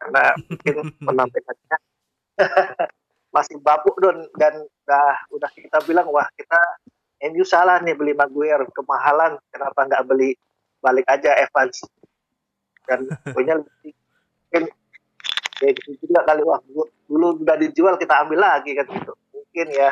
Karena 0.00 0.36
mungkin 0.36 0.76
penampilannya 1.06 1.76
masih 3.34 3.58
bapuk 3.58 3.98
don. 3.98 4.30
Dan 4.38 4.62
udah 4.62 5.10
udah 5.34 5.50
kita 5.50 5.82
bilang 5.82 6.06
wah 6.14 6.30
kita 6.38 6.56
MU 7.34 7.42
salah 7.42 7.82
nih 7.82 7.98
beli 7.98 8.14
Maguire. 8.14 8.62
Kemahalan 8.70 9.34
kenapa 9.50 9.80
nggak 9.90 10.04
beli 10.06 10.38
balik 10.78 11.04
aja 11.10 11.34
Evans? 11.42 11.82
Dan 12.86 13.10
punya 13.34 13.58
mungkin 13.58 14.64
kayak 15.58 15.72
gitu 15.82 16.06
juga 16.06 16.22
kali 16.22 16.42
wah 16.46 16.60
dulu 17.10 17.42
udah 17.42 17.56
dijual 17.58 17.98
kita 17.98 18.22
ambil 18.22 18.38
lagi 18.38 18.78
kan 18.78 18.86
gitu. 18.86 19.12
Mungkin 19.34 19.68
ya. 19.74 19.90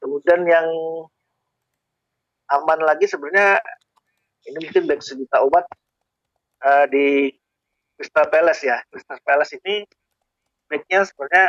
Kemudian 0.00 0.40
yang 0.48 0.68
aman 2.50 2.80
lagi 2.82 3.04
sebenarnya 3.04 3.60
ini 4.48 4.58
mungkin 4.64 4.88
back 4.88 5.04
sejuta 5.04 5.44
obat 5.44 5.68
uh, 6.64 6.86
di 6.88 7.30
Crystal 8.00 8.26
Palace 8.32 8.62
ya. 8.64 8.80
Crystal 8.88 9.20
Palace 9.20 9.60
ini 9.60 9.84
backnya 10.70 11.04
sebenarnya 11.04 11.46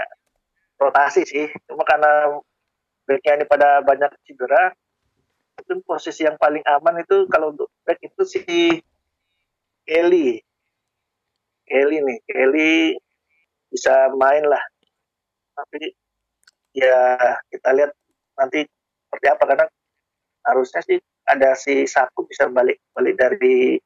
rotasi 0.81 1.21
sih. 1.29 1.45
Cuma 1.69 1.85
karena 1.85 2.41
backnya 3.05 3.37
ini 3.37 3.45
pada 3.45 3.85
banyak 3.85 4.09
cedera 4.25 4.73
itu 5.61 5.77
posisi 5.85 6.25
yang 6.25 6.41
paling 6.41 6.65
aman 6.65 7.05
itu 7.05 7.29
kalau 7.29 7.53
untuk 7.53 7.69
back 7.85 8.01
itu 8.01 8.23
si 8.25 8.41
Kelly. 9.85 10.41
Kelly 11.69 11.97
nih 12.01 12.17
Kelly 12.25 12.97
bisa 13.69 14.09
main 14.17 14.41
lah. 14.49 14.63
Tapi 15.53 15.93
ya 16.73 16.97
kita 17.53 17.69
lihat 17.77 17.91
nanti 18.41 18.65
seperti 19.05 19.27
apa 19.29 19.43
karena 19.45 19.65
harusnya 20.41 20.81
sih 20.81 20.97
ada 21.29 21.53
si 21.53 21.85
Saku 21.85 22.25
bisa 22.25 22.49
balik 22.49 22.81
balik 22.97 23.13
dari 23.21 23.77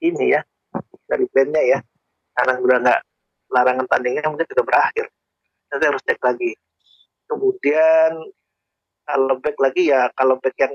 ini 0.00 0.24
ya 0.32 0.40
dari 1.04 1.28
bandnya 1.28 1.76
ya. 1.76 1.78
Karena 2.32 2.54
udah 2.56 2.76
nggak 2.80 3.00
larangan 3.52 3.86
tandingnya 3.90 4.24
mungkin 4.30 4.48
sudah 4.48 4.64
berakhir 4.64 5.10
nanti 5.68 5.84
harus 5.84 6.02
cek 6.04 6.20
lagi. 6.20 6.52
Kemudian 7.28 8.12
kalau 9.04 9.36
back 9.40 9.56
lagi 9.60 9.88
ya 9.88 10.08
kalau 10.16 10.36
back 10.40 10.56
yang 10.60 10.74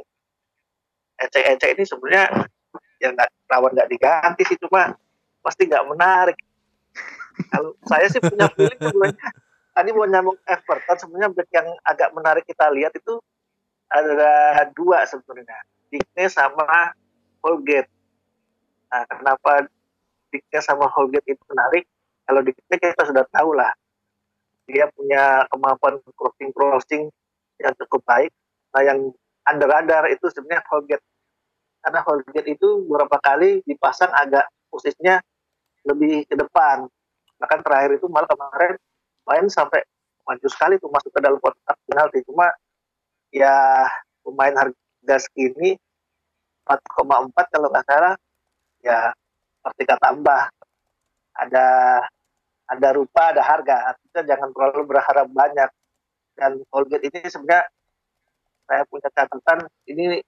ecek-ecek 1.22 1.78
ini 1.78 1.84
sebenarnya 1.86 2.50
ya 2.98 3.14
nggak 3.14 3.30
rawan 3.50 3.74
nggak 3.78 3.89
diganti 3.89 4.41
sih 4.46 4.58
cuma 4.58 4.94
pasti 5.41 5.70
nggak 5.70 5.86
menarik. 5.89 6.38
Kalau 7.50 7.74
saya 7.89 8.06
sih 8.10 8.22
punya 8.22 8.46
feeling 8.54 8.78
sebenarnya 8.78 9.30
tadi 9.74 9.89
mau 9.89 10.06
nyambung 10.06 10.38
Everton 10.46 10.98
sebenarnya 11.02 11.30
back 11.34 11.50
yang 11.50 11.68
agak 11.86 12.10
menarik 12.14 12.46
kita 12.46 12.70
lihat 12.70 12.94
itu 12.94 13.18
ada 13.89 14.70
dua 14.74 15.06
sebenarnya 15.06 15.58
Digne 15.89 16.26
sama 16.30 16.94
Holgate. 17.41 17.89
Nah 18.89 19.06
kenapa 19.10 19.66
Digne 20.30 20.60
sama 20.62 20.86
Holgate 20.89 21.26
itu 21.34 21.41
menarik? 21.50 21.86
Kalau 22.26 22.41
Digne 22.46 22.76
kita 22.78 23.04
sudah 23.06 23.26
tahu 23.30 23.58
lah 23.58 23.74
dia 24.68 24.88
punya 24.95 25.43
kemampuan 25.51 25.99
crossing 26.16 26.51
crossing 26.55 27.03
yang 27.59 27.74
cukup 27.84 28.01
baik. 28.07 28.32
Nah 28.74 28.82
yang 28.84 28.99
under-under 29.47 30.07
itu 30.09 30.26
sebenarnya 30.32 30.64
Holgate. 30.72 31.05
Karena 31.84 31.99
Holgate 32.03 32.47
itu 32.47 32.68
beberapa 32.88 33.20
kali 33.20 33.59
dipasang 33.68 34.11
agak 34.11 34.47
posisinya 34.72 35.20
lebih 35.84 36.24
ke 36.26 36.36
depan. 36.39 36.88
Bahkan 37.39 37.59
terakhir 37.59 37.99
itu 37.99 38.07
malah 38.07 38.28
kemarin 38.32 38.80
main 39.28 39.45
sampai 39.51 39.84
maju 40.24 40.47
sekali 40.47 40.80
tuh 40.80 40.88
masuk 40.88 41.11
ke 41.11 41.20
dalam 41.20 41.39
kotak 41.43 41.76
penalti. 41.84 42.24
Cuma 42.24 42.47
ya 43.36 43.84
pemain 44.24 44.55
harga 44.55 45.16
segini 45.20 45.76
4,4 46.64 47.36
kalau 47.51 47.68
nggak 47.68 47.84
salah 47.84 48.16
ya 48.80 49.11
seperti 49.59 49.84
kata 49.84 50.07
Mbah 50.20 50.43
ada 51.36 51.68
ada 52.74 52.89
rupa 52.97 53.32
ada 53.34 53.45
harga 53.45 53.93
kita 54.09 54.26
jangan 54.26 54.49
terlalu 54.49 54.89
berharap 54.89 55.28
banyak 55.30 55.69
dan 56.34 56.61
Colgate 56.74 57.05
ini 57.05 57.30
sebenarnya 57.30 57.69
saya 58.65 58.82
punya 58.89 59.09
catatan 59.13 59.69
ini 59.86 60.24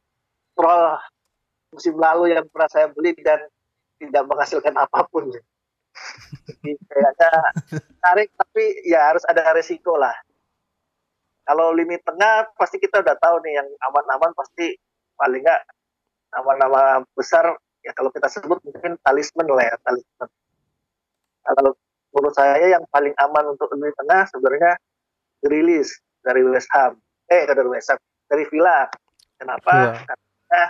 troll 0.53 0.99
musim 1.73 1.95
lalu 1.97 2.31
yang 2.31 2.45
pernah 2.47 2.69
saya 2.71 2.87
beli 2.87 3.11
dan 3.19 3.43
tidak 3.99 4.23
menghasilkan 4.27 4.75
apa 4.75 5.07
pun. 5.11 5.27
Jadi 6.45 6.71
kayaknya 6.87 7.31
tarik 8.03 8.29
tapi 8.35 8.63
ya 8.87 9.11
harus 9.11 9.23
ada 9.27 9.55
resiko 9.55 9.95
lah. 9.95 10.13
Kalau 11.45 11.71
lini 11.75 11.99
tengah 12.01 12.51
pasti 12.57 12.81
kita 12.81 13.03
udah 13.03 13.15
tahu 13.19 13.43
nih 13.45 13.59
yang 13.61 13.67
aman-aman 13.91 14.33
pasti 14.33 14.75
paling 15.15 15.45
nggak 15.45 15.61
nama-nama 16.35 17.05
besar 17.15 17.55
ya 17.85 17.93
kalau 17.95 18.09
kita 18.11 18.27
sebut 18.27 18.59
mungkin 18.65 18.97
talisman 19.05 19.47
lah 19.47 19.63
ya 19.71 19.75
talisman. 19.85 20.29
Kalau 21.45 21.71
menurut 22.15 22.31
saya 22.31 22.63
yang 22.63 22.83
paling 22.87 23.11
aman 23.19 23.51
untuk 23.51 23.67
lini 23.75 23.91
tengah 23.99 24.23
sebenarnya 24.31 24.79
rilis 25.43 25.99
dari 26.23 26.41
West 26.47 26.71
Ham. 26.71 26.95
Eh 27.27 27.43
dari 27.43 27.67
West 27.67 27.91
Ham 27.91 27.99
dari 28.31 28.47
Villa. 28.47 28.87
Kenapa? 29.35 29.73
Yeah. 29.75 29.99
karena 30.07 30.63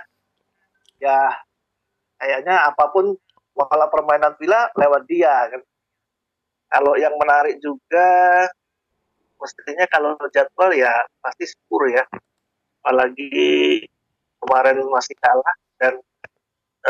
ya 0.97 1.19
kayaknya 2.17 2.55
apa 2.65 2.89
pun 2.89 3.13
walau 3.53 3.87
permainan 3.93 4.33
Villa 4.41 4.73
lewat 4.73 5.05
dia 5.05 5.53
kan. 5.53 5.61
Kalau 6.65 6.97
yang 6.97 7.13
menarik 7.21 7.61
juga 7.61 8.09
mestinya 9.37 9.85
kalau 9.85 10.17
jadwal 10.33 10.73
ya 10.73 10.91
pasti 11.21 11.45
Spur 11.45 11.85
ya. 11.93 12.01
Apalagi 12.81 13.85
kemarin 14.41 14.81
masih 14.89 15.13
kalah 15.21 15.55
dan 15.77 15.93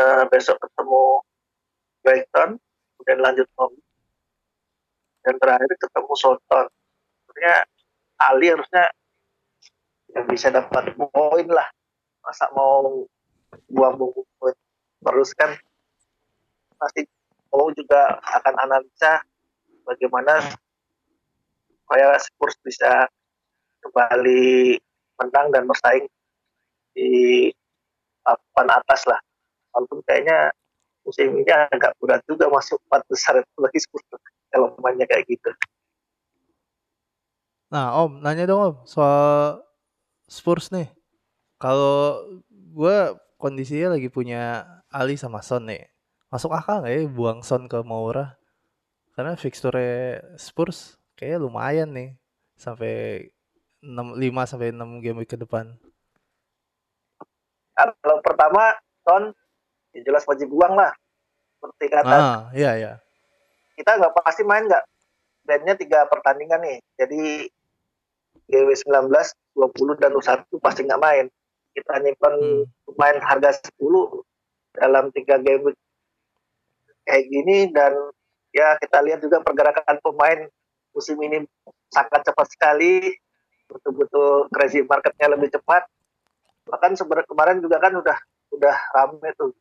uh, 0.00 0.24
besok 0.32 0.56
ketemu 0.64 1.04
Brighton 2.00 2.50
kemudian 2.96 3.20
lanjut 3.20 3.48
home 3.60 3.76
dan 5.26 5.34
terakhir 5.42 5.74
ketemu 5.74 6.14
Soton 6.14 6.66
sebenarnya 7.26 7.56
Ali 8.22 8.46
harusnya 8.54 8.84
ya 10.14 10.22
bisa 10.24 10.48
dapat 10.54 10.94
poin 10.94 11.46
lah. 11.50 11.66
Masa 12.22 12.46
mau 12.54 13.04
buang-buang 13.68 14.24
poin 14.38 14.56
terus 15.02 15.34
kan? 15.34 15.52
Pasti 16.78 17.02
mau 17.50 17.68
juga 17.74 18.22
akan 18.22 18.54
analisa 18.56 19.20
bagaimana 19.84 20.38
supaya 21.82 22.14
Spurs 22.22 22.56
bisa 22.62 23.10
kembali 23.82 24.78
menang 25.20 25.46
dan 25.50 25.66
bersaing 25.66 26.06
di 26.96 27.50
papan 28.24 28.68
atas 28.72 29.04
lah. 29.04 29.20
Walaupun 29.76 30.00
kayaknya 30.08 30.54
musim 31.06 31.30
ini 31.38 31.48
agak 31.48 31.94
berat 32.02 32.20
juga 32.26 32.50
masuk 32.50 32.82
empat 32.90 33.02
besar 33.06 33.38
itu 33.38 33.58
bagi 33.62 33.78
Spurs 33.78 34.04
kalau 34.50 34.74
mainnya 34.82 35.06
kayak 35.06 35.24
gitu 35.30 35.50
Nah, 37.66 37.98
Om, 37.98 38.22
nanya 38.22 38.46
dong 38.46 38.62
Om 38.62 38.76
soal 38.86 39.58
Spurs 40.30 40.70
nih. 40.70 40.86
Kalau 41.58 42.22
gue 42.50 42.96
kondisinya 43.38 43.98
lagi 43.98 44.06
punya 44.06 44.62
Ali 44.90 45.18
sama 45.18 45.42
Son 45.42 45.66
nih. 45.66 45.82
Masuk 46.30 46.54
akal 46.54 46.82
nggak 46.82 46.94
ya 46.94 47.02
buang 47.10 47.42
Son 47.42 47.66
ke 47.66 47.82
Moura? 47.82 48.38
Karena 49.18 49.34
fixture 49.34 49.82
Spurs 50.38 50.94
kayaknya 51.18 51.38
lumayan 51.42 51.90
nih. 51.90 52.10
Sampai 52.54 53.28
6, 53.82 54.14
5 54.14 54.50
sampai 54.50 54.70
6 54.70 55.02
game 55.02 55.26
ke 55.26 55.34
depan. 55.34 55.74
Kalau 57.76 58.18
pertama 58.22 58.78
Son 59.02 59.34
ya 59.96 60.00
jelas 60.04 60.28
wajib 60.28 60.52
buang 60.52 60.76
lah. 60.76 60.92
Seperti 61.56 61.86
kata. 61.88 62.16
Ah, 62.20 62.38
iya 62.52 62.72
iya. 62.76 62.92
Kita 63.72 63.96
nggak 63.96 64.12
pasti 64.20 64.44
main 64.44 64.68
nggak 64.68 64.84
bandnya 65.48 65.74
tiga 65.80 66.04
pertandingan 66.04 66.60
nih. 66.60 66.78
Jadi 67.00 67.48
GW19, 68.46 69.10
20 69.10 70.02
dan 70.02 70.12
U1 70.14 70.44
pasti 70.60 70.84
nggak 70.84 71.02
main. 71.02 71.26
kita 71.76 71.92
nyimpan 72.00 72.34
Hmm. 72.40 72.64
pemain 72.88 73.20
harga 73.20 73.60
10 73.76 74.24
dalam 74.72 75.12
tiga 75.12 75.36
game 75.36 75.76
kayak 77.04 77.28
gini 77.28 77.68
dan 77.68 77.92
ya 78.48 78.80
kita 78.80 79.04
lihat 79.04 79.20
juga 79.20 79.44
pergerakan 79.44 80.00
pemain 80.00 80.48
musim 80.96 81.20
ini 81.20 81.44
sangat 81.92 82.24
cepat 82.24 82.48
sekali 82.48 83.12
betul-betul 83.68 84.48
crazy 84.48 84.80
marketnya 84.88 85.36
lebih 85.36 85.52
cepat 85.52 85.84
bahkan 86.64 86.96
sebenarnya 86.96 87.28
kemarin 87.28 87.60
juga 87.60 87.76
kan 87.76 87.92
udah 87.92 88.18
udah 88.56 88.76
rame 88.96 89.28
tuh 89.36 89.52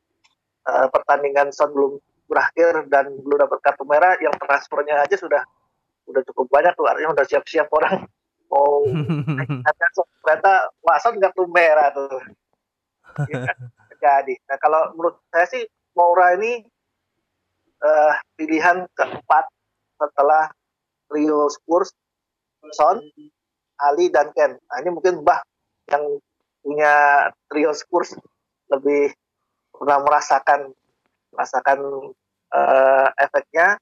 eh, 0.66 0.88
pertandingan 0.90 1.50
Son 1.54 1.72
belum 1.72 1.98
berakhir 2.26 2.90
dan 2.90 3.14
belum 3.22 3.46
dapat 3.46 3.60
kartu 3.62 3.86
merah 3.86 4.18
yang 4.18 4.34
transfernya 4.42 5.06
aja 5.06 5.14
sudah 5.14 5.42
udah 6.06 6.22
cukup 6.32 6.50
banyak 6.50 6.74
tuh 6.74 6.86
artinya 6.86 7.14
udah 7.14 7.26
siap-siap 7.26 7.70
orang 7.74 8.06
mau 8.50 8.86
Son. 9.96 10.08
ternyata 10.22 10.70
Watson 10.82 11.18
kartu 11.22 11.44
merah 11.50 11.90
tuh. 11.94 12.22
Ya, 13.30 13.48
jadi 14.04 14.36
nah 14.50 14.58
kalau 14.60 14.94
menurut 14.98 15.18
saya 15.32 15.46
sih 15.50 15.64
Moura 15.96 16.36
ini 16.36 16.66
eh, 17.80 18.14
pilihan 18.36 18.86
keempat 18.92 19.46
setelah 19.96 20.52
Rio 21.14 21.48
Spurs 21.48 21.94
Son 22.74 23.00
Ali 23.80 24.10
dan 24.10 24.32
Ken. 24.36 24.58
Nah 24.58 24.78
ini 24.82 24.90
mungkin 24.92 25.22
Bah 25.22 25.40
yang 25.92 26.20
punya 26.66 26.94
Rio 27.54 27.72
Spurs 27.78 28.18
lebih 28.74 29.14
pernah 29.80 30.00
merasakan 30.02 30.72
merasakan 31.36 31.80
eh, 32.56 33.08
efeknya 33.20 33.76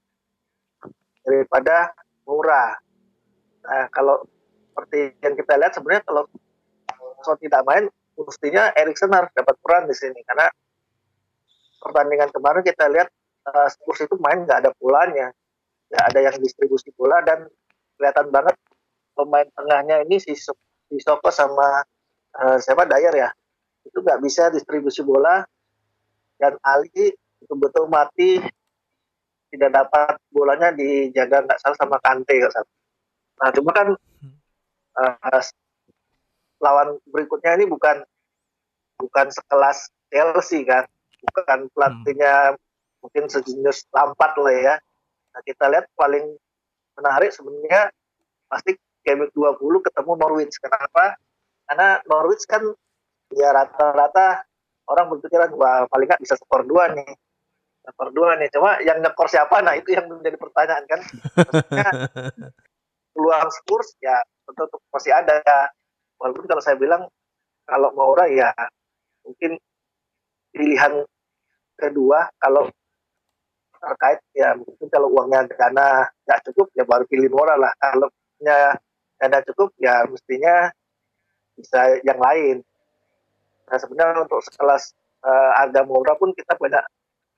daripada 1.24 1.94
Moura 2.26 2.76
nah 3.64 3.88
kalau 3.94 4.28
seperti 4.74 5.16
yang 5.22 5.38
kita 5.38 5.54
lihat 5.56 5.72
sebenarnya 5.78 6.04
kalau 6.04 6.26
Son 7.24 7.40
tidak 7.40 7.64
main 7.64 7.88
mestinya 8.20 8.70
Erikson 8.78 9.10
harus 9.10 9.32
dapat 9.34 9.56
peran 9.64 9.90
di 9.90 9.96
sini. 9.96 10.20
Karena 10.28 10.50
pertandingan 11.82 12.30
kemarin 12.30 12.62
kita 12.62 12.86
lihat 12.92 13.10
uh, 13.50 13.68
Spurs 13.70 14.06
itu 14.06 14.16
main 14.22 14.44
nggak 14.46 14.66
ada 14.66 14.72
bolanya 14.78 15.32
nggak 15.94 16.04
ada 16.10 16.20
yang 16.26 16.36
distribusi 16.42 16.90
bola 16.98 17.22
dan 17.22 17.46
kelihatan 18.00 18.34
banget 18.34 18.56
pemain 19.14 19.46
tengahnya 19.54 20.02
ini 20.10 20.18
si, 20.18 20.34
si 20.34 20.96
Soko 20.98 21.30
sama 21.30 21.86
uh, 22.42 22.58
siapa 22.58 22.90
Dyer 22.90 23.14
ya? 23.14 23.30
Itu 23.86 24.02
nggak 24.02 24.20
bisa 24.24 24.50
distribusi 24.50 25.06
bola 25.06 25.46
dan 26.38 26.58
Ali 26.64 27.14
betul-betul 27.44 27.86
mati 27.92 28.40
tidak 29.54 29.70
dapat 29.70 30.18
bolanya 30.34 30.74
dijaga 30.74 31.46
nggak 31.46 31.60
salah 31.62 31.78
sama 31.78 31.98
Kante 32.02 32.34
nggak 32.34 32.54
salah. 32.54 32.72
Nah 33.42 33.50
cuma 33.54 33.72
kan 33.74 33.88
uh, 34.98 35.42
lawan 36.64 36.98
berikutnya 37.12 37.60
ini 37.60 37.68
bukan 37.68 38.02
bukan 38.98 39.28
sekelas 39.30 39.92
Chelsea 40.08 40.64
kan, 40.64 40.88
bukan 41.34 41.68
pelatihnya 41.76 42.56
mungkin 43.04 43.28
sejenius 43.28 43.84
Lampard 43.92 44.40
lah 44.40 44.56
ya. 44.56 44.76
Nah, 45.34 45.42
kita 45.44 45.68
lihat 45.68 45.92
paling 45.98 46.24
menarik 46.96 47.34
sebenarnya 47.36 47.92
pasti 48.48 48.78
game 49.04 49.28
week 49.28 49.34
20 49.36 49.60
ketemu 49.84 50.12
Norwich. 50.16 50.56
Kenapa? 50.62 51.20
Karena 51.68 52.00
Norwich 52.08 52.46
kan 52.48 52.64
ya 53.34 53.50
rata-rata 53.52 54.46
orang 54.90 55.06
berpikiran 55.16 55.52
wah 55.56 55.88
paling 55.88 56.08
nggak 56.08 56.24
bisa 56.24 56.36
skor 56.40 56.68
dua 56.68 56.92
nih. 56.92 57.12
Skor 57.84 58.10
dua 58.12 58.36
nih. 58.40 58.48
Cuma 58.52 58.80
yang 58.84 59.00
nyekor 59.00 59.28
siapa? 59.28 59.64
Nah 59.64 59.76
itu 59.76 59.96
yang 59.96 60.08
menjadi 60.08 60.36
pertanyaan 60.40 60.84
kan. 60.88 61.00
Maksudnya, 61.36 61.88
peluang 63.14 63.50
Spurs 63.54 63.96
ya 64.02 64.18
tentu 64.44 64.68
masih 64.92 65.14
ada. 65.14 65.40
Walaupun 66.20 66.46
kalau 66.50 66.62
saya 66.64 66.76
bilang 66.76 67.08
kalau 67.64 67.94
Moura 67.96 68.28
ya 68.28 68.52
mungkin 69.24 69.56
pilihan 70.52 71.08
kedua 71.80 72.28
kalau 72.38 72.68
terkait 73.84 74.20
ya 74.32 74.56
mungkin 74.56 74.88
kalau 74.88 75.12
uangnya 75.12 75.48
dana 75.56 76.08
nggak 76.24 76.42
cukup 76.52 76.72
ya 76.76 76.84
baru 76.84 77.04
pilih 77.08 77.32
Moura 77.32 77.56
lah. 77.56 77.72
Kalau 77.80 78.12
punya 78.40 78.76
dana 79.20 79.40
cukup 79.48 79.72
ya 79.80 80.04
mestinya 80.10 80.72
bisa 81.56 82.02
yang 82.04 82.20
lain. 82.20 82.58
Nah 83.70 83.78
sebenarnya 83.80 84.26
untuk 84.28 84.44
sekelas 84.44 84.94
uh, 85.24 85.52
harga 85.60 85.82
Moura 85.88 86.14
pun 86.20 86.36
kita 86.36 86.56
banyak 86.60 86.84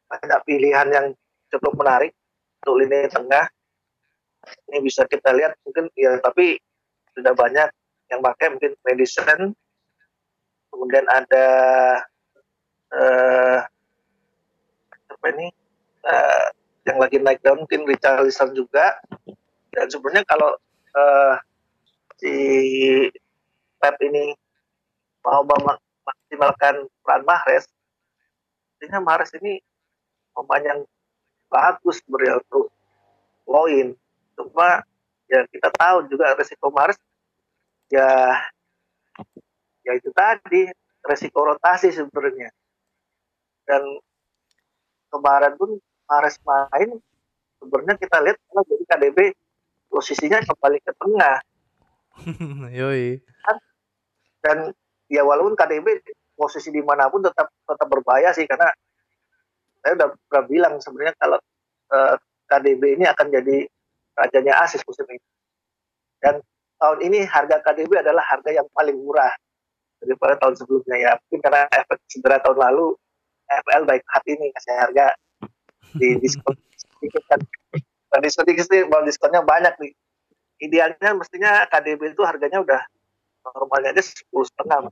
banyak 0.09 0.39
pilihan 0.45 0.87
yang 0.89 1.07
cukup 1.53 1.73
menarik 1.77 2.11
untuk 2.65 2.81
lini 2.81 3.09
tengah. 3.09 3.45
Ini 4.69 4.77
bisa 4.81 5.09
kita 5.09 5.33
lihat 5.33 5.57
mungkin 5.65 5.89
ya 5.97 6.21
tapi 6.21 6.57
sudah 7.17 7.33
banyak 7.33 7.69
yang 8.13 8.21
pakai 8.21 8.47
mungkin 8.53 8.71
Madison. 8.85 9.53
Kemudian 10.69 11.05
ada 11.09 11.47
eh 12.93 13.59
apa 15.09 15.25
ini? 15.33 15.47
Eh, 16.05 16.45
yang 16.85 17.01
lagi 17.01 17.17
naik 17.17 17.41
daun 17.41 17.65
mungkin 17.65 17.89
Richarlison 17.89 18.53
juga. 18.53 18.93
Dan 19.73 19.89
sebenarnya 19.89 20.21
kalau 20.29 20.53
eh, 20.93 21.35
si 22.21 22.33
Pep 23.81 23.95
ini 24.05 24.37
mau 25.25 25.41
memaksimalkan 26.25 26.89
peran 27.05 27.23
Mahrez. 27.25 27.65
Artinya 28.75 28.99
Mahrez 29.01 29.31
ini 29.37 29.61
pemain 30.33 30.63
yang 30.63 30.81
bagus 31.47 32.01
sebenarnya 32.01 32.41
untuk 32.41 32.73
poin. 33.45 33.87
Cuma 34.35 34.81
ya 35.29 35.45
kita 35.49 35.69
tahu 35.71 36.09
juga 36.09 36.33
resiko 36.35 36.69
Mahrez 36.73 36.97
ya 37.93 38.41
ya 39.85 39.91
itu 39.93 40.09
tadi 40.11 40.65
resiko 41.05 41.45
rotasi 41.45 41.93
sebenarnya. 41.93 42.49
Dan 43.65 43.81
kemarin 45.13 45.53
pun 45.55 45.77
Mahrez 46.09 46.37
main 46.41 46.89
sebenarnya 47.61 47.95
kita 47.97 48.17
lihat 48.21 48.37
kalau 48.49 48.63
jadi 48.67 48.85
KDB 48.85 49.19
posisinya 49.89 50.41
kembali 50.43 50.77
ke 50.81 50.91
tengah. 50.97 51.37
Yoi. 52.79 53.21
dan 54.45 54.69
ya 55.11 55.21
walaupun 55.21 55.53
KDB 55.53 56.01
posisi 56.35 56.69
di 56.69 56.83
mana 56.83 57.07
pun 57.07 57.23
tetap 57.23 57.47
tetap 57.47 57.87
berbahaya 57.87 58.35
sih 58.35 58.43
karena 58.43 58.67
saya 59.85 60.01
udah 60.01 60.07
pernah 60.27 60.45
bilang 60.49 60.73
sebenarnya 60.81 61.13
kalau 61.21 61.39
eh, 61.93 62.15
KDB 62.49 62.97
ini 62.97 63.05
akan 63.09 63.27
jadi 63.29 63.57
rajanya 64.15 64.53
asis 64.63 64.81
musim 64.85 65.05
ini. 65.09 65.21
Dan 66.21 66.41
tahun 66.81 66.99
ini 67.05 67.25
harga 67.27 67.61
KDB 67.61 68.01
adalah 68.01 68.23
harga 68.25 68.49
yang 68.49 68.67
paling 68.71 68.97
murah 68.97 69.29
daripada 70.01 70.39
tahun 70.41 70.55
sebelumnya 70.57 70.97
ya. 70.97 71.11
Mungkin 71.25 71.39
karena 71.43 71.61
efek 71.69 71.97
cedera 72.09 72.37
tahun 72.41 72.57
lalu 72.57 72.97
FL 73.45 73.83
baik 73.85 74.03
hati 74.09 74.31
nih 74.41 74.49
kasih 74.57 74.73
harga 74.73 75.05
di 76.01 76.17
diskon 76.17 76.55
sedikit 76.97 77.23
kan. 77.29 77.39
Diskon 78.23 78.45
sedikit 78.47 78.65
sih 78.65 78.81
diskonnya 78.87 79.41
banyak 79.45 79.73
nih. 79.81 79.93
Idealnya 80.65 81.13
mestinya 81.19 81.67
KDB 81.67 82.15
itu 82.15 82.23
harganya 82.23 82.63
udah 82.63 82.81
normalnya 83.53 83.93
aja 83.93 84.03
sepuluh 84.03 84.47
setengah 84.49 84.89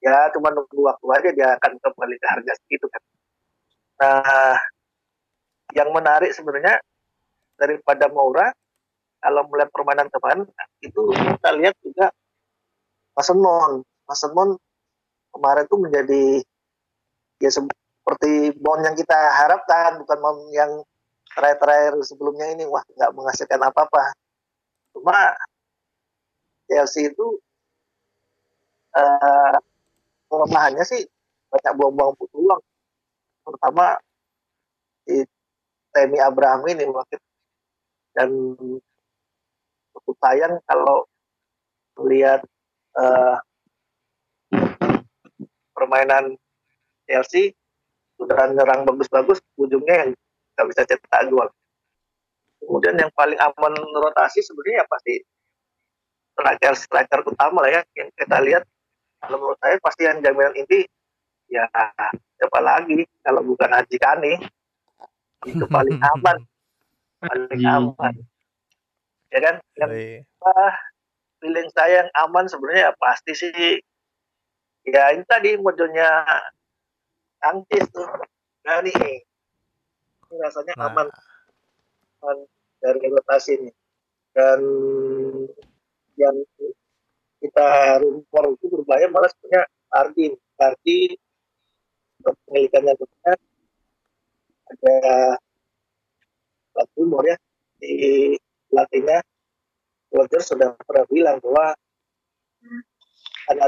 ya 0.00 0.32
cuma 0.32 0.48
nunggu 0.48 0.80
waktu 0.80 1.06
aja 1.12 1.28
dia 1.36 1.48
akan 1.60 1.76
kembali 1.76 2.16
ke 2.16 2.26
harga 2.26 2.52
segitu 2.64 2.86
kan. 2.88 3.02
Nah 4.00 4.56
yang 5.76 5.92
menarik 5.92 6.32
sebenarnya 6.32 6.80
daripada 7.60 8.08
Moura 8.08 8.48
kalau 9.20 9.44
melihat 9.50 9.68
permainan 9.74 10.08
kemarin 10.08 10.46
itu 10.80 11.00
kita 11.12 11.50
lihat 11.58 11.74
juga 11.84 12.08
Mason 13.18 13.36
Mount 14.32 14.56
kemarin 15.34 15.66
tuh 15.68 15.78
menjadi 15.82 16.40
ya 17.42 17.50
seperti 17.50 18.56
Mount 18.62 18.86
yang 18.86 18.96
kita 18.96 19.18
harapkan 19.36 20.00
bukan 20.00 20.18
Mount 20.22 20.40
yang 20.54 20.70
terakhir-terakhir 21.34 21.94
sebelumnya 22.06 22.46
ini. 22.54 22.64
Wah 22.66 22.82
nggak 22.82 23.10
menghasilkan 23.14 23.60
apa-apa. 23.62 24.16
Cuma 24.96 25.34
Chelsea 26.68 27.08
itu 27.08 27.26
uh, 28.92 29.56
kelemahannya 30.28 30.84
sih 30.84 31.02
banyak 31.48 31.72
buang-buang 31.80 32.12
peluang. 32.20 32.62
Terutama 33.48 33.96
di 35.08 35.24
Temi 35.88 36.20
Abraham 36.20 36.68
ini 36.68 36.84
dan 38.12 38.28
cukup 39.96 40.16
sayang 40.20 40.60
kalau 40.68 41.08
melihat 41.98 42.44
uh, 43.00 43.40
permainan 45.72 46.36
Chelsea 47.08 47.56
sudah 48.20 48.50
nyerang 48.52 48.84
bagus-bagus 48.84 49.40
ujungnya 49.56 50.04
yang 50.04 50.10
nggak 50.58 50.66
bisa 50.74 50.82
cetak 50.84 51.30
gol. 51.32 51.48
Kemudian 52.58 52.98
yang 52.98 53.12
paling 53.14 53.38
aman 53.38 53.74
rotasi 53.78 54.42
sebenarnya 54.44 54.82
ya 54.82 54.86
pasti 54.90 55.14
striker 56.38 56.74
striker 56.78 57.20
utama 57.26 57.66
lah 57.66 57.70
ya 57.74 57.82
yang 57.98 58.08
kita 58.14 58.38
lihat. 58.46 58.62
Kalau 59.18 59.42
menurut 59.42 59.58
saya 59.58 59.74
pasti 59.82 60.06
yang 60.06 60.22
jaminan 60.22 60.54
inti 60.54 60.86
ya 61.50 61.66
siapa 62.38 62.58
lagi. 62.62 63.02
Kalau 63.26 63.42
bukan 63.42 63.74
Haji 63.74 63.96
Kane 63.98 64.32
itu 65.50 65.64
paling 65.74 65.98
aman. 65.98 66.38
Paling 67.18 67.62
aman. 67.66 68.14
Ya 69.34 69.38
kan? 69.42 69.54
Yang 69.74 70.22
ah, 70.46 70.74
feeling 71.42 71.68
saya 71.74 72.06
yang 72.06 72.10
aman 72.22 72.46
sebenarnya 72.46 72.90
ya 72.90 72.92
pasti 72.94 73.32
sih 73.34 73.82
ya 74.86 75.10
ini 75.10 75.26
tadi 75.26 75.58
modelnya 75.58 76.22
Angkis 77.42 77.90
tuh. 77.90 78.06
Nah 78.62 78.78
nih 78.86 78.94
ini 78.94 80.34
rasanya 80.38 80.78
Nah, 80.78 80.86
aman. 80.94 81.06
Aman 82.22 82.38
dari 82.78 83.10
rotasi 83.10 83.58
ini. 83.58 83.70
Dan 84.34 84.60
yang 86.18 86.36
kita 87.38 88.02
rumor 88.02 88.44
itu 88.58 88.66
berbahaya 88.66 89.06
malah 89.08 89.30
sebenarnya 89.30 89.64
Ardi. 89.94 90.26
Ardi 90.58 90.98
untuk 92.18 92.34
tentunya 92.50 93.34
ada 94.68 94.96
plat 96.74 96.88
rumor 96.98 97.22
ya 97.24 97.36
di 97.78 98.34
pelatihnya 98.68 99.22
Roger 100.12 100.42
sudah 100.42 100.74
pernah 100.82 101.06
bilang 101.06 101.38
bahwa 101.38 101.72
ada 103.48 103.66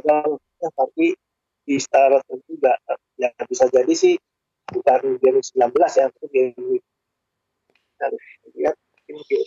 yang 0.61 0.73
tapi 0.75 1.15
di 1.65 1.77
Star 1.79 2.11
juga. 2.51 2.75
Yang 3.21 3.33
bisa 3.49 3.65
jadi 3.71 3.93
sih 3.95 4.15
bukan 4.71 5.21
game 5.21 5.41
19 5.41 5.77
ya 5.77 6.07
tapi 6.09 6.27
game 6.33 6.81
dan 8.01 8.13
lihat 8.57 8.77
mungkin 9.11 9.43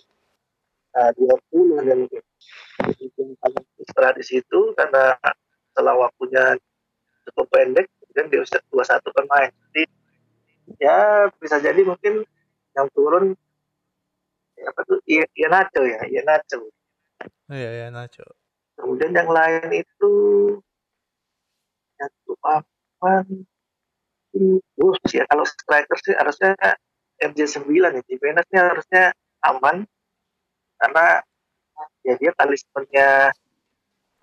uh, 0.93 1.11
20 1.17 1.87
dan 1.89 1.97
mungkin 2.05 2.21
istirahat 3.79 4.15
di 4.19 4.25
situ 4.25 4.59
karena 4.75 5.15
setelah 5.71 6.07
waktunya 6.07 6.57
cukup 7.29 7.47
pendek 7.49 7.87
kemudian 8.03 8.27
di 8.29 8.37
usia 8.41 8.59
21 8.69 9.17
pemain 9.17 9.51
jadi 9.71 9.83
ya 10.79 10.97
bisa 11.39 11.57
jadi 11.59 11.81
mungkin 11.83 12.23
yang 12.73 12.87
turun 12.95 13.35
ya, 14.57 14.69
apa 14.71 14.81
tuh 14.87 14.99
iya 15.07 15.47
Nacho 15.49 15.81
ya 15.83 16.01
iya 16.07 16.21
Nacho. 16.25 16.59
Iya 17.51 17.69
ya 17.85 17.87
Nacho. 17.91 18.25
kemudian 18.73 19.13
yang 19.13 19.29
lain 19.29 19.69
itu 19.85 20.13
satu 21.95 22.33
aman 22.43 23.45
Bulls 24.73 25.13
ya 25.13 25.29
kalau 25.29 25.45
striker 25.45 25.97
sih 26.01 26.17
harusnya 26.17 26.57
MJ9 27.21 27.69
ya 27.69 28.01
Jimeneznya 28.09 28.61
harusnya 28.73 29.03
aman. 29.45 29.85
Karena 30.81 31.21
ya 32.03 32.13
dia 32.19 32.31
talismannya 32.35 33.31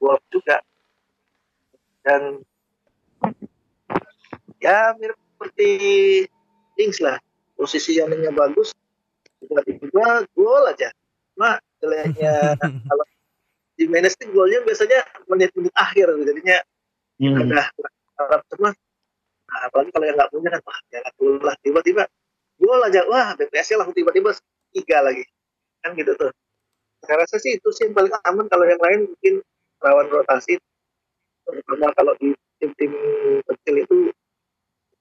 Wolf 0.01 0.25
juga. 0.33 0.61
Dan 2.01 2.41
ya 4.61 4.97
mirip 4.97 5.17
seperti 5.17 5.71
Kings 6.77 7.01
lah. 7.05 7.21
Posisi 7.57 8.01
yang 8.01 8.09
bagus 8.33 8.73
tiba-tiba 9.41 10.25
gol 10.33 10.65
aja. 10.69 10.89
Cuma 11.37 11.61
jeleknya 11.81 12.57
kalau 12.89 13.05
Jimenez 13.77 14.13
itu 14.17 14.29
golnya 14.33 14.61
biasanya 14.65 15.01
menit-menit 15.29 15.73
akhir 15.73 16.13
jadinya 16.25 16.61
Hmm. 17.21 17.37
udah 17.37 17.69
harap 18.17 18.41
semua 18.49 18.73
nah, 19.45 19.61
apalagi 19.69 19.93
kalau 19.93 20.09
yang 20.09 20.17
nggak 20.17 20.33
punya 20.33 20.49
kan 20.57 20.61
wah 20.65 20.81
dulu 21.21 21.37
lah. 21.45 21.53
Tiba-tiba 21.61 22.09
gol 22.57 22.81
aja 22.81 23.05
wah 23.13 23.37
BPS 23.37 23.77
nya 23.77 23.85
langsung 23.85 23.93
tiba-tiba 23.93 24.33
tiga 24.73 25.05
lagi. 25.05 25.29
Kan 25.85 25.93
gitu 26.01 26.17
tuh 26.17 26.33
saya 27.11 27.27
rasa 27.27 27.43
sih 27.43 27.59
itu 27.59 27.69
sih 27.75 27.91
yang 27.91 27.99
paling 27.99 28.15
aman 28.23 28.47
kalau 28.47 28.63
yang 28.63 28.79
lain 28.79 29.11
mungkin 29.11 29.35
rawan 29.83 30.07
rotasi 30.07 30.63
terutama 31.43 31.91
kalau 31.99 32.15
di 32.23 32.31
tim-tim 32.63 32.95
kecil 33.51 33.75
itu 33.83 33.97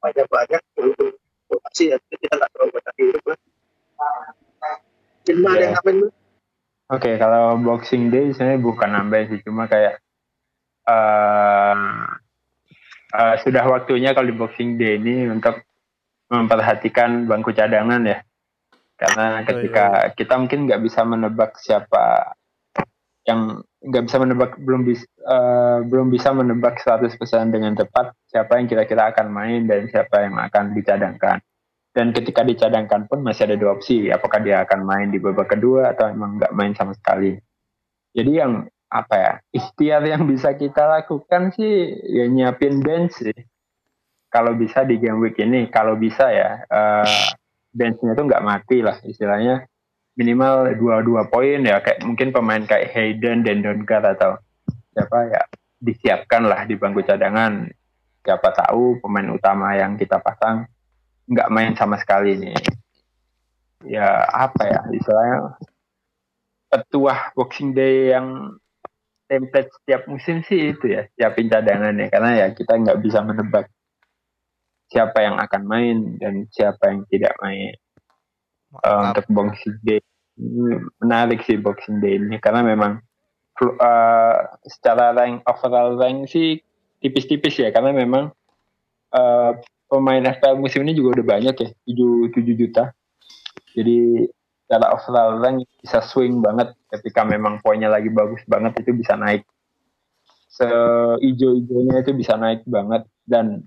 banyak 0.01 0.25
banyak 0.25 0.61
rotasi 1.53 1.93
ya 1.93 2.01
kita 2.09 2.33
nggak 2.33 2.49
terlalu 2.49 2.71
banyak 2.81 2.95
hidup 2.97 3.23
lah 3.29 3.37
Cuma 5.29 5.53
ada 5.53 5.61
yang 5.61 5.77
Iya. 5.77 5.77
ngapain? 5.77 5.97
Oke, 6.89 7.11
kalau 7.21 7.53
Boxing 7.61 8.09
Day 8.09 8.33
sebenarnya 8.33 8.65
bukan 8.65 8.89
nambah 8.89 9.21
sih, 9.29 9.39
cuma 9.45 9.69
kayak 9.69 10.01
eh 10.89 11.77
eh, 13.13 13.35
sudah 13.45 13.61
waktunya 13.69 14.17
kalau 14.17 14.25
di 14.25 14.33
Boxing 14.33 14.81
Day 14.81 14.97
ini 14.97 15.29
untuk 15.29 15.61
memperhatikan 16.33 17.29
bangku 17.29 17.53
cadangan 17.53 18.01
ya. 18.09 18.25
Karena 18.99 19.47
ketika 19.47 20.11
kita 20.11 20.35
mungkin 20.35 20.67
nggak 20.67 20.83
bisa 20.83 21.07
menebak 21.07 21.55
siapa 21.55 22.35
yang 23.23 23.63
nggak 23.79 24.03
bisa 24.11 24.17
menebak 24.19 24.51
belum 24.59 24.83
bisa 24.83 25.07
belum 25.87 26.11
bisa 26.11 26.35
menebak 26.35 26.83
100% 26.83 27.15
dengan 27.47 27.79
tepat 27.79 28.11
siapa 28.27 28.59
yang 28.59 28.67
kira-kira 28.67 29.15
akan 29.15 29.31
main 29.31 29.63
dan 29.71 29.87
siapa 29.87 30.27
yang 30.27 30.35
akan 30.35 30.75
dicadangkan. 30.75 31.39
Dan 31.89 32.11
ketika 32.11 32.43
dicadangkan 32.43 33.09
pun 33.09 33.23
masih 33.23 33.49
ada 33.49 33.57
dua 33.57 33.79
opsi, 33.79 34.11
apakah 34.11 34.43
dia 34.43 34.61
akan 34.67 34.83
main 34.85 35.07
di 35.09 35.17
babak 35.17 35.57
kedua 35.57 35.95
atau 35.95 36.11
emang 36.11 36.37
nggak 36.37 36.53
main 36.53 36.75
sama 36.75 36.93
sekali. 36.93 37.39
Jadi 38.13 38.31
yang 38.35 38.67
apa 38.89 39.15
ya 39.15 39.33
ikhtiar 39.53 40.01
yang 40.01 40.25
bisa 40.25 40.57
kita 40.57 40.85
lakukan 40.85 41.55
sih 41.55 41.93
ya 42.03 42.27
nyiapin 42.27 42.83
bench 42.83 43.23
sih. 43.23 43.37
Kalau 44.29 44.53
bisa 44.53 44.85
di 44.85 45.01
game 45.01 45.17
week 45.23 45.41
ini, 45.41 45.65
kalau 45.73 45.97
bisa 45.97 46.29
ya 46.29 46.61
eh, 46.61 47.33
benchnya 47.73 48.17
tuh 48.17 48.25
nggak 48.25 48.45
mati 48.45 48.81
lah 48.81 48.97
istilahnya 49.05 49.69
minimal 50.19 50.75
dua 50.75 50.99
dua 50.99 51.21
poin 51.31 51.63
ya 51.63 51.79
kayak 51.79 52.03
mungkin 52.03 52.35
pemain 52.35 52.63
kayak 52.67 52.91
Hayden 52.91 53.47
dan 53.47 53.63
Dongar 53.63 54.03
atau 54.03 54.35
siapa 54.91 55.31
ya 55.31 55.41
disiapkan 55.79 56.43
lah 56.43 56.67
di 56.67 56.75
bangku 56.75 56.99
cadangan. 57.07 57.71
Siapa 58.19 58.51
tahu 58.51 58.99
pemain 58.99 59.31
utama 59.31 59.79
yang 59.79 59.95
kita 59.95 60.19
pasang 60.19 60.67
nggak 61.23 61.47
main 61.47 61.71
sama 61.79 61.95
sekali 61.95 62.35
nih. 62.35 62.57
Ya 63.87 64.27
apa 64.27 64.67
ya 64.67 64.79
istilahnya 64.91 65.55
petuah 66.67 67.31
Boxing 67.31 67.71
Day 67.71 68.11
yang 68.11 68.59
template 69.31 69.71
setiap 69.71 70.03
musim 70.11 70.43
sih 70.43 70.75
itu 70.75 70.89
ya 70.89 71.07
siapin 71.15 71.47
cadangannya 71.47 72.11
karena 72.11 72.43
ya 72.43 72.47
kita 72.51 72.75
nggak 72.75 72.99
bisa 72.99 73.23
menebak 73.23 73.71
siapa 74.89 75.21
yang 75.21 75.37
akan 75.37 75.61
main 75.65 75.97
dan 76.17 76.49
siapa 76.49 76.89
yang 76.89 77.05
tidak 77.07 77.33
main. 77.39 77.73
Mantap. 78.69 79.25
untuk 79.25 79.25
Boxing 79.33 79.81
Day 79.81 79.97
ini 80.37 80.77
menarik 81.01 81.41
sih 81.41 81.57
Boxing 81.57 81.99
Day 81.99 82.21
ini 82.21 82.37
karena 82.37 82.61
memang 82.61 83.01
eh, 83.59 84.37
secara 84.69 85.11
rank 85.17 85.41
overall 85.49 85.97
rank 85.97 86.29
sih 86.29 86.61
tipis-tipis 87.01 87.57
ya 87.59 87.73
karena 87.73 87.91
memang 87.91 88.29
eh, 89.09 89.51
pemain 89.89 90.21
FPL 90.21 90.61
musim 90.61 90.85
ini 90.85 90.93
juga 90.93 91.19
udah 91.19 91.25
banyak 91.25 91.55
ya 91.57 91.69
7 91.89 92.29
7 92.29 92.61
juta. 92.61 92.93
Jadi 93.73 94.29
secara 94.65 94.93
overall 94.93 95.41
rank 95.41 95.65
bisa 95.81 95.99
swing 96.05 96.45
banget 96.45 96.77
ketika 96.93 97.25
memang 97.25 97.57
poinnya 97.65 97.89
lagi 97.89 98.13
bagus 98.13 98.45
banget 98.45 98.85
itu 98.85 98.93
bisa 98.93 99.17
naik. 99.17 99.41
Seijo-ijonya 100.49 102.05
itu 102.05 102.11
bisa 102.13 102.37
naik 102.37 102.65
banget 102.69 103.05
dan 103.25 103.65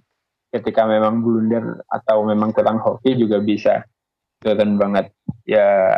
ketika 0.53 0.85
memang 0.85 1.25
blunder 1.25 1.81
atau 1.89 2.29
memang 2.29 2.53
kurang 2.53 2.77
hoki 2.77 3.17
juga 3.17 3.41
bisa 3.41 3.89
turun 4.45 4.77
banget. 4.77 5.09
Ya 5.49 5.97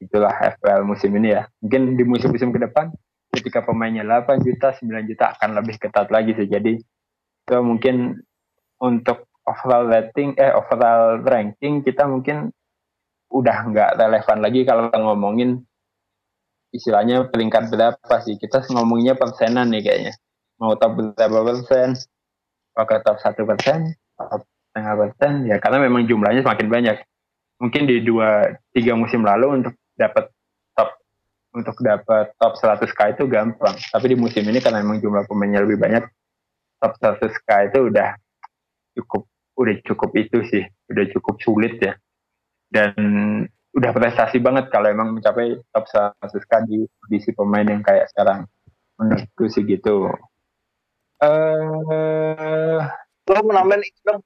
itulah 0.00 0.32
FPL 0.32 0.88
musim 0.88 1.12
ini 1.20 1.36
ya. 1.36 1.44
Mungkin 1.60 2.00
di 2.00 2.04
musim-musim 2.08 2.50
ke 2.50 2.58
depan 2.64 2.88
ketika 3.36 3.60
pemainnya 3.60 4.02
8 4.02 4.40
juta 4.40 4.72
9 4.72 5.10
juta 5.12 5.36
akan 5.36 5.60
lebih 5.60 5.76
ketat 5.76 6.08
lagi 6.08 6.32
sih. 6.32 6.48
Jadi 6.48 6.80
itu 7.46 7.56
mungkin 7.60 8.16
untuk 8.80 9.28
overall 9.44 9.86
rating 9.86 10.34
eh 10.40 10.50
overall 10.56 11.20
ranking 11.22 11.84
kita 11.84 12.08
mungkin 12.08 12.50
udah 13.30 13.56
nggak 13.68 13.90
relevan 14.00 14.38
lagi 14.40 14.64
kalau 14.64 14.88
ngomongin 14.90 15.60
istilahnya 16.72 17.28
peringkat 17.28 17.68
berapa 17.68 18.16
sih. 18.24 18.40
Kita 18.40 18.64
ngomonginnya 18.72 19.20
persenan 19.20 19.68
nih 19.68 19.84
kayaknya. 19.84 20.12
Mau 20.56 20.72
top 20.80 21.12
berapa 21.12 21.44
persen 21.44 21.92
apakah 22.76 23.00
top 23.00 23.16
satu 23.24 23.48
persen 23.48 23.96
top 24.20 24.44
setengah 24.44 24.94
persen? 25.00 25.32
Ya 25.48 25.56
karena 25.56 25.80
memang 25.80 26.04
jumlahnya 26.04 26.44
semakin 26.44 26.68
banyak. 26.68 26.96
Mungkin 27.56 27.88
di 27.88 28.04
dua 28.04 28.52
tiga 28.76 28.92
musim 28.92 29.24
lalu 29.24 29.64
untuk 29.64 29.72
dapat 29.96 30.28
top 30.76 30.92
untuk 31.56 31.72
dapat 31.80 32.36
top 32.36 32.60
100k 32.60 33.16
itu 33.16 33.24
gampang. 33.24 33.72
Tapi 33.72 34.12
di 34.12 34.16
musim 34.20 34.44
ini 34.44 34.60
karena 34.60 34.84
memang 34.84 35.00
jumlah 35.00 35.24
pemainnya 35.24 35.64
lebih 35.64 35.80
banyak 35.80 36.04
top 36.84 36.92
100k 37.00 37.72
itu 37.72 37.88
udah 37.88 38.12
cukup 38.92 39.24
udah 39.56 39.74
cukup 39.88 40.10
itu 40.20 40.44
sih. 40.52 40.64
Udah 40.92 41.08
cukup 41.16 41.40
sulit 41.40 41.80
ya. 41.80 41.96
Dan 42.68 42.92
udah 43.72 43.90
prestasi 43.96 44.36
banget 44.36 44.68
kalau 44.68 44.92
emang 44.92 45.16
mencapai 45.16 45.56
top 45.72 45.88
100k 46.20 46.52
di 46.68 46.84
kondisi 47.00 47.32
pemain 47.32 47.64
yang 47.64 47.80
kayak 47.80 48.12
sekarang. 48.12 48.44
Menurutku 49.00 49.48
sih 49.48 49.64
gitu 49.64 50.12
eh 51.22 52.80
Lo 53.26 53.40
mau 53.42 53.54
nambahin 53.58 53.82
itu 53.82 54.00
dong. 54.06 54.20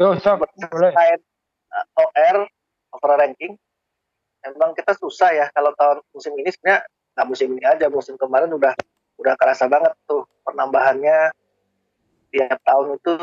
Oh 0.00 0.16
stop 0.18 0.42
boleh. 0.42 0.92
uh, 0.96 1.84
OR 2.00 2.36
overall 2.96 3.20
ranking 3.20 3.54
emang 4.42 4.72
kita 4.74 4.96
susah 4.96 5.30
ya 5.30 5.46
kalau 5.54 5.70
tahun 5.76 6.00
musim 6.10 6.34
ini. 6.34 6.50
Sebenarnya 6.50 6.82
nggak 7.14 7.26
musim 7.28 7.48
ini 7.54 7.62
aja 7.62 7.86
musim 7.86 8.16
kemarin 8.16 8.50
udah 8.50 8.72
udah 9.20 9.34
kerasa 9.38 9.70
banget 9.70 9.92
tuh 10.08 10.26
penambahannya. 10.42 11.30
Tiap 12.30 12.58
tahun 12.64 12.98
itu 12.98 13.14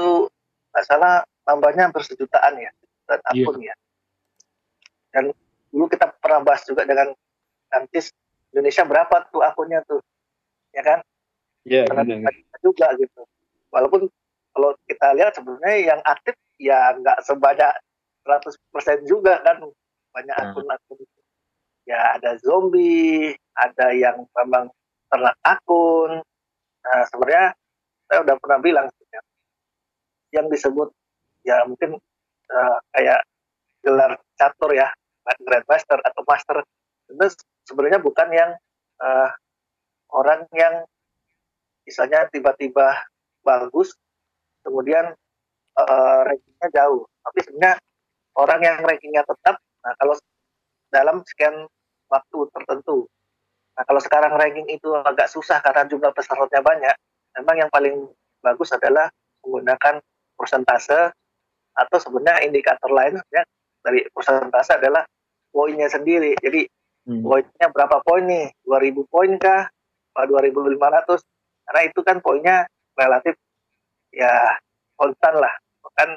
nggak 0.72 0.86
salah 0.86 1.24
nambahnya 1.43 1.88
hampir 1.89 2.03
sejutaan 2.05 2.59
ya 2.59 2.72
dan 3.07 3.20
Iya. 3.34 3.43
akun 3.43 3.57
ya. 3.63 3.76
Dan 5.11 5.24
dulu 5.72 5.88
kita 5.91 6.11
pernah 6.20 6.43
bahas 6.43 6.63
juga 6.63 6.88
dengan 6.88 7.11
Antis 7.72 8.11
Indonesia 8.55 8.84
berapa 8.88 9.28
tuh 9.28 9.43
akunnya 9.43 9.84
tuh 9.84 9.99
ya 10.72 10.84
kan 10.84 10.99
ya 11.68 11.84
karena 11.91 12.32
juga 12.63 12.88
gitu. 12.95 13.22
Walaupun 13.70 14.07
kalau 14.55 14.72
kita 14.88 15.13
lihat 15.13 15.36
sebenarnya 15.36 15.95
yang 15.95 16.01
aktif 16.07 16.34
ya 16.57 16.95
nggak 16.97 17.20
sebanyak 17.28 17.72
100% 18.26 19.03
juga 19.05 19.43
kan. 19.43 19.61
Banyak 20.15 20.36
Hmm. 20.36 20.49
akun-akun. 20.55 20.99
Ya 21.88 22.20
ada 22.20 22.36
zombie 22.41 23.36
ada 23.55 23.93
yang 23.93 24.26
memang 24.43 24.72
ternak 25.11 25.36
akun. 25.43 26.24
Nah 26.84 27.01
sebenarnya 27.11 27.53
saya 28.07 28.20
udah 28.24 28.36
pernah 28.39 28.59
bilang 28.63 28.86
sebenarnya, 28.88 29.22
yang 30.32 30.47
disebut 30.47 30.89
ya 31.43 31.63
mungkin 31.68 31.99
eh, 32.47 32.78
kayak 32.95 33.20
gelar 33.84 34.15
catur 34.39 34.72
ya 34.76 34.88
grandmaster 35.43 35.99
atau 35.99 36.24
master 36.24 36.63
itu 37.07 37.28
sebenarnya 37.68 37.99
bukan 37.99 38.28
yang 38.32 38.51
eh, 39.03 39.30
orang 40.11 40.47
yang 40.55 40.88
misalnya 41.88 42.28
tiba-tiba 42.28 43.08
bagus 43.48 43.96
kemudian 44.68 45.16
eh, 45.80 46.20
rankingnya 46.28 46.68
jauh. 46.76 47.08
Tapi 47.24 47.40
sebenarnya 47.48 47.80
orang 48.36 48.60
yang 48.60 48.78
rankingnya 48.84 49.24
tetap 49.24 49.56
nah 49.88 49.96
kalau 49.96 50.20
dalam 50.92 51.24
sekian 51.24 51.64
waktu 52.12 52.38
tertentu. 52.52 53.08
Nah 53.80 53.84
kalau 53.88 54.04
sekarang 54.04 54.36
ranking 54.36 54.68
itu 54.68 54.92
agak 54.92 55.32
susah 55.32 55.64
karena 55.64 55.88
jumlah 55.88 56.12
pesertanya 56.12 56.60
banyak 56.60 56.96
memang 57.40 57.56
yang 57.56 57.70
paling 57.72 57.96
bagus 58.44 58.74
adalah 58.76 59.08
menggunakan 59.46 60.04
persentase 60.36 61.14
atau 61.78 61.98
sebenarnya 62.02 62.50
indikator 62.50 62.90
lain 62.90 63.22
sebenarnya 63.22 63.46
dari 63.86 64.00
persentase 64.12 64.76
adalah 64.76 65.08
poinnya 65.54 65.88
sendiri. 65.88 66.36
Jadi 66.44 66.68
Hmm. 67.08 67.24
poinnya 67.24 67.72
berapa 67.72 68.04
poin 68.04 68.28
nih? 68.28 68.52
2000 68.68 69.08
poin 69.08 69.32
kah? 69.40 69.72
apa 70.18 70.26
2500 70.26 71.22
karena 71.68 71.82
itu 71.84 71.99
kan 72.01 72.18
poinnya 72.24 72.65
relatif 72.95 73.36
ya 74.15 74.57
konstan 74.95 75.36
lah. 75.36 75.53
Kan 75.97 76.15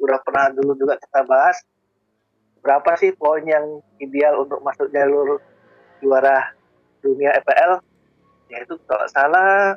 udah 0.00 0.18
pernah 0.24 0.48
dulu 0.54 0.72
juga 0.78 0.96
kita 0.96 1.26
bahas 1.28 1.60
berapa 2.60 2.90
sih 3.00 3.12
poin 3.16 3.44
yang 3.44 3.80
ideal 4.00 4.44
untuk 4.44 4.60
masuk 4.60 4.88
jalur 4.92 5.40
juara 6.00 6.52
dunia 7.00 7.32
EPL 7.40 7.80
ya 8.52 8.64
itu 8.64 8.74
kalau 8.84 9.06
salah 9.08 9.76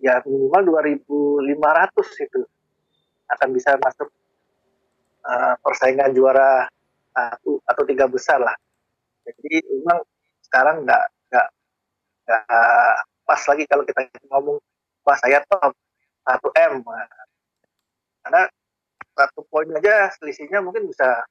ya 0.00 0.20
minimal 0.24 0.80
2500 0.80 2.24
itu 2.24 2.40
akan 3.28 3.48
bisa 3.52 3.76
masuk 3.76 4.08
uh, 5.26 5.54
persaingan 5.60 6.14
juara 6.16 6.64
satu 7.12 7.60
atau 7.66 7.82
tiga 7.84 8.06
besar 8.08 8.40
lah. 8.40 8.54
Jadi 9.26 9.60
memang 9.68 10.00
sekarang 10.46 10.86
nggak 10.86 11.04
nggak 11.28 11.48
nggak 12.24 12.94
pas 13.28 13.44
lagi 13.44 13.68
kalau 13.68 13.84
kita 13.84 14.08
ngomong 14.32 14.56
wah 15.04 15.18
saya 15.20 15.44
top 15.44 15.76
1 16.24 16.40
m. 16.72 16.80
Karena 18.24 18.48
satu 19.12 19.44
poin 19.52 19.68
aja 19.76 20.08
selisihnya 20.16 20.64
mungkin 20.64 20.88
bisa 20.88 21.28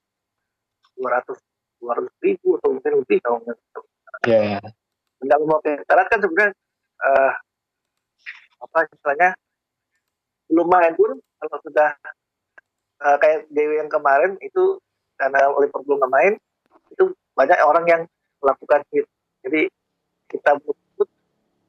200 0.93 1.33
200 1.81 2.09
ribu 2.25 2.57
atau 2.61 2.77
mungkin 2.77 2.93
lebih 3.01 3.17
kalau 3.25 3.41
nggak 3.41 3.57
Ya. 4.25 4.59
Nggak 5.21 5.37
mau 5.45 5.61
kita 5.61 5.93
lihat 5.93 6.09
kan 6.09 6.19
sebenarnya 6.19 6.51
eh, 7.05 7.33
apa 8.57 8.77
istilahnya 8.89 9.29
belum 10.49 10.67
main 10.67 10.93
pun 10.97 11.21
kalau 11.37 11.57
sudah 11.61 11.89
eh, 13.05 13.17
kayak 13.21 13.45
Dewi 13.53 13.77
yang 13.77 13.89
kemarin 13.93 14.35
itu 14.41 14.81
karena 15.17 15.53
Liverpool 15.53 16.01
nggak 16.01 16.13
main 16.13 16.33
itu 16.93 17.13
banyak 17.37 17.57
orang 17.61 17.85
yang 17.85 18.01
melakukan 18.41 18.81
hit. 18.89 19.05
Jadi 19.45 19.69
kita 20.27 20.57
butuh 20.59 20.86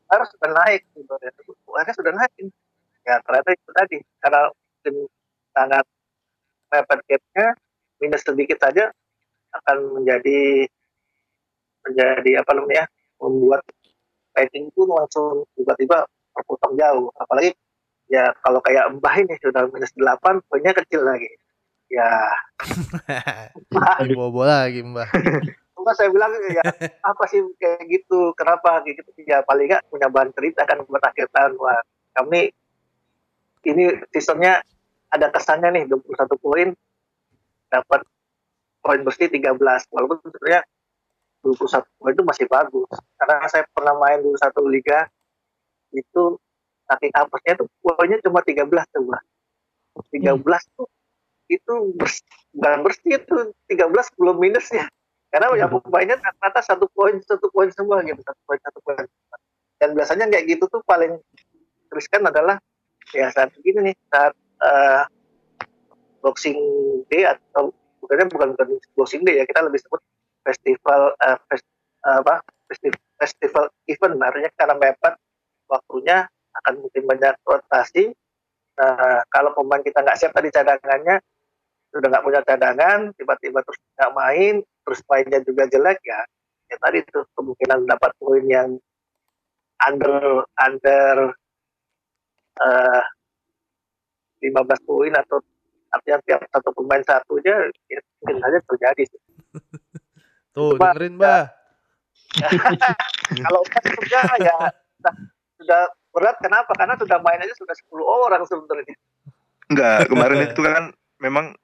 harus 0.09 0.29
sudah 0.33 0.51
naik 0.53 0.83
gitu 0.97 1.13
ya 1.21 1.31
harusnya 1.77 1.97
sudah 1.97 2.13
naik. 2.17 2.49
Ya 3.05 3.15
ternyata 3.25 3.49
itu 3.53 3.71
tadi 3.73 3.99
karena 4.21 4.43
sangat 5.57 5.85
mepet 6.69 7.01
gapnya 7.09 7.47
minus 7.99 8.23
sedikit 8.25 8.59
saja 8.61 8.93
akan 9.53 10.01
menjadi 10.01 10.69
menjadi 11.89 12.45
apa 12.45 12.51
namanya 12.53 12.85
membuat 13.19 13.63
rating 14.37 14.69
pun 14.77 14.93
langsung 14.93 15.49
tiba-tiba 15.57 16.05
terpotong 16.37 16.77
jauh. 16.77 17.09
Apalagi 17.17 17.57
ya 18.09 18.31
kalau 18.45 18.61
kayak 18.61 18.93
Mbah 19.01 19.17
ini 19.25 19.35
sudah 19.41 19.67
minus 19.73 19.93
8 19.97 20.45
poinnya 20.47 20.77
kecil 20.77 21.03
lagi. 21.05 21.29
Ya. 21.89 22.29
Bobo 24.13 24.45
lagi 24.45 24.85
mbak. 24.85 25.09
Cuma 25.89 25.97
saya 25.97 26.13
bilang 26.13 26.29
ya 26.53 26.61
apa 27.17 27.25
sih 27.33 27.41
kayak 27.57 27.89
gitu? 27.89 28.37
Kenapa? 28.37 28.85
Kayak 28.85 29.01
gitu. 29.01 29.25
Ya 29.25 29.41
paling 29.41 29.73
nggak 29.73 29.89
punya 29.89 30.13
bahan 30.13 30.37
cerita 30.37 30.69
kan 30.69 30.85
buat 30.85 31.01
akhir 31.01 31.33
tahun. 31.33 31.57
Wah 31.57 31.81
kami 32.13 32.53
ini 33.65 33.97
seasonnya 34.13 34.61
ada 35.09 35.33
kesannya 35.33 35.81
nih 35.81 35.85
21 35.89 36.13
poin 36.45 36.69
dapat 37.73 38.05
poin 38.85 39.01
bersih 39.01 39.33
13 39.33 39.57
walaupun 39.89 40.21
sebenarnya 40.29 40.61
21 41.41 41.89
poin 41.97 42.13
itu 42.13 42.25
masih 42.29 42.45
bagus. 42.53 42.93
Karena 43.17 43.49
saya 43.49 43.65
pernah 43.73 43.97
main 43.97 44.21
dulu 44.21 44.37
satu 44.37 44.69
liga 44.69 45.09
itu 45.97 46.37
saking 46.85 47.17
apesnya 47.17 47.65
tuh 47.65 47.69
poinnya 47.81 48.21
cuma 48.21 48.45
13 48.45 48.69
coba 48.69 49.25
13 50.13 50.37
tuh 50.77 50.85
itu 51.49 51.73
bers, 51.97 52.21
bukan 52.53 52.85
bersih 52.85 53.17
itu 53.17 53.37
13 53.73 53.89
belum 54.21 54.37
minusnya 54.37 54.85
karena 55.29 55.47
ya 55.61 55.67
pemainnya 55.69 56.17
rata-rata 56.17 56.61
satu 56.65 56.89
poin 56.89 57.21
satu 57.21 57.53
poin 57.53 57.69
semua 57.69 58.01
gitu 58.01 58.21
satu 58.25 58.41
poin 58.49 58.61
satu 58.65 58.79
poin. 58.81 59.05
Dan 59.79 59.95
biasanya 59.95 60.27
kayak 60.33 60.45
gitu 60.49 60.65
tuh 60.67 60.81
paling 60.89 61.21
riskan 61.93 62.25
adalah 62.25 62.57
ya 63.13 63.29
saat 63.33 63.53
begini 63.57 63.93
nih 63.93 63.97
saat 64.09 64.33
eh, 64.65 65.03
boxing 66.25 66.59
day 67.13 67.29
atau 67.29 67.71
bukannya 68.01 68.27
bukan 68.33 68.49
bukan 68.57 68.69
boxing 68.97 69.23
day 69.23 69.41
ya 69.41 69.45
kita 69.45 69.61
lebih 69.65 69.81
sebut 69.85 70.01
festival 70.43 71.13
eh, 71.21 71.39
fes- 71.53 71.77
apa 72.05 72.41
festi- 72.73 73.05
festival 73.21 73.69
event. 73.85 74.17
Artinya 74.17 74.51
karena 74.57 74.75
mepet 74.81 75.15
waktunya 75.69 76.25
akan 76.65 76.75
mungkin 76.81 77.03
banyak 77.05 77.35
rotasi. 77.45 78.17
Nah 78.81 79.23
kalau 79.29 79.53
pemain 79.53 79.85
kita 79.85 80.01
nggak 80.01 80.17
siap 80.17 80.33
tadi 80.33 80.49
cadangannya 80.49 81.21
sudah 81.93 82.09
nggak 82.09 82.25
punya 82.25 82.41
cadangan 82.45 83.13
tiba-tiba 83.17 83.65
terus 83.65 83.79
nggak 83.97 84.13
main 84.15 84.55
terus 84.85 85.01
mainnya 85.09 85.41
juga 85.45 85.65
jelek 85.69 85.99
ya 86.05 86.21
ya 86.69 86.77
tadi 86.85 87.01
itu 87.01 87.21
kemungkinan 87.33 87.89
dapat 87.89 88.13
poin 88.21 88.45
yang 88.45 88.77
under 89.89 90.45
under 90.61 91.17
eh 92.59 93.03
15 94.39 94.87
poin 94.87 95.13
atau 95.17 95.43
artinya 95.89 96.19
tiap 96.29 96.41
satu 96.53 96.71
pemain 96.77 97.03
satu 97.03 97.41
aja 97.41 97.73
ya 97.89 98.01
mungkin 98.21 98.37
saja 98.45 98.59
terjadi 98.71 99.03
sih. 99.09 99.21
Tuh 100.55 100.77
Mbak, 100.77 100.93
dengerin 100.95 101.15
mbak. 101.17 101.45
kalau 103.47 103.61
empat 103.65 103.83
sudah 103.89 104.27
ya 104.43 104.59
sudah, 105.01 105.15
sudah 105.57 105.83
berat 106.13 106.37
kenapa 106.45 106.73
karena 106.77 106.95
sudah 107.01 107.19
main 107.25 107.41
aja 107.41 107.55
sudah 107.57 107.73
10 107.73 108.05
orang 108.05 108.43
sebenarnya 108.45 108.95
Enggak, 109.69 110.09
kemarin 110.13 110.39
itu 110.49 110.61
kan 110.61 110.85
memang 111.21 111.57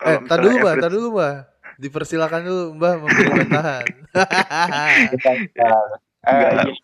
Eh, 0.00 0.18
tar 0.24 0.38
dulu 0.40 0.54
mbak, 0.58 0.74
tar 0.78 0.90
dulu 0.90 1.08
mbak. 1.12 1.34
Dipersilakan 1.76 2.40
dulu 2.42 2.64
mbak 2.76 2.94
memberi 2.98 3.30
bantahan. 3.36 3.84
Eh, 6.20 6.36
Enggak. 6.36 6.68
gini. 6.68 6.80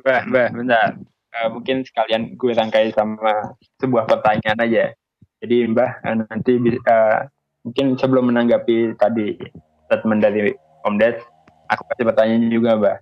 Bah, 0.00 0.22
bah, 0.26 0.48
bentar. 0.48 0.96
Eh, 1.36 1.48
mungkin 1.52 1.84
sekalian 1.84 2.40
gue 2.40 2.56
rangkai 2.56 2.88
sama 2.96 3.52
sebuah 3.76 4.08
pertanyaan 4.08 4.56
aja. 4.56 4.96
Jadi 5.44 5.68
Mbah 5.68 6.00
eh, 6.00 6.14
nanti 6.16 6.56
eh, 6.56 7.18
mungkin 7.60 8.00
sebelum 8.00 8.32
menanggapi 8.32 8.96
tadi 8.96 9.36
statement 9.84 10.24
dari 10.24 10.56
Om 10.88 10.96
Ded, 10.96 11.20
aku 11.68 11.82
kasih 11.92 12.08
pertanyaan 12.08 12.48
juga 12.48 12.80
Mbah. 12.80 12.96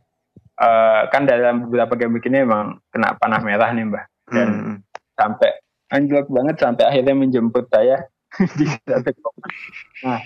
Eh, 0.58 1.02
kan 1.14 1.22
dalam 1.22 1.70
beberapa 1.70 1.94
game 1.94 2.18
ini 2.18 2.42
emang 2.42 2.82
kena 2.90 3.14
panah 3.14 3.38
merah 3.38 3.70
nih 3.70 3.86
Mbah. 3.86 4.04
Dan 4.34 4.48
Hmm. 4.50 4.76
sampai 5.14 5.54
anjlok 5.94 6.26
banget 6.26 6.58
sampai 6.58 6.90
akhirnya 6.90 7.14
menjemput 7.14 7.70
saya 7.70 8.02
Nah, 10.04 10.20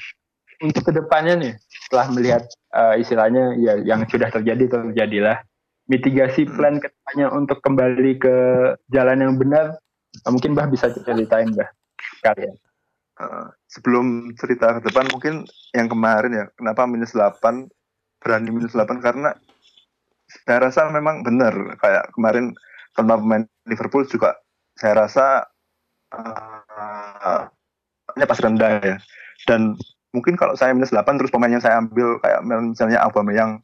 untuk 0.59 0.91
ke 0.91 0.93
depannya 0.95 1.35
nih, 1.39 1.53
setelah 1.87 2.07
melihat 2.11 2.43
eh, 2.75 2.95
istilahnya 2.99 3.55
ya 3.63 3.79
yang 3.85 4.03
sudah 4.11 4.27
terjadi 4.33 4.67
terjadilah 4.67 5.39
mitigasi 5.89 6.45
Hmm. 6.45 6.55
plan 6.59 6.75
ke 6.83 6.89
depannya 6.91 7.27
untuk 7.33 7.59
kembali 7.63 8.13
ke 8.19 8.37
jalan 8.91 9.23
yang 9.23 9.35
benar, 9.39 9.79
eh, 10.13 10.31
mungkin 10.31 10.59
Bah 10.59 10.67
bisa 10.67 10.91
ceritain 10.93 11.55
Bah 11.55 11.71
kalian. 12.23 12.55
Uh, 13.19 13.51
sebelum 13.67 14.31
cerita 14.39 14.79
ke 14.79 14.87
depan 14.87 15.11
mungkin 15.11 15.43
yang 15.75 15.91
kemarin 15.91 16.31
ya 16.31 16.47
kenapa 16.55 16.87
minus 16.87 17.11
8 17.11 17.67
berani 18.23 18.47
minus 18.55 18.79
8 18.79 19.03
karena 19.03 19.35
saya 20.47 20.71
rasa 20.71 20.87
memang 20.95 21.27
benar 21.27 21.51
kayak 21.83 22.15
kemarin 22.15 22.55
sama 22.95 23.19
pemain 23.19 23.43
Liverpool 23.67 24.07
juga 24.07 24.39
saya 24.79 25.03
rasa 25.03 25.51
uh, 26.15 27.51
nya 28.19 28.27
pas 28.27 28.43
rendah 28.43 28.83
ya 28.83 28.97
dan 29.47 29.79
mungkin 30.11 30.35
kalau 30.35 30.59
saya 30.59 30.75
minus 30.75 30.91
8 30.91 31.07
terus 31.17 31.31
pemain 31.31 31.53
yang 31.53 31.63
saya 31.63 31.79
ambil 31.79 32.19
kayak 32.21 32.43
misalnya 32.45 32.99
Aubameyang 33.07 33.63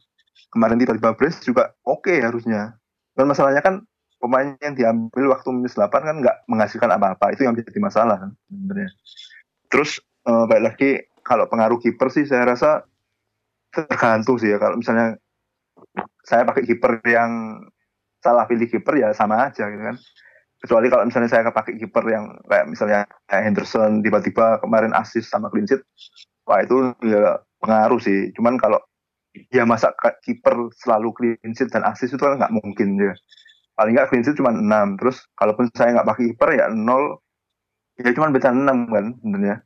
kemarin 0.55 0.79
tiba-tiba 0.79 1.11
brace 1.13 1.43
juga 1.43 1.75
oke 1.83 2.11
harusnya 2.11 2.79
dan 3.15 3.25
masalahnya 3.27 3.59
kan 3.59 3.83
pemain 4.19 4.57
yang 4.57 4.73
diambil 4.73 5.37
waktu 5.37 5.49
minus 5.53 5.77
8 5.77 5.91
kan 5.91 6.17
nggak 6.17 6.49
menghasilkan 6.49 6.89
apa-apa. 6.89 7.35
Itu 7.37 7.45
yang 7.45 7.53
jadi 7.53 7.77
masalah 7.77 8.17
kan 8.17 8.31
sebenarnya. 8.49 8.89
Terus 9.69 10.01
eh, 10.25 10.45
baik 10.49 10.63
lagi 10.63 10.89
kalau 11.21 11.45
pengaruh 11.45 11.77
kiper 11.77 12.09
sih 12.09 12.25
saya 12.25 12.49
rasa 12.49 12.83
tergantung 13.69 14.41
sih 14.41 14.49
ya. 14.49 14.57
Kalau 14.57 14.81
misalnya 14.81 15.19
saya 16.25 16.41
pakai 16.47 16.65
kiper 16.65 17.05
yang 17.05 17.61
salah 18.19 18.49
pilih 18.49 18.65
kiper 18.65 18.97
ya 18.97 19.13
sama 19.13 19.45
aja 19.45 19.69
gitu 19.69 19.83
kan. 19.83 19.97
Kecuali 20.65 20.89
kalau 20.89 21.05
misalnya 21.05 21.29
saya 21.29 21.53
pakai 21.53 21.77
kiper 21.77 22.01
yang 22.09 22.33
kayak 22.49 22.65
misalnya 22.65 23.05
kayak 23.29 23.53
Henderson 23.53 24.01
tiba-tiba 24.01 24.57
kemarin 24.57 24.97
assist 24.97 25.29
sama 25.29 25.53
clean 25.53 25.69
sheet, 25.69 25.85
wah 26.49 26.57
itu 26.65 26.89
ya 27.05 27.37
pengaruh 27.61 28.01
sih. 28.01 28.33
Cuman 28.33 28.57
kalau 28.57 28.81
ya 29.53 29.61
masa 29.61 29.93
kiper 30.25 30.73
selalu 30.81 31.13
clean 31.13 31.53
sheet 31.53 31.69
dan 31.69 31.85
assist 31.85 32.17
itu 32.17 32.23
kan 32.25 32.41
nggak 32.41 32.49
mungkin 32.49 32.97
ya. 32.97 33.13
Paling 33.77 33.93
nggak 33.93 34.09
clean 34.09 34.25
sheet 34.25 34.41
cuma 34.41 34.57
6. 34.57 34.97
Terus 34.97 35.21
kalaupun 35.37 35.69
saya 35.77 36.01
nggak 36.01 36.09
pakai 36.09 36.23
kiper 36.33 36.49
ya 36.57 36.65
0 36.73 36.81
ya 38.01 38.09
cuma 38.17 38.33
beda 38.33 38.49
6 38.49 38.65
kan 38.65 39.05
sebenarnya. 39.21 39.57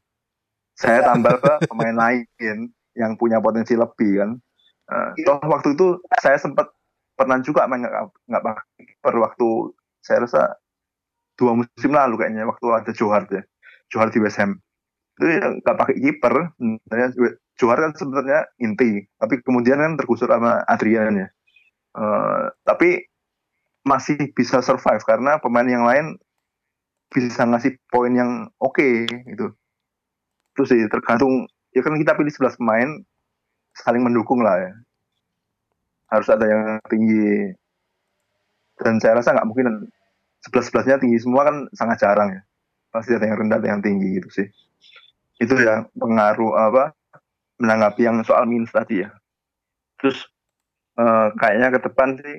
Saya 0.75 0.99
tambah 1.15 1.39
ke 1.39 1.53
pemain 1.71 1.95
lain 1.95 2.59
yang 2.99 3.15
punya 3.15 3.39
potensi 3.39 3.79
lebih 3.79 4.19
kan. 4.19 4.31
Eh, 4.89 5.23
toh 5.23 5.39
waktu 5.47 5.79
itu 5.79 5.95
saya 6.19 6.35
sempat 6.35 6.67
pernah 7.15 7.39
juga 7.39 7.71
main 7.71 7.87
nggak 7.87 8.43
pakai 8.43 8.83
kiper 8.83 9.15
waktu 9.15 9.47
saya 10.03 10.27
rasa 10.27 10.59
dua 11.39 11.55
musim 11.55 11.91
lalu 11.95 12.19
kayaknya 12.19 12.43
waktu 12.43 12.65
ada 12.67 12.91
Johar 12.91 13.23
ya 13.31 13.39
Johar 13.89 14.13
di 14.13 14.21
West 14.21 14.37
Ham. 14.39 14.55
Itu 15.17 15.25
ya 15.27 15.45
nggak 15.59 15.77
pakai 15.77 15.97
kiper. 15.97 16.33
Sebenarnya 16.55 17.09
Johar 17.59 17.77
kan 17.81 17.91
sebenarnya 17.97 18.39
inti. 18.61 19.03
Tapi 19.17 19.41
kemudian 19.43 19.81
kan 19.81 19.97
tergusur 19.99 20.29
sama 20.29 20.63
Adrian 20.69 21.17
ya. 21.17 21.27
Eh, 21.97 22.43
tapi 22.63 23.03
masih 23.83 24.29
bisa 24.37 24.61
survive 24.61 25.01
karena 25.01 25.41
pemain 25.41 25.65
yang 25.65 25.87
lain 25.87 26.19
bisa 27.09 27.41
ngasih 27.41 27.75
poin 27.89 28.13
yang 28.13 28.47
oke 28.61 29.09
gitu. 29.09 29.51
Itu 30.55 30.63
sih 30.69 30.85
tergantung. 30.87 31.49
Ya 31.73 31.81
kan 31.81 31.97
kita 31.97 32.13
pilih 32.17 32.29
11 32.29 32.57
pemain 32.61 32.89
saling 33.73 34.05
mendukung 34.05 34.45
lah 34.45 34.61
ya. 34.61 34.71
Harus 36.13 36.29
ada 36.29 36.45
yang 36.45 36.63
tinggi. 36.89 37.53
Dan 38.79 39.01
saya 39.01 39.19
rasa 39.19 39.35
nggak 39.35 39.49
mungkin 39.49 39.89
sebelas 40.43 40.71
sebelasnya 40.71 40.99
tinggi. 40.99 41.19
Semua 41.19 41.47
kan 41.47 41.55
sangat 41.75 41.97
jarang 42.03 42.29
ya. 42.35 42.41
Pasti 42.89 43.13
ada 43.13 43.25
yang 43.29 43.37
rendah 43.45 43.59
ada 43.61 43.69
yang 43.69 43.81
tinggi 43.83 44.17
gitu 44.17 44.29
sih. 44.31 44.47
Itu 45.39 45.55
ya 45.59 45.87
pengaruh 45.95 46.55
apa 46.57 46.83
menanggapi 47.59 48.01
yang 48.07 48.17
soal 48.23 48.47
minus 48.47 48.71
tadi 48.71 49.03
ya. 49.03 49.09
Terus 49.99 50.25
eh, 50.99 51.27
kayaknya 51.37 51.67
ke 51.75 51.79
depan 51.83 52.15
sih 52.19 52.37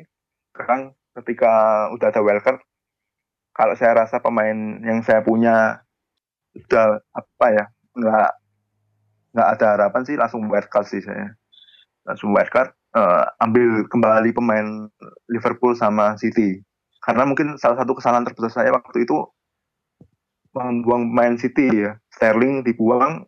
sekarang 0.51 0.93
ketika 1.21 1.87
udah 1.95 2.09
ada 2.11 2.21
wildcard 2.21 2.61
kalau 3.55 3.75
saya 3.77 4.05
rasa 4.05 4.23
pemain 4.23 4.81
yang 4.81 5.05
saya 5.05 5.21
punya 5.21 5.85
udah 6.57 6.99
apa 7.13 7.47
ya 7.53 7.65
nggak 7.95 8.31
nggak 9.31 9.49
ada 9.59 9.67
harapan 9.77 10.03
sih 10.03 10.17
langsung 10.17 10.49
wildcard 10.49 10.89
sih 10.89 11.05
saya. 11.05 11.37
Langsung 12.09 12.33
wildcard 12.33 12.73
eh, 12.97 13.25
ambil 13.45 13.87
kembali 13.87 14.33
pemain 14.33 14.89
Liverpool 15.29 15.77
sama 15.77 16.17
City 16.17 16.65
karena 17.11 17.27
mungkin 17.27 17.59
salah 17.59 17.83
satu 17.83 17.99
kesalahan 17.99 18.23
terbesar 18.23 18.63
saya 18.63 18.71
waktu 18.71 19.03
itu 19.03 19.27
membuang 20.55 21.11
pemain 21.11 21.35
City 21.35 21.67
ya. 21.67 21.99
Sterling 22.15 22.63
dibuang 22.63 23.27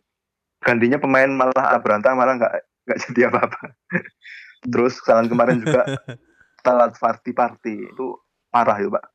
gantinya 0.63 0.95
pemain 0.95 1.27
malah 1.27 1.75
berantem 1.83 2.15
malah 2.15 2.39
nggak 2.39 2.53
nggak 2.87 2.99
jadi 3.03 3.27
apa-apa. 3.27 3.75
Terus 4.71 5.03
kesalahan 5.03 5.27
kemarin 5.27 5.59
juga 5.59 5.83
telat 6.63 6.95
party 6.95 7.35
party. 7.35 7.75
Itu 7.91 8.23
parah 8.47 8.79
ya 8.79 8.87
pak. 8.87 9.05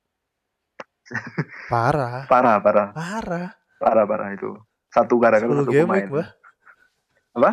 Parah. 1.72 2.28
parah 2.28 2.56
parah. 2.60 2.88
Parah. 2.92 3.48
parah 3.80 4.04
parah 4.04 4.28
itu. 4.36 4.52
Satu 4.92 5.16
gara-gara 5.16 5.48
10 5.48 5.64
satu 5.64 5.72
game 5.72 5.88
pemain. 5.88 6.04
week, 6.12 6.28
apa? 7.40 7.52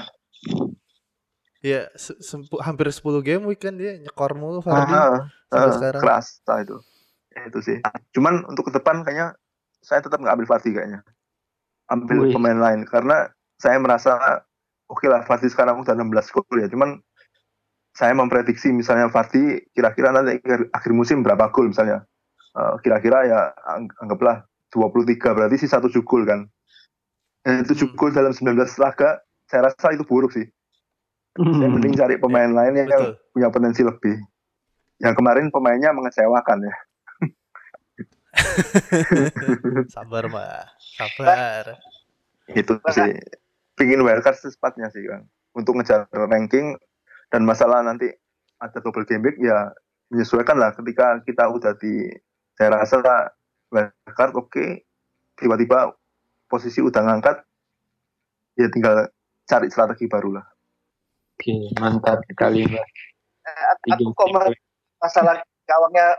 Ya, 1.64 1.88
se- 1.96 2.20
hampir 2.60 2.92
10 2.92 3.00
game 3.24 3.44
week 3.48 3.64
kan 3.64 3.80
dia 3.80 3.96
nyekor 4.04 4.36
mulu 4.36 4.60
Vardy. 4.60 4.92
Ah, 4.92 5.32
sampai 5.48 5.72
ah, 5.72 5.76
sekarang. 5.80 6.02
keras 6.04 6.28
itu 6.68 6.78
itu 7.44 7.60
sih 7.60 7.78
cuman 8.16 8.48
untuk 8.48 8.72
ke 8.72 8.80
depan 8.80 9.04
kayaknya 9.04 9.36
saya 9.84 10.00
tetap 10.00 10.24
nggak 10.24 10.34
ambil 10.40 10.48
Vardy 10.48 10.72
kayaknya 10.72 11.00
ambil 11.92 12.26
Wih. 12.26 12.34
pemain 12.34 12.58
lain 12.58 12.88
karena 12.88 13.28
saya 13.60 13.76
merasa 13.78 14.16
oke 14.88 15.04
lah 15.06 15.28
Vardy 15.28 15.52
sekarang 15.52 15.84
udah 15.84 15.94
16 15.94 16.32
gol 16.32 16.58
ya 16.58 16.72
cuman 16.72 16.98
saya 17.96 18.16
memprediksi 18.16 18.72
misalnya 18.72 19.12
Vardy 19.12 19.72
kira-kira 19.72 20.12
nanti 20.12 20.40
akhir, 20.40 20.72
akhir 20.72 20.92
musim 20.96 21.22
berapa 21.22 21.52
gol 21.52 21.70
misalnya 21.70 22.08
Eh, 22.56 22.76
kira-kira 22.88 23.28
ya 23.28 23.52
ang- 23.68 23.92
anggaplah 24.00 24.48
23 24.72 25.36
berarti 25.36 25.60
sisa 25.60 25.84
7 25.84 26.00
gol 26.08 26.24
kan 26.24 26.48
eh, 27.44 27.68
7 27.68 27.92
Hmm. 27.92 28.00
gol 28.00 28.16
dalam 28.16 28.32
19 28.32 28.80
laga 28.80 29.20
saya 29.44 29.68
rasa 29.68 29.92
itu 29.92 30.08
buruk 30.08 30.32
sih 30.32 30.48
saya 31.36 31.68
mending 31.68 32.00
cari 32.00 32.16
pemain 32.16 32.48
lain 32.48 32.80
yang 32.80 32.88
Betul. 32.88 33.20
punya 33.36 33.48
potensi 33.52 33.84
lebih. 33.84 34.16
Yang 35.04 35.20
kemarin 35.20 35.52
pemainnya 35.52 35.92
mengecewakan 35.92 36.64
ya. 36.64 36.76
Sabar, 39.96 40.24
Mbak. 40.28 40.64
Sabar. 40.78 41.64
Itu 42.52 42.80
sih. 42.92 43.16
Pingin 43.76 44.04
wildcard 44.04 44.40
secepatnya 44.40 44.88
sih 44.92 45.04
kan. 45.04 45.28
Untuk 45.56 45.76
ngejar 45.76 46.08
ranking 46.12 46.80
dan 47.32 47.44
masalah 47.44 47.84
nanti 47.84 48.08
ada 48.60 48.80
double 48.80 49.04
game 49.04 49.24
week 49.24 49.40
ya 49.40 49.72
menyesuaikan 50.12 50.56
lah 50.56 50.72
ketika 50.72 51.20
kita 51.28 51.44
udah 51.52 51.76
di 51.76 52.08
saya 52.56 52.72
rasa 52.72 53.04
wildcard 53.68 54.32
oke 54.38 54.66
tiba-tiba 55.36 55.92
posisi 56.48 56.80
udah 56.80 57.04
ngangkat 57.04 57.44
ya 58.56 58.72
tinggal 58.72 59.12
cari 59.44 59.68
strategi 59.68 60.08
baru 60.08 60.40
lah. 60.40 60.46
Oke, 61.36 61.76
mantap 61.76 62.24
sekali 62.24 62.64
Mbak. 62.64 62.86
Eh, 63.46 63.64
aku 63.92 64.16
kok 64.16 64.28
ma- 64.32 64.62
masalah 65.04 65.44
gawangnya 65.68 66.16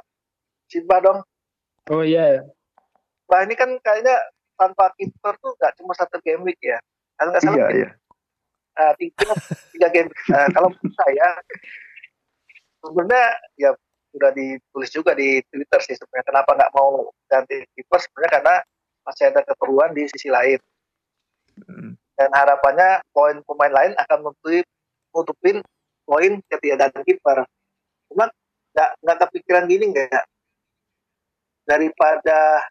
Simba 0.68 1.00
dong. 1.00 1.24
Oh 1.86 2.02
iya, 2.02 2.42
Bah 3.26 3.46
ini 3.46 3.54
kan 3.54 3.70
kayaknya 3.78 4.14
tanpa 4.58 4.90
kiper 4.98 5.34
tuh 5.38 5.54
nggak 5.54 5.72
cuma 5.78 5.92
satu 5.94 6.18
game 6.22 6.42
week 6.42 6.58
ya. 6.58 6.78
Kalau 7.14 7.30
nggak 7.30 7.42
salah 7.42 7.56
Iya 7.56 7.66
iya. 7.70 7.88
eh, 8.76 8.92
tiga, 8.98 9.32
tiga 9.70 9.88
game. 9.94 10.10
Eh, 10.10 10.48
kalau 10.50 10.68
menurut 10.74 10.94
saya 10.98 11.28
sebenarnya 12.82 13.26
ya 13.56 13.70
sudah 14.10 14.30
ditulis 14.32 14.90
juga 14.90 15.12
di 15.12 15.42
Twitter 15.46 15.80
sih 15.84 15.94
sebenarnya 15.94 16.26
kenapa 16.26 16.50
nggak 16.56 16.72
mau 16.72 17.10
ganti 17.28 17.62
kiper 17.76 17.98
sebenarnya 18.00 18.32
karena 18.40 18.54
masih 19.04 19.24
ada 19.30 19.40
keperluan 19.44 19.90
di 19.94 20.02
sisi 20.10 20.28
lain 20.30 20.58
Hmm. 21.56 21.96
dan 22.20 22.28
harapannya 22.36 23.00
poin 23.16 23.40
pemain 23.48 23.72
lain 23.72 23.96
akan 23.96 24.28
menutupi 24.28 24.60
nutupin 25.08 25.56
poin 26.04 26.36
ketiadaan 26.52 27.00
kiper. 27.00 27.48
Cuma 28.12 28.28
nggak 28.76 28.90
nggak 29.00 29.16
kepikiran 29.24 29.64
gini 29.64 29.84
nggak 29.88 30.20
daripada 31.66 32.62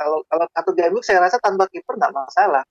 kalau 0.00 0.24
kalau 0.26 0.44
satu 0.56 0.70
game 0.72 0.96
week 0.96 1.04
saya 1.04 1.20
rasa 1.20 1.36
tanpa 1.36 1.68
kiper 1.68 2.00
nggak 2.00 2.16
masalah. 2.16 2.64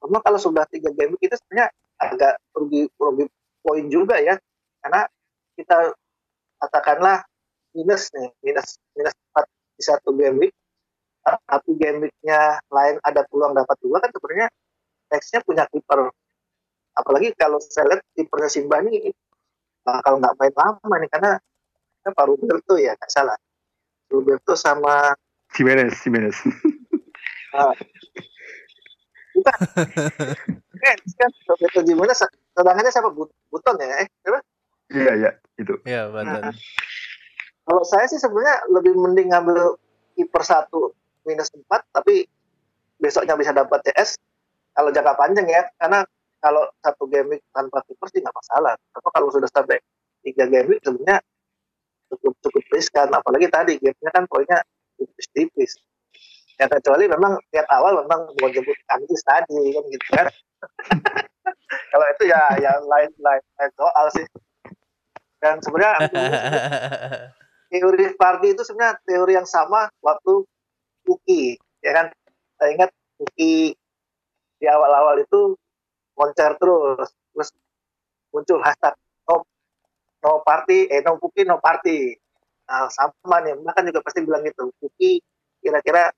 Cuma 0.00 0.18
kalau 0.24 0.40
sudah 0.40 0.64
tiga 0.72 0.88
game 0.96 1.14
week 1.14 1.28
itu 1.28 1.36
sebenarnya 1.36 1.68
agak 2.00 2.34
rugi 2.56 2.88
rugi 2.96 3.28
poin 3.60 3.86
juga 3.92 4.16
ya. 4.18 4.40
Karena 4.80 5.04
kita 5.54 5.92
katakanlah 6.58 7.22
minus 7.76 8.08
nih 8.16 8.32
minus 8.40 8.80
minus 8.96 9.12
empat 9.12 9.44
di 9.76 9.82
satu 9.84 10.16
game 10.16 10.40
week. 10.40 10.54
Tapi 11.22 11.70
game 11.76 12.08
weeknya 12.08 12.58
lain 12.72 12.96
ada 13.04 13.22
peluang 13.28 13.52
dapat 13.54 13.76
dua 13.84 14.00
kan 14.00 14.10
sebenarnya 14.10 14.48
nextnya 15.12 15.40
punya 15.44 15.68
kiper. 15.68 16.08
Apalagi 16.96 17.36
kalau 17.36 17.60
saya 17.60 17.94
lihat 17.94 18.02
kipernya 18.16 18.48
Simba 18.48 18.80
ini 18.80 19.12
bakal 19.84 20.18
nggak 20.18 20.34
main 20.40 20.54
lama 20.56 20.94
nih 20.98 21.10
karena 21.12 21.32
kan 22.02 22.12
Pak 22.16 22.26
Roberto 22.26 22.74
ya 22.80 22.96
nggak 22.96 23.10
salah 23.12 23.36
Roberto 24.12 24.52
sama 24.54 25.16
Jimenez, 25.56 25.96
Jimenez. 26.04 26.36
bukan 29.32 29.56
kan 30.76 30.96
kan 31.00 31.30
Roberto 31.48 31.80
gimana 31.82 32.12
sedangkannya 32.12 32.92
siapa 32.92 33.08
But- 33.10 33.32
Buton 33.48 33.80
ya 33.80 34.04
eh 34.04 34.08
siapa? 34.20 34.38
Iya 34.92 35.12
iya 35.16 35.30
itu. 35.56 35.74
Ya, 35.88 36.08
badan. 36.12 36.52
kalau 37.64 37.82
saya 37.86 38.04
sih 38.10 38.20
sebenarnya 38.20 38.68
lebih 38.68 38.92
mending 38.92 39.32
ngambil 39.32 39.80
kiper 40.12 40.42
satu 40.44 40.92
minus 41.24 41.48
empat 41.54 41.86
tapi 41.94 42.28
besoknya 42.98 43.38
bisa 43.38 43.54
dapat 43.56 43.80
CS 43.88 44.18
kalau 44.74 44.90
jangka 44.92 45.14
panjang 45.16 45.46
ya 45.48 45.62
karena 45.80 46.04
kalau 46.42 46.66
satu 46.82 47.06
game 47.06 47.38
week 47.38 47.42
tanpa 47.54 47.80
kiper 47.86 48.08
sih 48.10 48.20
nggak 48.20 48.34
masalah 48.34 48.74
tapi 48.92 49.08
kalau 49.14 49.28
sudah 49.30 49.48
sampai 49.48 49.78
tiga 50.26 50.44
game 50.50 50.74
week 50.74 50.82
sebenarnya 50.82 51.22
cukup 52.12 52.32
cukup 52.44 52.64
riskan. 52.76 53.08
Apalagi 53.10 53.48
tadi 53.48 53.80
gamenya 53.80 54.10
kan 54.12 54.24
poinnya 54.28 54.58
tipis-tipis. 55.00 55.80
Ya 56.60 56.68
kecuali 56.68 57.08
memang 57.08 57.40
tiap 57.48 57.66
awal 57.72 58.04
memang 58.04 58.28
mau 58.38 58.48
jemput 58.52 58.76
kantis 58.86 59.22
tadi 59.24 59.72
kan 59.72 59.84
gitu 59.88 60.06
kan. 60.12 60.26
Kalau 61.92 62.06
itu 62.12 62.24
ya 62.28 62.42
ya 62.60 62.72
lain 62.84 63.10
lain 63.16 63.42
soal 63.74 64.06
sih. 64.12 64.26
Dan 65.42 65.58
sebenarnya 65.58 66.06
teori 67.72 68.06
party 68.14 68.54
itu 68.54 68.62
sebenarnya 68.62 69.00
teori 69.02 69.32
yang 69.34 69.48
sama 69.48 69.88
waktu 70.04 70.44
Uki, 71.02 71.58
ya 71.82 71.92
kan? 71.98 72.06
Saya 72.60 72.70
ingat 72.78 72.90
Uki 73.18 73.74
di 74.62 74.66
awal-awal 74.70 75.18
itu 75.18 75.58
konser 76.14 76.54
terus, 76.62 77.10
terus 77.34 77.50
muncul 78.30 78.62
hashtag 78.62 78.94
no, 80.22 80.40
party, 80.46 80.86
eh 80.88 81.02
no 81.02 81.18
Uki 81.18 81.42
no 81.44 81.58
party. 81.58 82.14
Nah, 82.70 82.88
sama 82.88 83.42
nih, 83.42 83.58
bahkan 83.60 83.84
juga 83.84 84.00
pasti 84.06 84.22
bilang 84.22 84.46
gitu, 84.46 84.70
Uki 84.80 85.18
kira-kira 85.60 86.14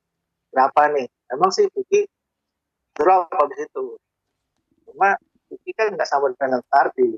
berapa 0.53 0.93
nih? 0.93 1.09
Emang 1.33 1.51
sih 1.51 1.67
Uki 1.73 2.05
drop 2.95 3.33
habis 3.33 3.65
itu. 3.65 3.97
Cuma 4.87 5.17
Uki 5.51 5.71
kan 5.73 5.93
nggak 5.97 6.09
sama 6.09 6.31
dengan 6.37 6.61
party. 6.69 7.17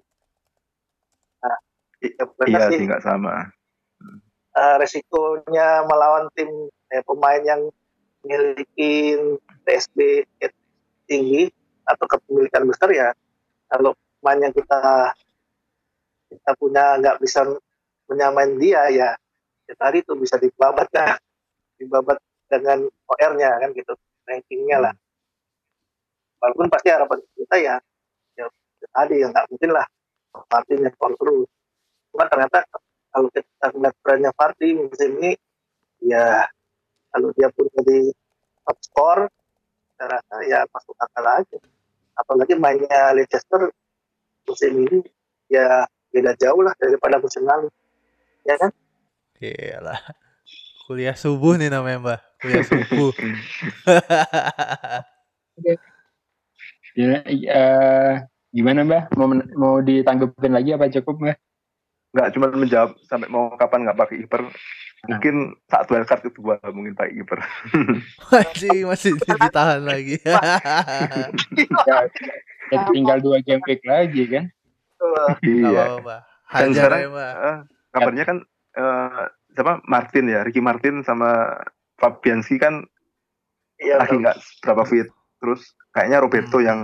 Nah, 1.43 1.59
I- 2.01 2.15
ya 2.17 2.25
iya 2.47 2.61
sih 2.71 2.85
nggak 2.87 3.05
sama 3.05 3.51
eh, 4.57 4.75
resikonya 4.81 5.85
melawan 5.85 6.33
tim 6.33 6.49
eh, 6.93 7.03
pemain 7.05 7.43
yang 7.45 7.69
memiliki 8.25 9.17
PSB 9.69 10.25
tinggi 11.07 11.53
atau 11.87 12.05
kepemilikan 12.11 12.67
besar 12.67 12.91
ya 12.91 13.09
kalau 13.71 13.95
pemain 14.19 14.49
yang 14.51 14.55
kita 14.55 15.13
kita 16.31 16.51
punya 16.59 16.99
nggak 16.99 17.17
bisa 17.23 17.47
menyamain 18.07 18.55
dia 18.59 18.87
ya 18.91 19.11
ya 19.67 19.75
tadi 19.75 20.03
itu 20.03 20.15
bisa 20.15 20.39
dibabat 20.39 20.87
kan 20.95 21.19
dibabat 21.77 22.19
dengan 22.47 22.87
OR-nya 22.87 23.51
kan 23.59 23.71
gitu 23.75 23.93
rankingnya 24.27 24.79
lah. 24.91 24.95
Walaupun 26.43 26.71
pasti 26.71 26.89
harapan 26.95 27.19
kita 27.35 27.57
ya 27.59 27.75
ya, 28.39 28.47
ya 28.83 28.89
tadi 28.95 29.15
ya 29.23 29.27
nggak 29.31 29.47
mungkin 29.51 29.71
lah 29.75 29.87
Party 30.47 30.75
netball 30.79 31.15
terus. 31.17 31.49
Cuma 32.13 32.25
ternyata 32.29 32.63
kalau 33.11 33.29
kita 33.33 33.67
melihat 33.73 33.97
trennya 34.05 34.31
Fardi 34.37 34.77
musim 34.77 35.17
ini 35.19 35.33
ya 36.05 36.45
kalau 37.09 37.33
dia 37.33 37.49
pun 37.49 37.65
jadi 37.73 38.13
top 38.69 38.79
skor 38.85 39.19
saya 39.97 40.21
rasa 40.21 40.37
ya 40.45 40.61
masuk 40.69 40.97
akal 41.01 41.25
aja. 41.25 41.59
Apalagi 42.17 42.55
mainnya 42.61 43.17
Leicester 43.17 43.73
musim 44.45 44.73
ini 44.85 45.01
ya 45.49 45.89
beda 46.17 46.33
jauh 46.41 46.65
lah 46.65 46.73
daripada 46.81 47.21
musim 47.21 47.45
lalu 47.45 47.69
ya 48.49 48.57
kan 48.57 48.73
Iyalah. 49.37 50.01
Kuliah 50.89 51.13
subuh 51.13 51.61
nih 51.61 51.69
namanya, 51.69 51.99
Mbak. 52.01 52.21
Kuliah 52.41 52.65
subuh. 52.65 53.13
Ya, 56.97 57.21
eh, 57.29 58.13
gimana 58.57 58.81
Mbak? 58.81 59.21
Mau 59.21 59.29
mau 59.61 59.85
ditanggupin 59.85 60.49
lagi 60.49 60.73
apa 60.73 60.89
cukup 60.89 61.21
Mbak? 61.21 61.37
nggak 62.17 62.33
cuma 62.33 62.47
menjawab 62.49 62.97
sampai 63.05 63.29
mau 63.29 63.53
kapan 63.61 63.85
nggak 63.85 63.99
pakai 64.01 64.17
kiper 64.25 64.49
mungkin 65.05 65.53
saat 65.69 65.85
wildcard 65.93 66.25
itu 66.25 66.41
gua 66.41 66.57
mungkin 66.73 66.97
pakai 66.97 67.13
kiper 67.13 67.41
masih 68.33 68.89
masih 68.89 69.11
ditahan 69.21 69.85
lagi. 69.85 70.17
Ya, 71.87 72.09
ya 72.73 72.83
tinggal 72.91 73.23
dua 73.23 73.39
game 73.45 73.63
week 73.69 73.85
lagi 73.87 74.27
kan? 74.27 74.51
Iya 75.45 75.69
apa-apa, 75.69 76.01
Mbak. 76.03 76.21
Dan 76.47 76.71
sekarang-. 76.73 77.01
Eh, 77.13 77.59
kabarnya 77.91 78.25
kan 78.25 78.39
eh, 78.77 79.25
siapa 79.57 79.81
Martin 79.89 80.29
ya 80.29 80.45
Ricky 80.45 80.61
Martin 80.61 81.01
sama 81.01 81.57
Fabianski 81.97 82.61
kan 82.61 82.85
iya 83.81 83.97
lagi 83.97 84.21
nggak 84.21 84.37
berapa 84.61 84.85
fit 84.85 85.09
terus 85.41 85.65
kayaknya 85.93 86.21
Roberto 86.21 86.61
Hmm. 86.61 86.67
yang 86.69 86.81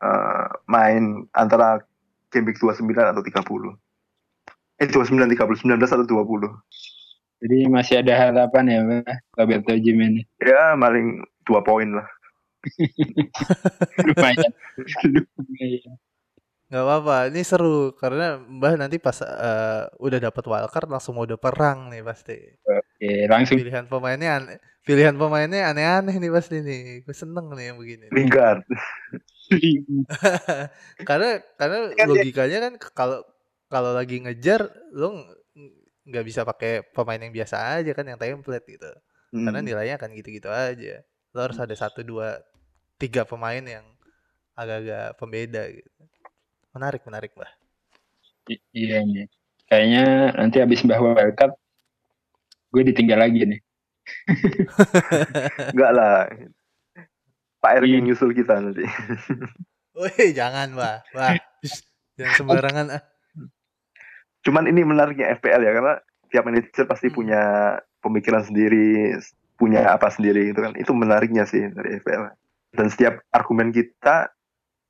eh, 0.00 0.46
main 0.66 1.28
antara 1.36 1.84
game 2.32 2.48
week 2.48 2.56
29 2.56 2.80
atau 2.96 3.20
30 3.20 3.76
eh 4.80 4.88
29 4.88 5.20
30 5.36 5.68
19 5.68 5.84
atau 5.84 6.06
20 6.08 6.48
Jadi 7.44 7.68
masih 7.68 8.00
ada 8.00 8.14
harapan 8.16 8.64
ya 8.72 8.78
Mbak? 8.80 9.14
Roberto 9.36 9.72
Jimenez. 9.76 10.24
ya 10.40 10.72
paling 10.74 11.20
dua 11.44 11.60
poin 11.60 11.92
lah 11.92 12.08
Lumayan. 14.08 14.52
Lumayan. 15.12 15.94
Gak 16.74 16.82
apa-apa, 16.82 17.30
ini 17.30 17.46
seru 17.46 17.94
karena 17.94 18.34
Mbah 18.34 18.74
nanti 18.74 18.98
pas 18.98 19.22
eh, 19.22 19.86
udah 20.02 20.18
dapat 20.18 20.42
wildcard 20.42 20.90
langsung 20.90 21.14
mode 21.14 21.38
perang 21.38 21.86
nih 21.86 22.02
pasti. 22.02 22.34
Oke, 22.66 23.30
langsung 23.30 23.62
Pilihan 23.62 23.86
pemainnya 23.86 24.42
ane- 24.42 24.58
pilihan 24.82 25.14
pemainnya 25.14 25.70
aneh-aneh 25.70 26.18
nih 26.18 26.34
pasti 26.34 26.58
nih. 26.66 27.06
Gue 27.06 27.14
seneng 27.14 27.54
nih 27.54 27.70
yang 27.70 27.78
begini. 27.78 28.10
Lingard 28.10 28.66
karena 31.08 31.38
karena 31.54 31.78
Kan 31.94 32.06
logikanya 32.10 32.58
kan 32.58 32.72
kalau 32.90 33.18
kalau 33.70 33.94
lagi 33.94 34.18
ngejar 34.18 34.66
lo 34.98 35.14
ng- 35.14 35.30
nggak 36.10 36.24
bisa 36.26 36.42
pakai 36.42 36.82
pemain 36.90 37.22
yang 37.22 37.30
biasa 37.30 37.78
aja 37.78 37.94
kan 37.94 38.02
yang 38.02 38.18
template 38.18 38.66
gitu. 38.66 38.90
Hmm. 39.30 39.46
Karena 39.46 39.60
nilainya 39.62 39.94
akan 39.94 40.10
gitu-gitu 40.18 40.50
aja. 40.50 41.06
Lo 41.30 41.38
harus 41.38 41.58
ada 41.62 41.74
satu 41.78 42.02
dua 42.02 42.42
tiga 42.98 43.22
pemain 43.22 43.62
yang 43.62 43.86
agak-agak 44.58 45.22
pembeda 45.22 45.62
gitu. 45.70 45.90
Menarik 46.74 47.02
menarik 47.06 47.30
mbah. 47.34 47.50
I- 48.50 48.64
iya 48.74 49.00
nih. 49.00 49.26
Kayaknya 49.64 50.04
nanti 50.36 50.56
habis 50.60 50.84
Mbah 50.84 51.00
Wildcard 51.00 51.54
gue 52.68 52.82
ditinggal 52.84 53.22
lagi 53.22 53.46
nih. 53.46 53.60
enggak 55.72 55.92
lah 55.96 56.28
Pak 57.58 57.72
Erik 57.80 57.88
Iya. 57.88 57.96
yang 57.96 58.04
nyusul 58.04 58.36
kita 58.36 58.60
nanti 58.60 58.84
Woi 59.96 60.36
jangan 60.36 60.76
mbah, 60.76 61.00
mbah. 61.16 61.40
Jangan 62.20 62.34
sembarangan 62.36 62.86
ah. 63.00 63.02
cuman 64.44 64.68
ini 64.68 64.84
menariknya 64.84 65.32
FPL 65.40 65.64
ya 65.64 65.72
karena 65.72 65.94
tiap 66.28 66.44
manajer 66.44 66.84
pasti 66.84 67.08
Hmm. 67.08 67.16
punya 67.16 67.40
pemikiran 68.04 68.44
sendiri 68.44 69.16
punya 69.56 69.88
apa 69.88 70.12
sendiri 70.12 70.52
itu 70.52 70.60
kan 70.60 70.76
itu 70.76 70.92
menariknya 70.92 71.48
sih 71.48 71.64
dari 71.72 71.96
FPL 71.96 72.28
dan 72.76 72.86
setiap 72.92 73.24
argumen 73.32 73.72
kita 73.72 74.33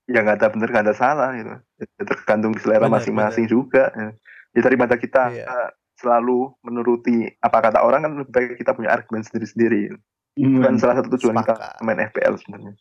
ya 0.05 0.21
nggak 0.21 0.37
ada 0.37 0.49
benar 0.49 0.69
nggak 0.69 0.85
ada 0.85 0.95
salah 0.95 1.31
gitu 1.33 1.55
Ya, 1.75 2.05
tergantung 2.07 2.55
selera 2.57 2.87
masing-masing 2.87 3.45
juga 3.47 3.89
ya. 3.91 4.09
ya 4.53 4.61
daripada 4.61 4.95
kita 4.95 5.31
Iya. 5.31 5.45
uh, 5.45 5.71
selalu 5.95 6.53
menuruti 6.61 7.31
apa 7.39 7.59
kata 7.61 7.81
orang 7.81 8.03
kan 8.03 8.13
lebih 8.19 8.33
baik 8.33 8.49
kita 8.57 8.73
punya 8.73 8.91
argumen 8.91 9.23
sendiri-sendiri 9.23 9.95
kan 10.35 10.75
Hmm. 10.75 10.79
salah 10.79 10.99
satu 10.99 11.15
tujuan 11.15 11.39
kita 11.39 11.55
Sepakat. 11.55 11.79
main 11.81 11.99
FPL 12.03 12.35
sebenarnya 12.37 12.75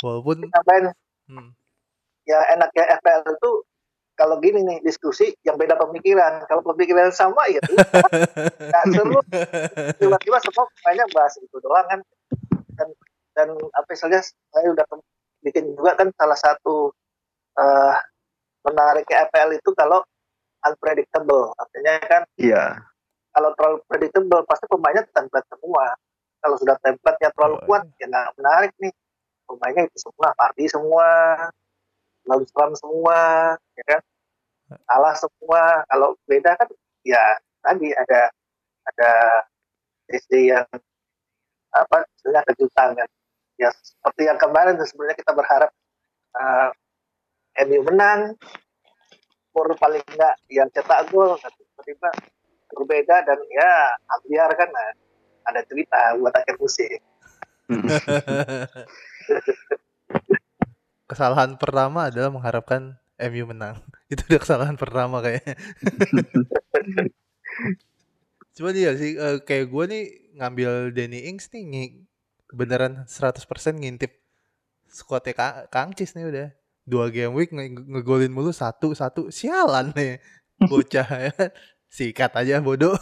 Walaupun 0.00 0.48
Ngapain 0.48 0.84
hmm, 1.28 1.48
ya 2.24 2.40
enaknya 2.52 2.84
FPL 2.98 3.22
itu 3.28 3.50
kalau 4.16 4.40
gini 4.40 4.64
nih 4.64 4.80
diskusi 4.80 5.36
yang 5.44 5.54
beda 5.54 5.76
pemikiran 5.76 6.40
kalau 6.48 6.64
pemikiran 6.64 7.12
sama 7.12 7.44
ya 7.46 7.60
nggak 8.72 8.84
seru 8.88 9.20
tiba-tiba 10.00 10.38
semua 10.40 10.64
mainnya 10.82 11.06
bahas 11.12 11.36
itu 11.36 11.56
doang 11.60 11.86
kan 11.86 12.00
dan 12.74 12.88
dan 13.36 13.48
apa 13.52 13.86
misalnya 13.86 14.24
saya 14.24 14.72
udah 14.72 14.84
bikin 15.44 15.74
juga 15.76 15.96
kan 15.98 16.08
salah 16.16 16.38
satu 16.38 16.92
eh 17.56 17.96
menariknya 18.66 19.30
FPL 19.30 19.56
itu 19.56 19.70
kalau 19.78 20.02
unpredictable. 20.66 21.54
Artinya 21.54 21.94
kan 22.02 22.22
iya. 22.36 22.82
kalau 23.30 23.54
terlalu 23.54 23.78
predictable 23.86 24.42
pasti 24.48 24.66
pemainnya 24.66 25.06
template 25.14 25.46
semua. 25.46 25.94
Kalau 26.42 26.56
sudah 26.58 26.76
template-nya 26.82 27.30
terlalu 27.32 27.56
Oh, 27.58 27.64
kuat 27.66 27.82
ya 28.02 28.06
nggak 28.10 28.34
menarik 28.38 28.72
nih. 28.82 28.92
Pemainnya 29.46 29.86
itu 29.86 29.98
semua 30.02 30.34
party 30.34 30.64
semua 30.66 31.08
lalu 32.26 32.42
semua 32.74 33.20
ya 33.54 33.84
kan? 33.86 34.02
Kalah 34.90 35.14
semua. 35.14 35.86
Kalau 35.86 36.18
beda 36.26 36.58
kan 36.58 36.68
ya 37.06 37.22
tadi 37.62 37.94
ada 37.94 38.30
ada 38.86 39.12
SD 40.10 40.50
yang 40.50 40.66
apa 41.74 42.06
sebenarnya 42.18 42.46
kejutan 42.50 42.88
kan 42.94 43.08
ya 43.56 43.72
seperti 43.72 44.28
yang 44.28 44.38
kemarin 44.40 44.76
sebenarnya 44.80 45.16
kita 45.16 45.32
berharap 45.32 45.70
uh, 46.36 46.70
MU 47.66 47.80
menang 47.88 48.36
skor 49.50 49.72
paling 49.80 50.04
enggak 50.12 50.36
yang 50.52 50.68
cetak 50.68 51.08
gol 51.08 51.40
tiba-tiba 51.40 52.10
berbeda 52.76 53.24
dan 53.24 53.38
ya 53.48 53.72
ambiar 54.20 54.52
kan 54.52 54.68
nah, 54.68 54.92
ada 55.48 55.64
cerita 55.64 56.16
buat 56.20 56.34
akhir 56.36 56.56
musim 56.60 57.00
kesalahan 61.06 61.54
pertama 61.56 62.10
adalah 62.10 62.30
mengharapkan 62.34 62.98
MU 63.16 63.44
menang. 63.48 63.80
Itu 64.12 64.22
udah 64.28 64.40
kesalahan 64.42 64.76
pertama 64.76 65.24
kayaknya. 65.24 65.56
Cuma 68.56 68.72
dia 68.72 68.96
sih 68.96 69.16
eh, 69.16 69.38
kayak 69.44 69.68
gue 69.68 69.84
nih 69.88 70.04
ngambil 70.36 70.92
Danny 70.92 71.28
Ings 71.28 71.48
nih 71.52 71.64
beneran 72.52 73.06
100% 73.08 73.80
ngintip 73.80 74.12
squadnya 74.86 75.34
Ka- 75.34 75.66
Kang 75.70 75.90
Cis 75.96 76.14
nih 76.14 76.26
udah. 76.28 76.48
Dua 76.86 77.10
game 77.10 77.34
week 77.34 77.50
nge- 77.50 77.82
ngegolin 77.82 78.30
mulu 78.30 78.54
satu 78.54 78.94
satu 78.94 79.28
sialan 79.34 79.90
nih 79.94 80.22
bocah 80.70 81.08
ya. 81.30 81.34
Sikat 81.90 82.34
aja 82.38 82.62
bodoh. 82.62 82.94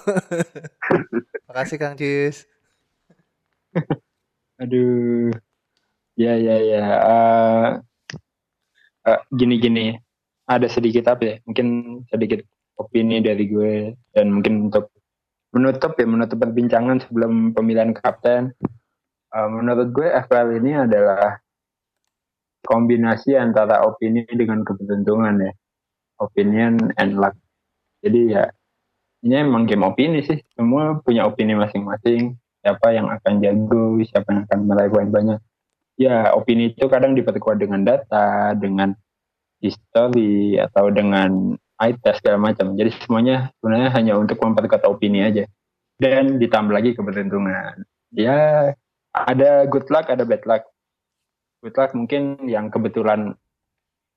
Makasih 1.49 1.79
Kang 1.81 1.97
Cis. 1.97 2.49
Aduh. 4.63 5.35
Ya 6.15 6.39
ya 6.39 6.57
ya. 6.63 6.85
Eh, 7.05 7.69
eh, 9.11 9.21
gini 9.35 9.55
gini. 9.61 9.87
Ada 10.45 10.69
sedikit 10.69 11.09
apa 11.09 11.23
ya? 11.25 11.35
Mungkin 11.49 11.67
sedikit 12.13 12.45
opini 12.77 13.23
dari 13.25 13.49
gue 13.49 13.97
dan 14.13 14.29
mungkin 14.35 14.69
untuk 14.69 14.93
menutup 15.55 15.95
ya 15.95 16.07
menutup 16.11 16.39
perbincangan 16.43 17.01
sebelum 17.07 17.55
pemilihan 17.57 17.95
kapten. 17.97 18.53
Uh, 19.35 19.51
menurut 19.51 19.91
gue 19.91 20.07
FPL 20.07 20.63
ini 20.63 20.79
adalah 20.79 21.43
kombinasi 22.63 23.35
antara 23.35 23.83
opini 23.83 24.23
dengan 24.31 24.63
keberuntungan 24.63 25.43
ya. 25.43 25.53
Opinion 26.23 26.95
and 26.95 27.19
luck. 27.19 27.35
Jadi 27.99 28.31
ya 28.31 28.47
ini 29.27 29.35
emang 29.43 29.67
game 29.67 29.83
opini 29.83 30.23
sih. 30.23 30.39
Semua 30.55 31.03
punya 31.03 31.27
opini 31.27 31.59
masing-masing. 31.59 32.39
Siapa 32.63 32.95
yang 32.95 33.11
akan 33.11 33.43
jago, 33.43 33.99
siapa 34.07 34.29
yang 34.31 34.43
akan 34.47 34.59
meraih 34.71 34.93
banyak. 34.93 35.41
Ya 35.99 36.31
opini 36.31 36.71
itu 36.71 36.87
kadang 36.87 37.19
diperkuat 37.19 37.59
dengan 37.59 37.83
data, 37.83 38.55
dengan 38.55 38.95
history 39.59 40.63
atau 40.63 40.95
dengan 40.95 41.59
eye 41.83 41.99
test 41.99 42.23
segala 42.23 42.53
macam. 42.53 42.79
Jadi 42.79 42.95
semuanya 43.03 43.51
sebenarnya 43.59 43.91
hanya 43.99 44.13
untuk 44.15 44.39
memperkuat 44.39 44.87
opini 44.87 45.27
aja. 45.27 45.45
Dan 45.99 46.39
ditambah 46.39 46.71
lagi 46.71 46.95
keberuntungan. 46.95 47.83
Ya 48.15 48.73
ada 49.15 49.65
good 49.71 49.87
luck, 49.89 50.11
ada 50.11 50.27
bad 50.27 50.43
luck. 50.45 50.67
Good 51.63 51.79
luck 51.79 51.95
mungkin 51.95 52.45
yang 52.45 52.69
kebetulan 52.69 53.39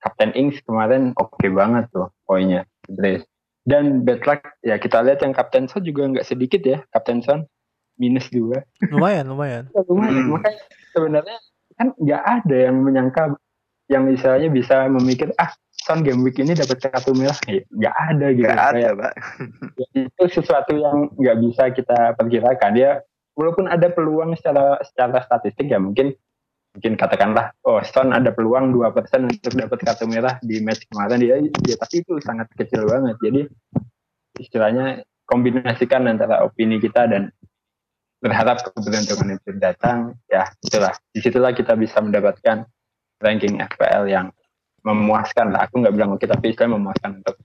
Captain 0.02 0.34
Ings 0.34 0.60
kemarin 0.66 1.14
oke 1.16 1.38
okay 1.38 1.48
banget 1.48 1.88
tuh 1.94 2.10
poinnya. 2.26 2.66
Dan 3.68 4.02
bad 4.02 4.26
luck 4.26 4.42
ya 4.66 4.76
kita 4.76 5.00
lihat 5.06 5.22
yang 5.22 5.32
Captain 5.32 5.70
Son 5.70 5.86
juga 5.86 6.10
nggak 6.10 6.26
sedikit 6.26 6.60
ya 6.66 6.82
Captain 6.92 7.22
Son 7.22 7.46
minus 7.96 8.28
dua. 8.30 8.62
Lumayan, 8.90 9.30
lumayan. 9.30 9.64
lumayan. 9.90 10.14
Hmm. 10.14 10.30
Makanya 10.38 10.60
sebenarnya 10.92 11.38
kan 11.78 11.88
nggak 11.94 12.22
ada 12.42 12.56
yang 12.68 12.76
menyangka 12.82 13.22
yang 13.88 14.04
misalnya 14.04 14.50
bisa 14.52 14.84
memikir 14.90 15.32
ah 15.40 15.54
Son 15.78 16.04
game 16.04 16.20
week 16.20 16.36
ini 16.36 16.52
dapat 16.52 16.84
kartu 16.84 17.16
merah 17.16 17.38
ya, 17.48 17.64
nggak 17.72 17.96
ada 17.96 18.26
gitu 18.34 18.44
nggak 18.44 18.68
ada 18.76 18.88
pak 18.92 19.12
ya, 19.78 19.86
itu 20.10 20.22
sesuatu 20.28 20.76
yang 20.76 21.08
nggak 21.16 21.38
bisa 21.48 21.62
kita 21.72 22.12
perkirakan 22.18 22.72
dia 22.76 23.00
walaupun 23.38 23.70
ada 23.70 23.86
peluang 23.94 24.34
secara 24.34 24.82
secara 24.82 25.22
statistik 25.22 25.70
ya 25.70 25.78
mungkin 25.78 26.10
mungkin 26.74 26.98
katakanlah 26.98 27.54
oh 27.64 27.78
Son 27.86 28.10
ada 28.10 28.34
peluang 28.34 28.74
dua 28.74 28.90
persen 28.90 29.30
untuk 29.30 29.54
dapat 29.54 29.78
kartu 29.86 30.10
merah 30.10 30.36
di 30.42 30.58
match 30.58 30.84
kemarin. 30.90 31.22
Dia 31.22 31.36
ya 31.64 31.76
tapi 31.78 32.02
itu 32.02 32.18
sangat 32.18 32.50
kecil 32.58 32.90
banget. 32.90 33.16
Jadi 33.22 33.40
istilahnya 34.42 35.06
kombinasikan 35.30 36.10
antara 36.10 36.42
opini 36.42 36.82
kita 36.82 37.06
dan 37.06 37.30
berharap 38.18 38.58
keberuntungan 38.66 39.38
itu 39.38 39.50
datang. 39.62 40.18
Ya 40.26 40.50
itulah. 40.58 40.92
Di 41.14 41.22
situlah 41.22 41.54
kita 41.54 41.78
bisa 41.78 42.02
mendapatkan 42.02 42.66
ranking 43.22 43.62
FPL 43.62 44.10
yang 44.10 44.26
memuaskan 44.82 45.54
lah. 45.54 45.70
Aku 45.70 45.82
nggak 45.82 45.94
bilang 45.94 46.18
kita 46.18 46.34
tapi 46.34 46.54
istilahnya 46.54 46.78
memuaskan 46.78 47.22
untuk 47.22 47.38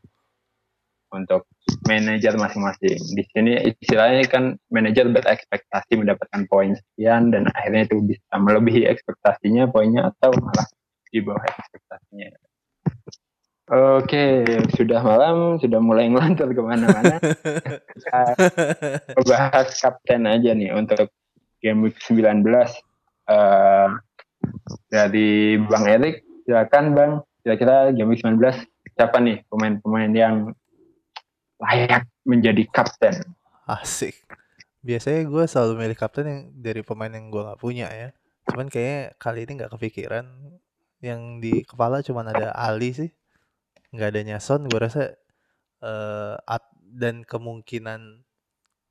untuk 1.13 1.45
manajer 1.85 2.33
masing-masing. 2.35 2.97
Di 3.13 3.23
sini 3.31 3.53
istilahnya 3.77 4.25
kan 4.27 4.57
manajer 4.73 5.07
berekspektasi 5.13 6.01
mendapatkan 6.01 6.43
poin 6.49 6.73
sekian 6.73 7.29
dan 7.29 7.47
akhirnya 7.53 7.85
itu 7.85 8.01
bisa 8.01 8.33
melebihi 8.35 8.89
ekspektasinya 8.89 9.69
poinnya 9.69 10.09
atau 10.09 10.33
malah 10.41 10.67
di 11.13 11.21
bawah 11.21 11.45
ekspektasinya. 11.45 12.27
Oke, 13.71 14.43
sudah 14.75 14.99
malam, 14.99 15.55
sudah 15.55 15.79
mulai 15.79 16.11
ngelantur 16.11 16.51
ke 16.51 16.61
mana-mana. 16.61 17.15
Kita 19.15 19.21
bahas 19.23 19.71
kapten 19.79 20.27
aja 20.27 20.51
nih 20.51 20.75
untuk 20.75 21.07
game 21.63 21.87
week 21.87 21.95
19. 22.03 22.43
Uh, 23.23 23.87
dari 24.91 25.55
Bang 25.63 25.87
Erik 25.87 26.27
silakan 26.43 26.85
Bang 26.91 27.11
kira-kira 27.43 27.95
game 27.95 28.11
week 28.11 28.19
19 28.19 28.39
siapa 28.93 29.17
nih 29.23 29.47
pemain-pemain 29.47 30.11
yang 30.11 30.35
layak 31.61 32.07
menjadi 32.23 32.63
kapten. 32.71 33.15
Asik. 33.67 34.23
Biasanya 34.83 35.23
gue 35.27 35.43
selalu 35.47 35.73
milih 35.79 35.97
kapten 35.97 36.25
yang 36.27 36.41
dari 36.59 36.81
pemain 36.83 37.11
yang 37.11 37.31
gue 37.31 37.41
nggak 37.43 37.61
punya 37.61 37.87
ya. 37.91 38.09
Cuman 38.51 38.67
kayaknya 38.67 39.15
kali 39.15 39.39
ini 39.47 39.51
nggak 39.59 39.71
kepikiran. 39.71 40.25
Yang 41.03 41.21
di 41.43 41.53
kepala 41.63 42.03
cuma 42.03 42.27
ada 42.27 42.51
Ali 42.55 42.91
sih. 42.91 43.11
Nggak 43.95 44.09
ada 44.15 44.21
Nyason 44.27 44.61
gue 44.67 44.79
rasa 44.79 45.15
uh, 45.83 46.35
dan 46.93 47.23
kemungkinan 47.23 48.23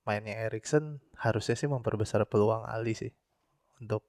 mainnya 0.02 0.34
Erikson 0.48 0.98
harusnya 1.14 1.54
sih 1.54 1.68
memperbesar 1.68 2.24
peluang 2.24 2.64
Ali 2.64 2.96
sih. 2.96 3.12
Untuk 3.80 4.08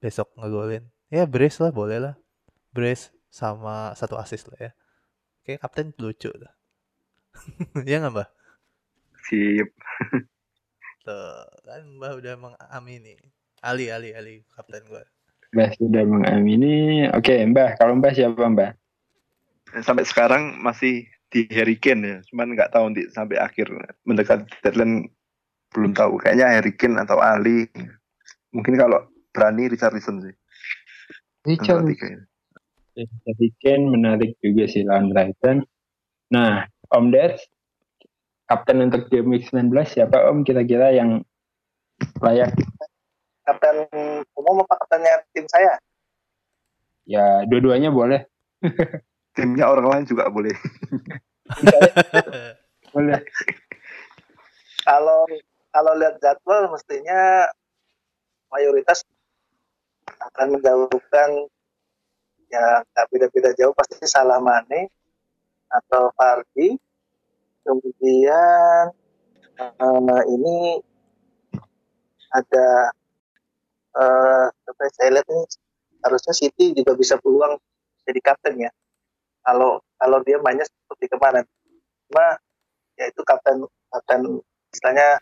besok 0.00 0.32
ngegolin. 0.36 0.92
Ya 1.08 1.24
brace 1.24 1.60
lah 1.64 1.72
boleh 1.72 2.00
lah. 2.00 2.14
Brace 2.76 3.12
sama 3.32 3.96
satu 3.96 4.20
assist 4.20 4.52
lah 4.52 4.60
ya. 4.60 4.72
Oke 5.40 5.56
kapten 5.56 5.96
lucu 5.96 6.28
lah 6.36 6.55
ya 7.90 8.02
nggak 8.02 8.14
mbak 8.14 8.28
sip. 9.26 9.68
Tuh 11.06 11.44
kan 11.66 11.82
mbak 11.98 12.12
udah 12.22 12.34
mengamini. 12.38 13.14
Ali 13.64 13.90
Ali 13.90 14.14
Ali 14.14 14.44
kapten 14.54 14.84
gue 14.86 15.02
Mbak 15.54 15.80
sudah 15.80 16.02
mengamini. 16.06 17.06
Oke 17.10 17.42
mbak 17.46 17.80
kalau 17.80 17.98
mbak 17.98 18.14
siapa 18.14 18.46
mbak 18.46 18.78
sampai 19.82 20.04
sekarang 20.06 20.62
masih 20.62 21.08
di 21.30 21.46
Harry 21.50 21.76
Kane 21.76 22.02
ya. 22.06 22.18
Cuman 22.30 22.54
nggak 22.54 22.70
tahu 22.72 22.92
nanti 22.92 23.10
sampai 23.10 23.36
akhir 23.40 23.70
mendekat 24.06 24.46
deadline 24.62 25.10
belum 25.74 25.92
tahu. 25.92 26.22
Kayaknya 26.22 26.46
Harry 26.60 26.72
Kane 26.74 26.96
atau 27.02 27.18
Ali. 27.18 27.66
Mungkin 28.54 28.78
kalau 28.78 29.04
berani 29.34 29.68
Richardson 29.68 30.22
sih. 30.22 30.34
Richard. 31.44 31.84
Harry 32.96 33.50
Kane 33.60 33.84
menarik 33.90 34.38
juga 34.40 34.64
sih 34.70 34.86
lawan 34.86 35.12
Brighton. 35.12 35.66
Nah, 36.32 36.66
Om 36.92 37.10
Des, 37.10 37.34
kapten 38.46 38.78
untuk 38.86 39.10
game 39.10 39.26
week 39.34 39.50
19 39.50 39.70
siapa 39.86 40.30
Om 40.30 40.46
kira-kira 40.46 40.94
yang 40.94 41.22
layak? 42.22 42.54
Kapten 43.46 43.86
umum 44.34 44.62
apa 44.66 44.74
kaptennya 44.82 45.22
tim 45.34 45.46
saya? 45.50 45.78
Ya, 47.06 47.46
dua-duanya 47.46 47.90
boleh. 47.94 48.26
Timnya 49.36 49.68
orang 49.68 49.86
lain 49.86 50.04
juga 50.08 50.26
boleh. 50.32 50.54
boleh. 52.94 53.20
Kalau 54.82 55.28
kalau 55.70 55.92
lihat 55.98 56.16
jadwal 56.24 56.72
mestinya 56.72 57.50
mayoritas 58.48 59.04
akan 60.06 60.56
menjauhkan 60.56 61.30
ya 62.48 62.80
nggak 62.80 63.06
beda-beda 63.12 63.50
jauh 63.58 63.74
pasti 63.74 64.00
salah 64.06 64.38
Mane 64.38 64.88
atau 65.70 66.10
Fardi. 66.14 66.78
Kemudian 67.66 68.94
uh, 69.58 70.22
ini 70.30 70.78
ada 72.30 72.68
uh, 73.98 74.46
saya 74.94 75.18
lihat 75.18 75.26
ini 75.26 75.42
harusnya 76.06 76.34
City 76.36 76.76
juga 76.76 76.94
bisa 76.94 77.18
peluang 77.18 77.58
jadi 78.06 78.20
kapten 78.22 78.54
ya. 78.62 78.70
Kalau 79.42 79.82
kalau 79.98 80.18
dia 80.22 80.38
mainnya 80.38 80.66
seperti 80.66 81.10
kemarin. 81.10 81.42
Cuma 82.06 82.38
ya 82.94 83.04
itu 83.10 83.20
kapten 83.26 83.66
kapten 83.90 84.20
istilahnya 84.70 85.18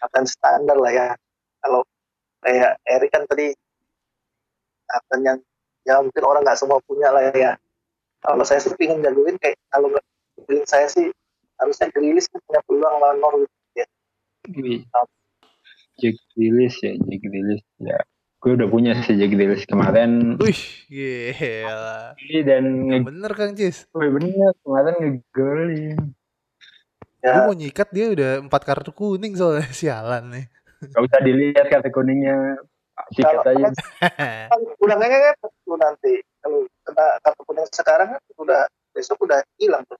kapten 0.00 0.24
standar 0.24 0.76
lah 0.80 0.92
ya. 0.92 1.08
Kalau 1.60 1.84
kayak 2.40 2.80
Erik 2.86 3.10
kan 3.12 3.28
tadi 3.28 3.52
akan 4.88 5.18
yang 5.20 5.38
ya 5.84 6.00
mungkin 6.00 6.24
orang 6.24 6.40
nggak 6.44 6.56
semua 6.56 6.80
punya 6.84 7.12
lah 7.12 7.28
ya 7.28 7.60
kalau 8.22 8.44
saya 8.44 8.58
sih 8.62 8.74
pingin 8.74 9.02
jagoin 9.02 9.38
kayak 9.38 9.58
kalau 9.70 9.90
nggak 9.92 10.04
saya 10.66 10.86
sih 10.90 11.10
harusnya 11.58 11.90
Grilis 11.90 12.30
kan 12.30 12.40
punya 12.46 12.60
peluang 12.66 12.96
lawan 13.02 13.18
Norwich 13.18 13.54
ya. 13.74 13.86
Jack 15.98 16.16
Grilis 16.34 16.74
ya 16.82 16.92
Jack 16.94 17.20
Grilis 17.22 17.62
ya. 17.82 17.98
Gue 18.38 18.54
udah 18.54 18.68
punya 18.70 18.94
sih 19.02 19.18
Jack 19.18 19.34
Grilis 19.34 19.66
kemarin. 19.66 20.38
Wih 20.38 20.62
gila. 20.86 22.14
Dan 22.46 22.64
nge 22.90 22.98
bener 23.02 23.30
Kang 23.34 23.52
Cis. 23.58 23.90
Oh, 23.94 24.02
bener. 24.02 24.54
Kemarin 24.62 24.94
ngegolin 25.02 25.70
ya. 27.18 27.32
gue 27.34 27.42
mau 27.50 27.56
nyikat 27.58 27.88
dia 27.90 28.06
udah 28.14 28.30
empat 28.46 28.62
kartu 28.62 28.94
kuning 28.94 29.34
soalnya. 29.34 29.66
Sialan 29.78 30.30
nih. 30.30 30.46
Gak 30.94 31.02
usah 31.02 31.20
dilihat 31.26 31.66
kartu 31.66 31.90
kuningnya 31.90 32.62
kalau 33.18 33.42
aja. 33.46 33.70
kan 34.50 34.60
udah 34.84 34.96
ngengek 34.98 35.34
kan 35.38 35.50
nanti. 35.78 36.12
Kalau 36.42 36.66
kena 36.86 37.06
kartu 37.22 37.42
kuning 37.46 37.68
sekarang 37.70 38.08
kan 38.14 38.22
udah 38.38 38.60
besok 38.94 39.18
udah 39.22 39.40
hilang 39.58 39.82
tuh. 39.86 39.98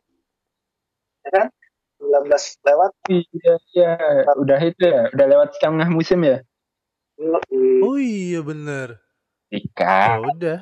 Ya 1.26 1.30
kan? 1.34 1.46
19 1.98 2.30
lewat. 2.62 2.90
Iya 3.10 3.54
iya. 3.74 3.92
Udah 4.38 4.58
itu 4.62 4.82
ya 4.86 5.10
udah 5.10 5.26
lewat 5.26 5.48
setengah 5.58 5.88
musim 5.90 6.22
ya? 6.22 6.38
Oh 7.82 7.98
iya 7.98 8.40
bener. 8.42 9.02
Sikat. 9.50 10.06
Ya 10.06 10.16
udah. 10.22 10.58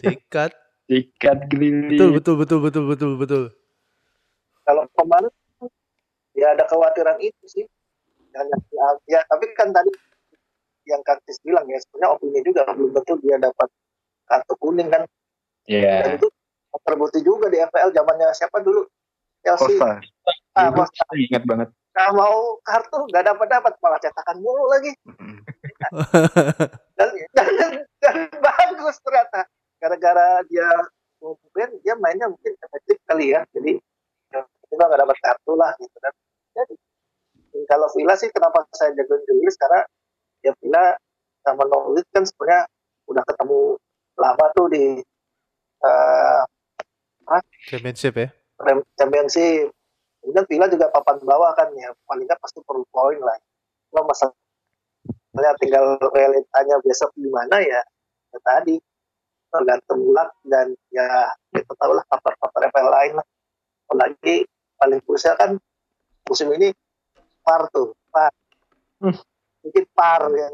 Sikat. 0.00 0.52
Sikat 0.88 1.52
gini 1.52 2.00
betul 2.00 2.16
betul 2.16 2.36
betul 2.40 2.58
betul 2.64 2.84
betul 2.88 3.10
betul. 3.20 3.42
Kalau 4.64 4.88
kemarin 4.96 5.28
ya 6.32 6.56
ada 6.56 6.64
kekhawatiran 6.64 7.20
itu 7.20 7.44
sih. 7.44 7.64
Ya 9.04 9.20
tapi 9.28 9.52
kan 9.52 9.68
tadi 9.76 9.92
yang 10.88 11.04
Kartis 11.04 11.38
bilang 11.44 11.68
ya 11.68 11.78
sebenarnya 11.84 12.16
opini 12.16 12.40
juga 12.40 12.64
belum 12.72 12.90
tentu 12.96 13.14
dia 13.20 13.36
dapat 13.36 13.68
kartu 14.24 14.54
kuning 14.58 14.88
kan 14.88 15.04
Iya. 15.68 15.84
Yeah. 15.84 16.00
dan 16.00 16.10
itu 16.16 16.28
terbukti 16.80 17.20
juga 17.20 17.52
di 17.52 17.60
FPL 17.60 17.92
zamannya 17.92 18.32
siapa 18.32 18.64
dulu 18.64 18.88
Chelsea 19.44 19.76
Costa. 19.76 20.00
ah, 20.56 20.68
Iya, 20.68 20.70
Costa. 20.72 21.04
ingat 21.12 21.44
banget. 21.44 21.68
Nah, 21.92 22.08
mau 22.14 22.56
kartu 22.64 22.98
nggak 23.10 23.24
dapat 23.26 23.46
dapat 23.52 23.72
malah 23.84 24.00
cetakan 24.00 24.38
mulu 24.40 24.64
lagi 24.70 24.94
dan 26.98 27.08
dan, 27.34 27.72
dan 28.02 28.16
bagus 28.38 28.96
ternyata 29.02 29.46
gara-gara 29.78 30.42
dia 30.46 30.68
mungkin 31.18 31.68
dia 31.82 31.94
mainnya 31.98 32.30
mungkin 32.30 32.54
efektif 32.54 32.96
kali 33.06 33.34
ya 33.34 33.42
jadi 33.50 33.78
ya, 34.30 34.40
kita 34.46 34.82
nggak 34.82 35.00
dapat 35.02 35.18
kartu 35.22 35.52
lah 35.58 35.70
gitu 35.78 35.98
kan 35.98 36.14
jadi 36.54 36.74
kalau 37.66 37.86
Villa 37.94 38.14
sih 38.14 38.30
kenapa 38.30 38.62
saya 38.74 38.94
jagoin 38.94 39.22
Julius 39.26 39.58
karena 39.58 39.82
ya 40.42 40.52
Villa 40.62 40.94
sama 41.42 41.64
Norwich 41.66 42.08
kan 42.12 42.24
sebenarnya 42.26 42.66
udah 43.08 43.22
ketemu 43.24 43.60
lama 44.18 44.44
tuh 44.52 44.66
di 44.68 44.84
eh, 45.84 46.42
Championship 47.68 48.14
ya. 48.16 48.28
Rem- 48.64 48.88
championship. 48.96 49.70
Kemudian 50.18 50.44
Villa 50.48 50.66
juga 50.66 50.88
papan 50.90 51.20
bawah 51.22 51.52
kan 51.54 51.68
ya 51.76 51.92
paling 52.08 52.24
nggak 52.24 52.40
pasti 52.40 52.58
perlu 52.64 52.82
poin 52.90 53.20
lah. 53.20 53.36
Cuma 53.92 54.08
masalahnya 54.08 55.52
tinggal 55.60 56.00
realitanya 56.10 56.80
besok 56.82 57.12
gimana 57.14 57.60
ya, 57.60 57.80
ya 58.32 58.38
tadi. 58.42 58.80
Tergantung 59.48 60.12
luck 60.12 60.32
dan 60.44 60.72
ya 60.92 61.32
kita 61.52 61.72
tahu 61.76 61.92
lah 61.96 62.04
faktor-faktor 62.08 62.68
FPL 62.68 62.90
lain 62.90 63.12
lah. 63.16 63.26
Apalagi 63.88 64.44
paling 64.76 65.00
krusial 65.04 65.36
kan 65.36 65.56
musim 66.28 66.52
ini 66.52 66.72
par 67.44 67.68
tuh 67.72 67.92
par 68.12 68.32
Hmm. 68.98 69.14
Sedikit 69.68 69.84
par 69.92 70.24
ya 70.32 70.48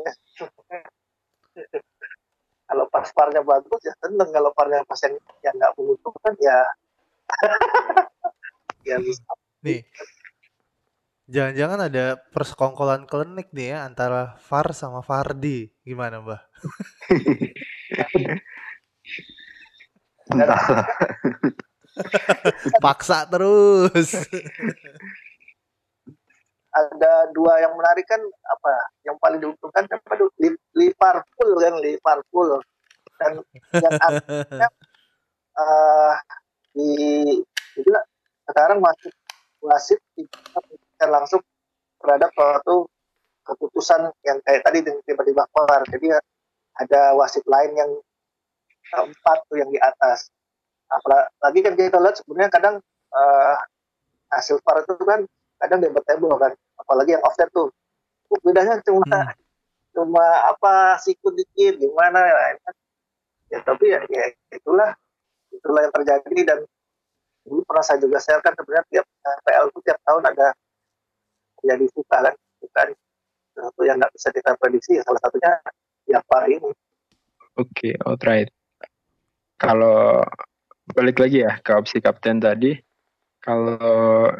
kalau 2.67 2.91
pas 2.91 3.07
parnya 3.15 3.47
bagus 3.47 3.81
ya 3.87 3.95
seneng 4.03 4.29
kalau 4.35 4.51
parnya 4.51 4.83
pas 4.83 4.99
yang 5.07 5.15
yang 5.47 5.55
nggak 5.55 5.73
menguntungkan 5.79 6.35
ya 6.43 6.59
ya 8.91 8.97
bisa 8.99 9.23
Nih. 9.65 9.81
Jangan-jangan 11.25 11.81
ada 11.89 12.21
persekongkolan 12.37 13.09
klinik 13.09 13.49
nih 13.57 13.73
ya 13.73 13.89
antara 13.89 14.37
Far 14.45 14.77
sama 14.77 15.01
Fardi. 15.01 15.73
Gimana, 15.81 16.21
Mbah? 16.21 16.45
Entahlah. 20.29 20.85
Paksa 22.85 23.25
terus. 23.25 24.13
ada 26.75 27.31
dua 27.31 27.63
yang 27.63 27.73
menarik 27.79 28.03
kan 28.11 28.19
apa 28.51 28.73
yang 29.07 29.15
paling 29.23 29.39
diuntungkan 29.39 29.87
apa 29.87 30.15
Liverpool 30.75 31.51
kan 31.63 31.75
Liverpool. 31.79 32.59
Dan 33.15 33.33
yang 33.79 33.95
akhirnya 34.03 34.69
eh, 35.63 36.15
di 36.75 36.91
itu 37.79 37.89
lah, 37.91 38.03
sekarang 38.51 38.83
masih 38.83 39.11
wasit 39.63 40.03
tidak 40.19 41.11
langsung 41.11 41.43
terhadap 42.03 42.31
suatu 42.35 42.91
keputusan 43.47 44.11
yang 44.27 44.39
kayak 44.43 44.67
tadi 44.67 44.83
dengan 44.83 45.03
tiba-tiba 45.07 45.47
keluar. 45.55 45.87
Jadi 45.87 46.07
ada 46.75 47.15
wasit 47.15 47.47
lain 47.47 47.71
yang 47.79 47.91
keempat 48.91 49.39
tuh 49.47 49.63
yang 49.63 49.71
di 49.71 49.79
atas. 49.79 50.27
Apalagi 50.91 51.61
kan 51.63 51.75
kita 51.79 52.03
lihat 52.03 52.19
sebenarnya 52.19 52.51
kadang 52.51 52.77
eh, 53.15 53.57
hasil 54.35 54.59
VAR 54.67 54.83
itu 54.83 54.95
kan 55.07 55.23
kadang 55.63 55.81
debatable 55.81 56.35
kan 56.35 56.53
apalagi 56.85 57.17
yang 57.17 57.25
offset 57.25 57.49
tuh. 57.51 57.73
Uh, 58.29 58.39
bedanya 58.45 58.81
cuma 58.85 59.05
Hmm. 59.05 59.33
cuma 59.95 60.27
apa 60.51 60.99
sikut 61.01 61.33
dikit 61.39 61.79
gimana 61.79 62.19
ya, 62.19 62.37
ya 63.51 63.59
tapi 63.65 63.91
ya, 63.95 64.01
ya 64.09 64.25
itulah. 64.53 64.93
Itulah 65.55 65.87
yang 65.87 65.95
terjadi 65.95 66.39
dan 66.43 66.59
dulu 67.47 67.63
pernah 67.63 67.85
saya 67.87 68.03
juga 68.03 68.19
share 68.19 68.43
kan 68.43 68.57
sebenarnya 68.59 68.85
tiap 68.91 69.07
PL 69.47 69.71
itu 69.71 69.79
tiap 69.87 69.99
tahun 70.03 70.23
ada 70.35 70.49
jadi 71.63 71.87
suka 71.95 72.17
kan 72.27 72.35
bukan 72.61 72.89
sesuatu 73.55 73.83
yang 73.87 73.97
nggak 74.03 74.13
bisa 74.13 74.29
kita 74.35 74.51
prediksi 74.59 74.99
ya 74.99 75.03
salah 75.07 75.21
satunya 75.23 75.53
ya 76.11 76.19
VAR 76.27 76.45
ini. 76.51 76.71
Oke, 77.55 77.95
alright. 78.03 78.51
Kalau 79.63 80.27
balik 80.91 81.23
lagi 81.23 81.47
ya 81.47 81.63
ke 81.63 81.71
opsi 81.71 82.03
kapten 82.03 82.43
tadi, 82.43 82.75
kalau 83.39 83.79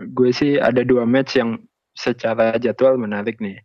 gue 0.03 0.31
sih 0.35 0.59
ada 0.59 0.83
dua 0.83 1.07
match 1.07 1.39
yang 1.39 1.63
secara 1.95 2.59
jadwal 2.59 2.99
menarik 2.99 3.39
nih. 3.41 3.63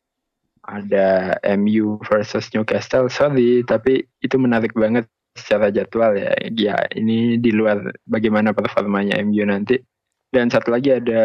Ada 0.69 1.37
MU 1.57 1.97
versus 2.05 2.45
Newcastle, 2.53 3.09
sorry, 3.09 3.65
tapi 3.65 4.05
itu 4.21 4.37
menarik 4.37 4.77
banget 4.77 5.09
secara 5.33 5.73
jadwal 5.73 6.13
ya. 6.13 6.33
Ya, 6.53 6.77
ini 6.93 7.41
di 7.41 7.49
luar 7.49 7.81
bagaimana 8.05 8.53
performanya 8.53 9.17
MU 9.25 9.41
nanti. 9.49 9.81
Dan 10.29 10.53
satu 10.53 10.69
lagi 10.69 10.93
ada 10.93 11.21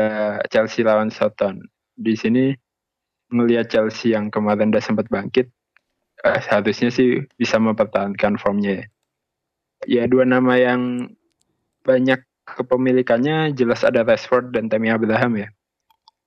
Chelsea 0.48 0.80
lawan 0.80 1.12
Southampton. 1.12 1.60
Di 1.92 2.16
sini 2.16 2.56
melihat 3.28 3.68
Chelsea 3.68 4.16
yang 4.16 4.32
kemarin 4.32 4.72
udah 4.72 4.80
sempat 4.80 5.12
bangkit, 5.12 5.52
eh, 6.24 6.40
seharusnya 6.40 6.88
sih 6.88 7.20
bisa 7.36 7.60
mempertahankan 7.60 8.40
formnya 8.40 8.80
ya. 8.80 8.86
Ya 9.84 10.02
dua 10.08 10.24
nama 10.24 10.56
yang 10.56 11.12
banyak 11.84 12.24
kepemilikannya 12.48 13.52
jelas 13.52 13.84
ada 13.84 14.00
Rashford 14.00 14.56
dan 14.56 14.72
Tammy 14.72 14.88
Abraham 14.88 15.44
ya. 15.44 15.48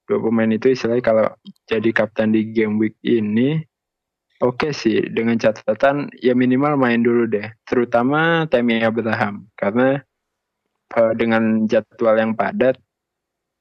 Dua 0.07 0.23
pemain 0.23 0.47
itu 0.47 0.71
istilahnya 0.71 1.03
kalau 1.03 1.27
jadi 1.67 1.91
kapten 1.91 2.31
di 2.31 2.47
game 2.55 2.79
week 2.79 2.95
ini 3.03 3.59
oke 4.39 4.71
sih. 4.71 5.03
Dengan 5.11 5.35
catatan 5.35 6.07
ya 6.23 6.31
minimal 6.31 6.79
main 6.79 7.03
dulu 7.03 7.27
deh. 7.27 7.51
Terutama 7.67 8.47
Tammy 8.47 8.79
Abraham. 8.79 9.51
Karena 9.59 9.99
eh, 10.95 11.13
dengan 11.19 11.67
jadwal 11.67 12.15
yang 12.15 12.33
padat 12.39 12.79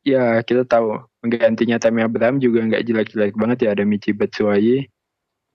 ya 0.07 0.39
kita 0.47 0.63
tahu 0.63 1.03
penggantinya 1.19 1.83
Tammy 1.83 2.07
Abraham 2.07 2.39
juga 2.39 2.63
nggak 2.63 2.87
jelek-jelek 2.87 3.35
banget 3.35 3.67
ya. 3.67 3.75
Ada 3.75 3.83
Michi 3.83 4.15
Batshuayi. 4.15 4.87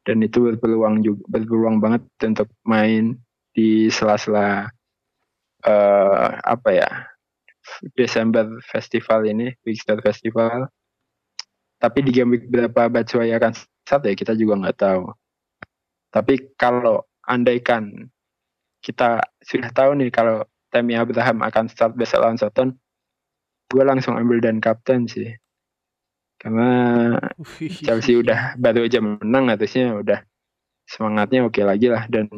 Dan 0.04 0.20
itu 0.26 0.44
berpeluang 0.44 1.06
juga 1.06 1.24
berpeluang 1.30 1.78
banget 1.80 2.04
untuk 2.26 2.50
main 2.68 3.16
di 3.56 3.88
sela-sela 3.88 4.68
eh 5.62 6.30
apa 6.42 6.70
ya 6.74 6.90
Desember 7.94 8.50
Festival 8.66 9.30
ini 9.30 9.54
Big 9.62 9.78
Festival 9.86 10.66
tapi 11.82 12.06
di 12.06 12.14
game 12.14 12.38
week 12.38 12.46
berapa 12.46 12.94
Batshuayi 12.94 13.34
akan 13.34 13.58
start 13.58 14.06
ya 14.06 14.14
kita 14.14 14.38
juga 14.38 14.54
nggak 14.62 14.78
tahu. 14.78 15.10
Tapi 16.14 16.54
kalau 16.54 17.02
andaikan 17.26 18.06
kita 18.86 19.18
sudah 19.42 19.74
tahu 19.74 19.98
nih 19.98 20.14
kalau 20.14 20.46
Tammy 20.70 20.94
Abraham 20.94 21.42
akan 21.42 21.66
start 21.74 21.98
besok 21.98 22.22
lawan 22.22 22.38
Soton 22.38 22.78
gue 23.74 23.84
langsung 23.84 24.14
ambil 24.14 24.38
dan 24.38 24.62
kapten 24.62 25.10
sih. 25.10 25.34
Karena 26.38 27.18
Chelsea 27.86 28.18
udah 28.18 28.58
baru 28.62 28.86
aja 28.86 29.02
menang 29.02 29.50
harusnya 29.50 29.98
udah 29.98 30.20
semangatnya 30.86 31.50
oke 31.50 31.62
lagi 31.66 31.90
lah. 31.90 32.06
Dan 32.06 32.30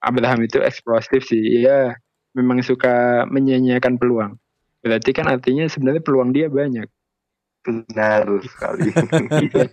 Abraham 0.00 0.48
itu 0.48 0.56
eksplosif 0.64 1.28
sih. 1.28 1.64
Ya 1.64 2.00
memang 2.32 2.64
suka 2.64 3.28
menyanyiakan 3.28 4.00
peluang. 4.00 4.40
Berarti 4.80 5.12
kan 5.12 5.28
artinya 5.28 5.68
sebenarnya 5.68 6.00
peluang 6.00 6.32
dia 6.32 6.48
banyak 6.48 6.88
Benar 7.60 8.24
sekali. 8.40 8.88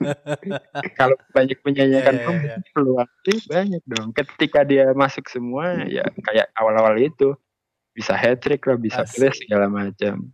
kalau 0.99 1.15
banyak 1.31 1.55
menyanyiakan 1.63 2.15
Iya, 2.15 2.19
iya, 2.19 2.27
peluang, 2.27 2.39
iya. 2.43 2.57
peluang 2.75 3.09
dia 3.23 3.37
banyak 3.47 3.83
dong 3.87 4.09
ketika 4.11 4.59
dia 4.67 4.85
masuk 4.91 5.25
semua 5.31 5.87
ya 5.87 6.03
kayak 6.27 6.51
awal-awal 6.59 6.99
itu 6.99 7.31
bisa 7.95 8.13
hat 8.13 8.43
trick 8.43 8.61
lah 8.67 8.77
bisa 8.77 9.07
Asik. 9.07 9.17
press 9.23 9.39
segala 9.39 9.71
macam 9.71 10.29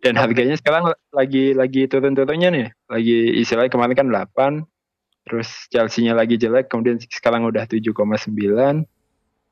dan 0.00 0.14
harganya 0.16 0.56
sekarang 0.56 0.90
lagi 1.12 1.52
lagi 1.52 1.84
turun-turunnya 1.86 2.48
nih 2.50 2.68
lagi 2.88 3.16
istilahnya 3.44 3.70
kemarin 3.70 3.96
kan 3.96 4.08
8 4.08 5.28
terus 5.28 5.48
Chelsea-nya 5.70 6.14
lagi 6.14 6.38
jelek 6.38 6.70
kemudian 6.70 6.98
sekarang 6.98 7.46
udah 7.46 7.66
7,9 7.68 7.92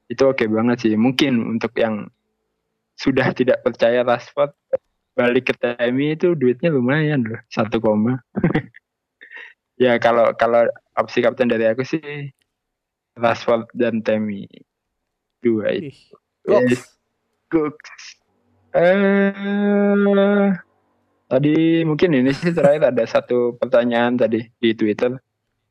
itu 0.09 0.23
oke 0.23 0.45
banget 0.47 0.77
sih 0.81 0.95
mungkin 0.95 1.59
untuk 1.59 1.75
yang 1.77 2.09
sudah 2.95 3.35
tidak 3.35 3.63
percaya 3.67 4.07
Rashford 4.07 4.55
balik 5.15 5.51
ke 5.51 5.55
TMI 5.55 6.19
itu 6.19 6.35
duitnya 6.35 6.75
lumayan 6.75 7.23
loh 7.23 7.41
satu 7.51 7.79
koma 7.79 8.19
ya 9.83 9.99
kalau 9.99 10.35
kalau 10.35 10.67
opsi 10.99 11.23
kapten 11.23 11.51
dari 11.51 11.67
aku 11.67 11.83
sih 11.87 12.31
Rashford 13.15 13.71
dan 13.79 14.03
Temi 14.03 14.47
dua 15.39 15.71
itu. 15.77 15.95
Yes. 16.49 16.99
Eh, 18.75 20.51
tadi 21.31 21.87
mungkin 21.87 22.11
ini 22.11 22.35
sih 22.35 22.51
terakhir 22.51 22.91
ada 22.91 23.05
satu 23.07 23.55
pertanyaan 23.55 24.19
tadi 24.19 24.51
di 24.59 24.71
Twitter. 24.75 25.15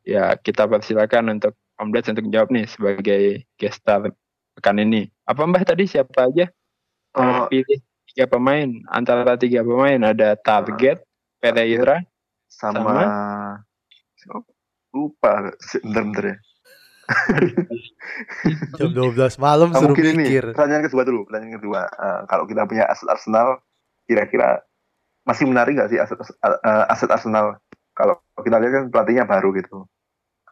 Ya 0.08 0.36
kita 0.40 0.68
persilakan 0.68 1.40
untuk 1.40 1.56
Om 1.74 1.90
untuk 1.90 2.30
jawab 2.30 2.54
nih 2.54 2.70
sebagai 2.70 3.44
guest 3.58 3.82
star 3.82 4.08
pekan 4.56 4.78
ini. 4.78 5.10
Apa 5.26 5.44
Mbah 5.44 5.66
tadi 5.66 5.90
siapa 5.90 6.30
aja? 6.30 6.46
Oh, 7.18 7.50
Pilih 7.50 7.82
tiga 8.14 8.30
pemain. 8.30 8.70
Antara 8.94 9.34
tiga 9.36 9.66
pemain 9.66 9.98
ada 10.14 10.38
Target, 10.38 11.02
Pereira, 11.42 12.00
sama, 12.46 13.10
Oh, 14.32 14.46
lupa. 14.94 15.52
Bentar-bentar 15.84 16.24
ya. 16.32 16.38
Jam 18.80 18.96
12 18.96 19.36
malam 19.36 19.76
Ah, 19.76 19.84
suruh 19.84 19.92
mungkin 19.92 20.16
ini 20.16 20.40
pertanyaan 20.40 20.88
kedua 20.88 21.04
dulu 21.04 21.28
pertanyaan 21.28 21.60
kedua. 21.60 21.82
Eh, 21.84 22.22
kalau 22.32 22.48
kita 22.48 22.64
punya 22.64 22.88
aset 22.88 23.12
Arsenal 23.12 23.60
kira-kira 24.08 24.64
masih 25.28 25.44
menarik 25.44 25.76
nggak 25.76 25.92
sih 25.92 26.00
aset 26.00 26.16
uh, 26.16 26.88
aset 26.88 27.12
Arsenal? 27.12 27.60
Kalau 27.92 28.24
kita 28.40 28.56
lihat 28.56 28.72
kan 28.72 28.84
pelatihnya 28.88 29.28
baru 29.28 29.52
gitu. 29.60 29.84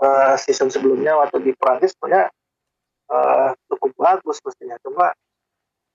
uh, 0.00 0.34
season 0.40 0.72
sebelumnya 0.72 1.14
waktu 1.14 1.44
di 1.44 1.52
Prancis 1.54 1.94
sebenarnya 1.94 2.32
uh, 3.12 3.52
cukup 3.68 3.90
bagus 3.94 4.40
mestinya. 4.42 4.80
Cuma 4.80 5.12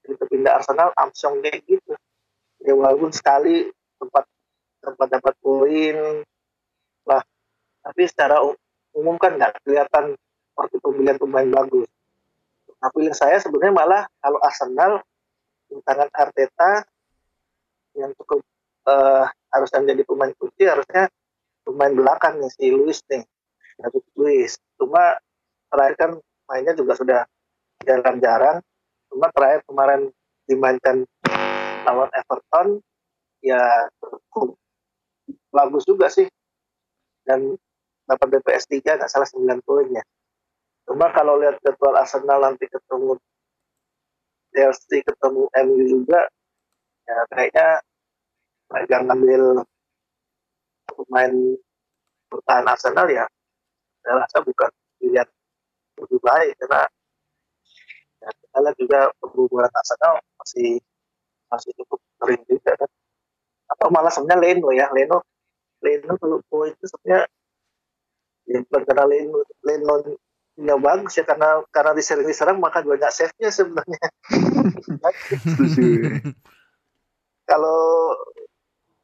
itu 0.06 0.24
pindah 0.30 0.62
Arsenal 0.62 0.94
Armstrong 0.94 1.42
kayak 1.42 1.66
gitu. 1.66 1.94
Ya 2.64 2.74
walaupun 2.78 3.12
sekali 3.12 3.68
tempat 4.00 4.24
tempat 4.80 5.08
dapat 5.10 5.34
poin 5.42 6.24
lah. 7.10 7.24
Tapi 7.84 8.02
secara 8.06 8.44
umum 8.96 9.16
kan 9.22 9.38
nggak 9.38 9.62
kelihatan 9.64 10.18
seperti 10.18 10.76
pemilihan 10.82 11.18
pemain 11.20 11.50
bagus. 11.50 11.88
Nah 12.80 12.90
saya 13.14 13.38
sebenarnya 13.44 13.74
malah 13.76 14.04
kalau 14.24 14.40
Arsenal 14.40 15.04
tangan 15.86 16.10
Arteta 16.16 16.84
yang 17.94 18.16
cukup 18.18 18.42
uh, 18.90 19.28
harus 19.54 19.70
menjadi 19.76 20.04
pemain 20.08 20.34
kunci 20.34 20.64
harusnya 20.66 21.12
pemain 21.62 21.94
belakang 21.94 22.42
nih 22.42 22.50
si 22.50 22.74
Luis 22.74 23.04
nih 23.12 23.22
David 23.80 24.06
Luis 24.18 24.58
cuma 24.80 25.20
terakhir 25.70 25.96
kan 25.96 26.12
mainnya 26.50 26.74
juga 26.74 26.98
sudah 26.98 27.22
jarang-jarang. 27.86 28.60
Cuma 29.10 29.30
terakhir 29.32 29.62
kemarin 29.66 30.02
dimainkan 30.50 31.06
lawan 31.86 32.10
Everton 32.14 32.82
ya 33.46 33.62
cukup 34.02 34.58
bagus 35.54 35.84
juga 35.86 36.10
sih. 36.10 36.28
Dan 37.24 37.56
dapat 38.10 38.28
BPS 38.42 38.66
3 38.74 38.98
nggak 38.98 39.12
salah 39.12 39.30
9 39.30 39.62
poin 39.62 39.88
ya. 39.94 40.04
Cuma 40.90 41.14
kalau 41.14 41.38
lihat 41.38 41.62
jadwal 41.62 41.94
Arsenal 41.94 42.42
nanti 42.42 42.66
ketemu 42.66 43.22
Chelsea 44.50 45.06
ketemu 45.06 45.46
MU 45.54 45.82
juga 45.86 46.26
ya 47.06 47.18
kayaknya 47.30 47.68
mereka 48.70 48.96
ngambil 49.06 49.42
pemain 50.90 51.34
bertahan 52.30 52.66
Arsenal 52.66 53.08
ya 53.14 53.26
saya 54.02 54.26
rasa 54.26 54.38
bukan 54.42 54.70
pilihan 54.98 55.30
lebih 56.02 56.20
baik 56.22 56.54
karena 56.58 56.82
ya, 58.26 58.30
kita 58.34 58.58
lihat 58.58 58.76
juga 58.82 59.00
pembubaran 59.22 59.74
Arsenal 59.74 60.14
masih 60.42 60.82
masih 61.50 61.72
cukup 61.82 62.00
kering 62.22 62.44
juga 62.46 62.74
kan. 62.78 62.90
Atau 63.70 63.88
malah 63.94 64.10
sebenarnya 64.10 64.42
Leno 64.42 64.70
ya 64.74 64.90
Leno 64.90 65.22
Leno 65.86 66.14
kalau 66.18 66.42
itu 66.66 66.86
sebenarnya 66.90 67.30
ya 68.50 68.60
bukan 68.66 68.82
karena 68.84 69.06
Leno 69.06 69.40
Leno 69.62 69.96
ya 70.60 70.76
bagus 70.76 71.16
ya 71.16 71.24
karena 71.24 71.64
karena 71.72 71.92
disering 71.96 72.28
diserang 72.28 72.58
maka 72.60 72.84
banyak 72.84 73.08
save 73.14 73.32
nya 73.40 73.54
sebenarnya. 73.54 74.02
Kalau 77.50 77.80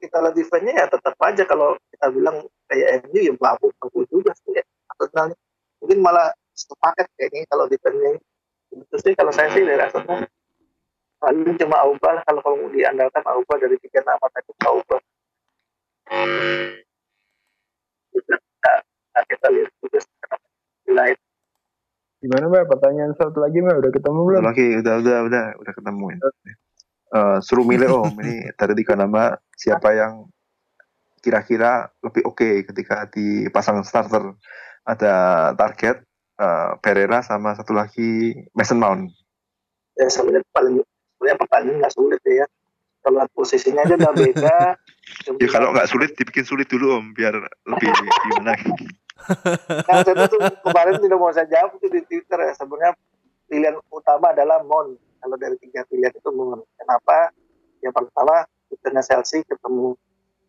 kita 0.02 0.18
lihat 0.22 0.36
defense 0.36 0.70
ya 0.70 0.86
tetap 0.90 1.16
aja 1.24 1.44
kalau 1.48 1.80
kita 1.94 2.08
bilang 2.12 2.46
kayak 2.68 3.08
MU 3.08 3.20
ya 3.22 3.34
bagus 3.38 3.72
bagus 3.80 4.06
juga 4.12 4.34
sih 4.44 4.58
ya. 4.58 4.64
Arsenal 4.96 5.34
mungkin 5.80 6.00
malah 6.02 6.34
sepaket 6.56 7.08
kayaknya 7.20 7.48
kalau 7.52 7.66
defense-nya 7.68 8.20
itu 8.76 8.98
sih 9.00 9.14
kalau 9.16 9.32
saya 9.32 9.52
sih 9.52 9.64
dari 9.64 9.80
Arsenal 9.80 10.28
paling 11.20 11.56
cuma 11.58 11.78
Auba 11.84 12.22
kalau 12.28 12.42
kalau 12.44 12.56
mau 12.60 12.70
diandalkan 12.72 13.24
Auba 13.24 13.54
dari 13.60 13.80
tiga 13.80 14.04
nama 14.04 14.28
tadi 14.30 14.52
Auba 14.68 14.98
kita, 19.24 19.36
kita 19.40 19.48
lihat 19.56 19.72
juga 19.80 20.00
lain 20.92 21.18
Gimana 22.26 22.50
mbak? 22.50 22.66
Pertanyaan 22.74 23.14
satu 23.14 23.38
lagi 23.38 23.62
mbak 23.62 23.86
udah 23.86 23.92
ketemu 23.94 24.20
belum? 24.26 24.42
Satu 24.42 24.50
lagi 24.50 24.68
udah 24.82 24.94
udah 24.98 25.18
udah 25.30 25.46
udah 25.62 25.74
ketemu 25.78 26.06
ya. 26.10 26.20
Uh, 27.16 27.38
suruh 27.38 27.62
milih 27.62 27.90
om 28.02 28.18
ini 28.18 28.50
dari 28.58 28.74
tiga 28.82 28.98
nama 28.98 29.38
siapa 29.54 29.94
yang 29.94 30.26
kira-kira 31.22 31.86
lebih 32.02 32.26
oke 32.26 32.42
okay 32.42 32.54
ketika 32.66 33.06
dipasang 33.14 33.86
starter 33.86 34.34
ada 34.82 35.14
target 35.54 36.02
uh, 36.42 36.82
Pereira 36.82 37.22
sama 37.22 37.54
satu 37.54 37.78
lagi 37.78 38.34
Mason 38.58 38.82
Mount. 38.82 39.14
Ya 40.02 40.10
sebenarnya 40.10 40.50
paling 40.50 40.82
sebenarnya 40.82 41.38
pertanyaan 41.38 41.78
nggak 41.86 41.94
sulit 41.94 42.22
ya. 42.26 42.46
Kalau 43.06 43.22
posisinya 43.38 43.86
aja 43.86 44.02
udah 44.02 44.14
beda. 44.18 44.58
ya 45.46 45.48
kalau 45.54 45.78
nggak 45.78 45.90
sulit 45.94 46.18
dibikin 46.18 46.42
sulit 46.42 46.66
dulu 46.66 46.98
om 46.98 47.14
biar 47.14 47.38
lebih 47.70 47.90
gimana. 47.94 48.58
Nah, 49.88 50.04
saya 50.04 50.28
tuh 50.28 50.40
kemarin 50.62 51.00
tidak 51.00 51.18
mau 51.18 51.32
saya 51.32 51.48
jawab 51.48 51.80
itu 51.80 51.88
di 51.88 52.02
Twitter 52.06 52.40
ya. 52.40 52.52
Sebenarnya 52.54 52.94
pilihan 53.48 53.76
utama 53.90 54.36
adalah 54.36 54.62
Mon. 54.62 54.96
Kalau 54.96 55.36
dari 55.40 55.56
tiga 55.64 55.88
pilihan 55.88 56.14
itu 56.14 56.30
Mon. 56.36 56.62
Kenapa? 56.76 57.32
Yang 57.80 57.94
pertama, 58.02 58.46
kita 58.70 59.02
Chelsea 59.02 59.42
ketemu 59.48 59.96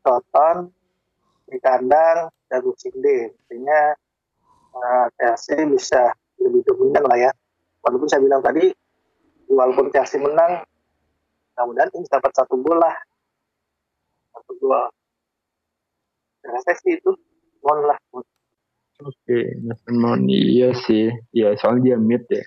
Soton 0.03 0.71
di 1.47 1.59
kandang 1.63 2.31
dan 2.51 2.63
Sinde. 2.75 3.35
Artinya 3.47 3.81
uh, 4.75 5.67
bisa 5.71 6.13
lebih 6.43 6.63
dominan 6.67 7.07
lah 7.07 7.19
ya. 7.19 7.31
Walaupun 7.87 8.11
saya 8.11 8.21
bilang 8.23 8.43
tadi, 8.43 8.67
walaupun 9.47 9.95
Chelsea 9.95 10.19
menang, 10.19 10.67
mudah-mudahan 11.55 11.91
ini 11.95 12.07
dapat 12.11 12.33
satu 12.35 12.59
gol 12.59 12.83
lah. 12.83 12.95
Satu 14.35 14.53
gol. 14.59 14.91
Saya 16.43 16.75
sih 16.83 16.99
itu, 16.99 17.15
Mon 17.63 17.79
lah. 17.87 17.99
Mon. 18.11 18.27
Oke, 18.97 19.13
okay. 19.29 19.45
Mason 19.61 19.97
Mount 20.01 20.25
iya 20.33 20.73
sih. 20.73 21.13
Ya 21.37 21.53
soal 21.61 21.85
dia 21.85 22.01
mid 22.01 22.25
ya. 22.33 22.41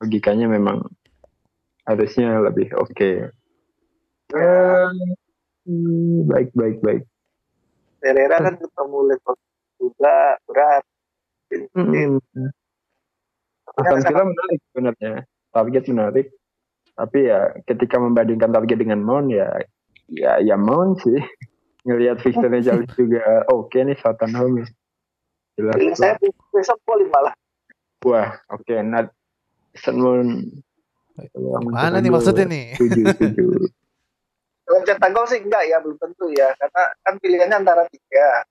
Logikanya 0.00 0.48
memang 0.48 0.80
harusnya 1.84 2.40
lebih 2.40 2.72
oke. 2.72 2.88
Okay. 2.96 3.28
Uh, 4.32 4.88
baik, 6.24 6.48
baik, 6.56 6.80
baik. 6.80 7.04
Pereira 8.00 8.40
kan 8.40 8.56
ketemu 8.56 8.98
level 9.12 9.34
juga 9.76 10.40
berat. 10.48 10.84
Hmm. 11.76 12.16
Aston 13.76 14.00
Villa 14.08 14.24
menarik 14.24 14.60
sebenarnya. 14.72 15.14
Target 15.52 15.84
menarik. 15.92 16.26
Tapi 16.96 17.18
ya 17.28 17.52
ketika 17.68 18.00
membandingkan 18.00 18.56
target 18.56 18.80
dengan 18.80 19.04
Mount 19.04 19.28
ya 19.28 19.52
ya 20.08 20.40
ya 20.40 20.56
Mount 20.56 21.04
sih. 21.04 21.20
Ngelihat 21.84 22.24
fixturenya 22.24 22.72
jauh 22.72 22.88
juga 22.96 23.44
oke 23.52 23.76
nih 23.76 24.00
Southampton 24.00 24.64
ya. 24.64 24.66
Jelas. 25.54 25.74
Feeling 25.78 25.96
saya 25.96 26.14
besok 26.50 26.78
Poin 26.82 27.06
malah. 27.10 27.34
Wah, 28.04 28.36
oke. 28.50 28.74
Not 28.82 29.14
Mount 29.94 30.50
Mana 31.70 32.02
nih 32.02 32.10
maksudnya 32.10 32.44
nih? 32.46 32.74
Setuju. 32.74 33.02
Kalau 34.64 34.80
cetak 34.80 35.10
gol 35.12 35.28
sih 35.28 35.44
enggak 35.44 35.68
ya, 35.68 35.76
belum 35.78 36.00
tentu 36.00 36.26
ya. 36.32 36.48
Karena 36.56 36.82
kan 37.04 37.14
pilihannya 37.20 37.56
antara 37.60 37.84
tiga. 37.92 38.42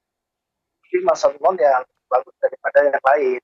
Tapi 0.86 1.02
Mason 1.02 1.34
Mount 1.42 1.58
yang 1.58 1.84
bagus 2.06 2.36
daripada 2.38 2.86
yang 2.86 3.02
lain. 3.02 3.42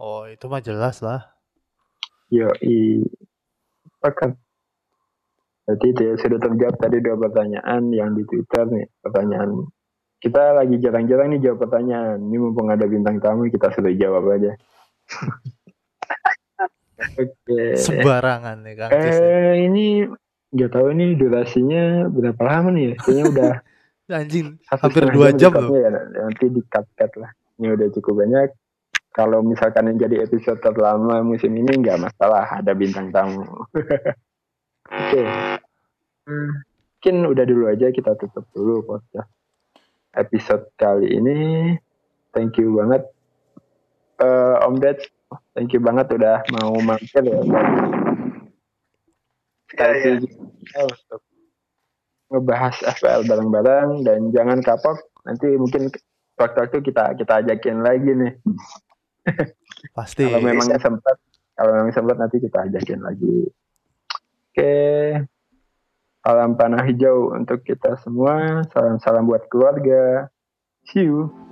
Oh, 0.00 0.24
itu 0.26 0.44
mah 0.48 0.64
jelas 0.64 1.04
lah. 1.04 1.28
Yo, 2.32 2.48
i. 2.64 3.04
Berarti 4.02 5.86
itu 5.92 6.00
ya, 6.02 6.14
sudah 6.18 6.38
terjawab 6.40 6.74
tadi 6.80 6.96
dua 7.04 7.20
pertanyaan 7.20 7.92
yang 7.92 8.16
di 8.16 8.24
Twitter 8.24 8.66
nih. 8.66 8.88
Pertanyaan. 9.04 9.68
Kita 10.22 10.54
lagi 10.54 10.78
jarang-jarang 10.78 11.34
nih 11.34 11.42
jawab 11.42 11.66
pertanyaan. 11.66 12.22
Ini 12.22 12.36
mumpung 12.38 12.70
ada 12.70 12.86
bintang 12.86 13.18
tamu, 13.18 13.50
kita 13.50 13.74
sudah 13.74 13.90
jawab 13.90 14.30
aja. 14.30 14.54
Oke. 17.18 17.74
Sembarangan 17.74 18.62
nih 18.62 18.74
Kang 18.78 18.90
Cis. 18.94 19.18
Eh, 19.18 19.66
ini 19.66 20.06
nggak 20.54 20.70
tahu 20.70 20.94
ini 20.94 21.18
durasinya 21.18 22.06
berapa 22.06 22.38
lama 22.38 22.70
nih 22.70 22.84
ya? 22.86 22.94
Kayaknya 23.02 23.24
udah 23.34 23.52
Anjing, 24.22 24.60
satu 24.68 24.92
hampir 24.92 25.04
dua 25.10 25.28
jam 25.34 25.50
loh. 25.56 25.74
ya. 25.74 25.90
Nanti 25.90 26.44
di 26.54 26.62
cut 26.70 26.86
cut 26.94 27.10
lah. 27.18 27.32
Ini 27.58 27.74
udah 27.74 27.88
cukup 27.98 28.22
banyak. 28.22 28.48
Kalau 29.12 29.42
misalkan 29.42 29.90
yang 29.90 29.98
jadi 30.06 30.22
episode 30.22 30.62
terlama 30.62 31.18
musim 31.26 31.50
ini 31.58 31.82
nggak 31.82 31.98
masalah, 31.98 32.62
ada 32.62 32.72
bintang 32.78 33.10
tamu. 33.10 33.42
Oke. 34.92 35.22
Hmm, 36.28 36.52
Mungkin 37.02 37.16
udah 37.26 37.42
dulu 37.42 37.66
aja 37.66 37.90
kita 37.90 38.14
tutup 38.14 38.46
dulu 38.54 38.86
podcast 38.86 39.26
episode 40.16 40.68
kali 40.76 41.18
ini. 41.18 41.38
Thank 42.32 42.56
you 42.60 42.76
banget 42.80 43.04
Eh, 44.22 44.56
Om 44.62 44.78
Ded. 44.78 45.02
Thank 45.56 45.74
you 45.74 45.80
banget 45.82 46.06
udah 46.14 46.44
mau 46.60 46.76
mampir 46.78 47.24
ya. 47.24 47.40
Ya, 49.72 49.88
ya. 49.88 50.14
untuk 50.84 51.20
ngebahas 52.28 52.76
FPL 52.96 53.24
bareng-bareng 53.24 54.04
dan 54.04 54.28
jangan 54.30 54.60
kapok 54.60 55.00
nanti 55.24 55.48
mungkin 55.56 55.88
waktu-waktu 56.36 56.84
kita 56.84 57.16
kita 57.16 57.32
ajakin 57.44 57.80
lagi 57.80 58.12
nih 58.12 58.32
Pasti. 59.96 60.28
kalau 60.28 60.44
memang 60.44 60.68
sempat 60.76 61.16
kalau 61.56 61.72
memang 61.76 61.92
sempat 61.92 62.16
nanti 62.20 62.36
kita 62.40 62.68
ajakin 62.68 63.00
lagi 63.00 63.36
oke 64.52 64.72
salam 66.22 66.54
panah 66.54 66.86
hijau 66.86 67.34
untuk 67.34 67.66
kita 67.66 67.98
semua. 68.00 68.62
Salam 68.70 69.02
salam 69.02 69.26
buat 69.26 69.50
keluarga. 69.50 70.30
See 70.86 71.06
you 71.06 71.51